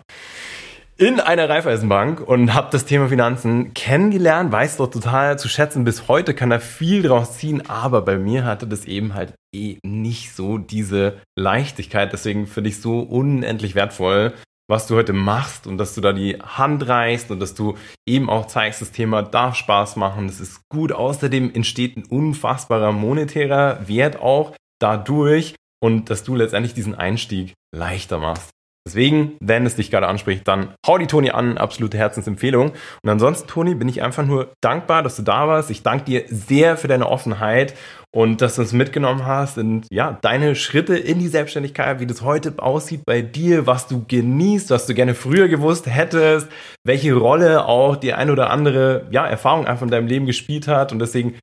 in 1.02 1.20
einer 1.20 1.50
Raiffeisenbank 1.50 2.22
und 2.22 2.54
habe 2.54 2.68
das 2.72 2.86
Thema 2.86 3.10
Finanzen 3.10 3.74
kennengelernt, 3.74 4.52
weiß 4.52 4.78
dort 4.78 4.94
total 4.94 5.40
zu 5.40 5.50
schätzen. 5.50 5.84
Bis 5.84 6.08
heute 6.08 6.36
kann 6.36 6.52
er 6.52 6.60
viel 6.60 7.02
draus 7.02 7.40
ziehen, 7.40 7.68
aber 7.68 8.04
bei 8.04 8.20
mir 8.20 8.46
hatte 8.46 8.68
das 8.68 8.86
eben 8.86 9.16
halt 9.16 9.34
eh 9.52 9.80
nicht 9.84 10.36
so 10.36 10.60
diese 10.60 11.18
Leichtigkeit. 11.36 12.14
Deswegen 12.14 12.46
finde 12.46 12.70
ich 12.70 12.82
so 12.82 13.00
unendlich 13.00 13.74
wertvoll, 13.74 14.34
was 14.70 14.86
du 14.86 14.96
heute 14.96 15.14
machst 15.14 15.66
und 15.66 15.80
dass 15.80 15.96
du 15.96 16.02
da 16.02 16.14
die 16.14 16.38
Hand 16.40 16.88
reißt 16.88 17.32
und 17.32 17.40
dass 17.40 17.56
du 17.56 17.80
eben 18.08 18.30
auch 18.30 18.46
zeigst, 18.46 18.80
das 18.80 18.92
Thema 18.92 19.24
darf 19.24 19.56
Spaß 19.56 19.96
machen, 19.96 20.28
das 20.28 20.40
ist 20.40 20.62
gut. 20.70 20.92
Außerdem 20.92 21.52
entsteht 21.52 21.98
ein 21.98 22.06
unfassbarer 22.06 22.92
monetärer 22.92 23.88
Wert 23.88 24.22
auch 24.22 24.56
dadurch 24.78 25.56
und 25.84 26.12
dass 26.12 26.24
du 26.24 26.36
letztendlich 26.36 26.76
diesen 26.76 26.94
Einstieg 26.94 27.54
leichter 27.76 28.20
machst. 28.20 28.52
Deswegen, 28.88 29.38
wenn 29.40 29.66
es 29.68 29.76
dich 29.76 29.92
gerade 29.92 30.08
anspricht, 30.08 30.48
dann 30.48 30.74
hau 30.88 30.98
die 30.98 31.06
Toni 31.06 31.30
an, 31.30 31.60
absolute 31.60 31.98
Herzensempfehlung. 32.00 32.72
Und 33.04 33.10
ansonsten, 33.10 33.48
Toni, 33.48 33.76
bin 33.76 33.88
ich 33.88 34.02
einfach 34.02 34.26
nur 34.26 34.54
dankbar, 34.60 35.04
dass 35.04 35.16
du 35.16 35.22
da 35.22 35.48
warst. 35.48 35.70
Ich 35.70 35.84
danke 35.84 36.06
dir 36.06 36.24
sehr 36.28 36.78
für 36.78 36.88
deine 36.88 37.08
Offenheit 37.08 37.76
und 38.14 38.42
dass 38.42 38.56
du 38.56 38.62
uns 38.62 38.74
mitgenommen 38.74 39.26
hast 39.26 39.58
und 39.60 39.86
ja, 39.92 40.18
deine 40.22 40.56
Schritte 40.56 40.98
in 40.98 41.20
die 41.20 41.28
Selbstständigkeit, 41.28 42.00
wie 42.00 42.08
das 42.08 42.24
heute 42.24 42.56
aussieht 42.58 43.04
bei 43.06 43.22
dir, 43.22 43.68
was 43.68 43.88
du 43.88 44.04
genießt, 44.06 44.72
was 44.72 44.88
du 44.88 44.96
gerne 44.96 45.14
früher 45.14 45.48
gewusst 45.48 45.86
hättest, 45.86 46.50
welche 46.84 47.14
Rolle 47.14 47.66
auch 47.66 47.96
die 47.96 48.14
ein 48.14 48.32
oder 48.32 48.50
andere 48.50 49.08
ja, 49.12 49.26
Erfahrung 49.28 49.68
einfach 49.68 49.84
in 49.84 49.92
deinem 49.92 50.08
Leben 50.08 50.26
gespielt 50.26 50.68
hat. 50.68 50.92
Und 50.92 51.00
deswegen 51.00 51.36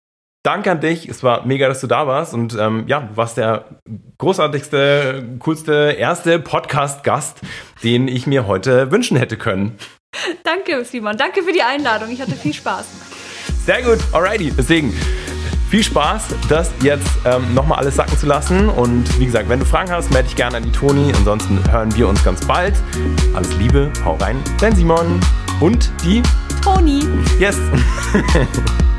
Danke 0.42 0.70
an 0.70 0.80
dich. 0.80 1.08
Es 1.08 1.22
war 1.22 1.44
mega, 1.46 1.68
dass 1.68 1.80
du 1.80 1.86
da 1.86 2.06
warst. 2.06 2.32
Und 2.32 2.56
ähm, 2.58 2.84
ja, 2.86 3.00
du 3.00 3.16
warst 3.16 3.36
der 3.36 3.64
großartigste, 4.18 5.36
coolste, 5.40 5.96
erste 5.98 6.38
Podcast-Gast, 6.38 7.40
den 7.82 8.08
ich 8.08 8.26
mir 8.26 8.46
heute 8.46 8.90
wünschen 8.90 9.16
hätte 9.16 9.36
können. 9.36 9.76
Danke, 10.44 10.84
Simon. 10.84 11.16
Danke 11.16 11.42
für 11.42 11.52
die 11.52 11.62
Einladung. 11.62 12.10
Ich 12.10 12.20
hatte 12.20 12.32
viel 12.32 12.54
Spaß. 12.54 12.86
Sehr 13.66 13.82
gut. 13.82 13.98
Alrighty. 14.12 14.52
Deswegen 14.56 14.94
viel 15.68 15.84
Spaß, 15.84 16.28
das 16.48 16.70
jetzt 16.82 17.10
ähm, 17.26 17.52
nochmal 17.54 17.78
alles 17.78 17.96
sacken 17.96 18.16
zu 18.16 18.26
lassen. 18.26 18.68
Und 18.68 19.20
wie 19.20 19.26
gesagt, 19.26 19.48
wenn 19.48 19.58
du 19.58 19.66
Fragen 19.66 19.90
hast, 19.90 20.10
melde 20.10 20.28
dich 20.28 20.36
gerne 20.36 20.56
an 20.56 20.62
die 20.62 20.72
Toni. 20.72 21.12
Ansonsten 21.14 21.60
hören 21.70 21.94
wir 21.94 22.08
uns 22.08 22.24
ganz 22.24 22.46
bald. 22.46 22.74
Alles 23.34 23.54
Liebe, 23.56 23.92
hau 24.04 24.14
rein, 24.14 24.42
dein 24.60 24.74
Simon 24.74 25.20
und 25.60 25.90
die 26.02 26.22
Toni. 26.62 27.02
Yes. 27.38 27.58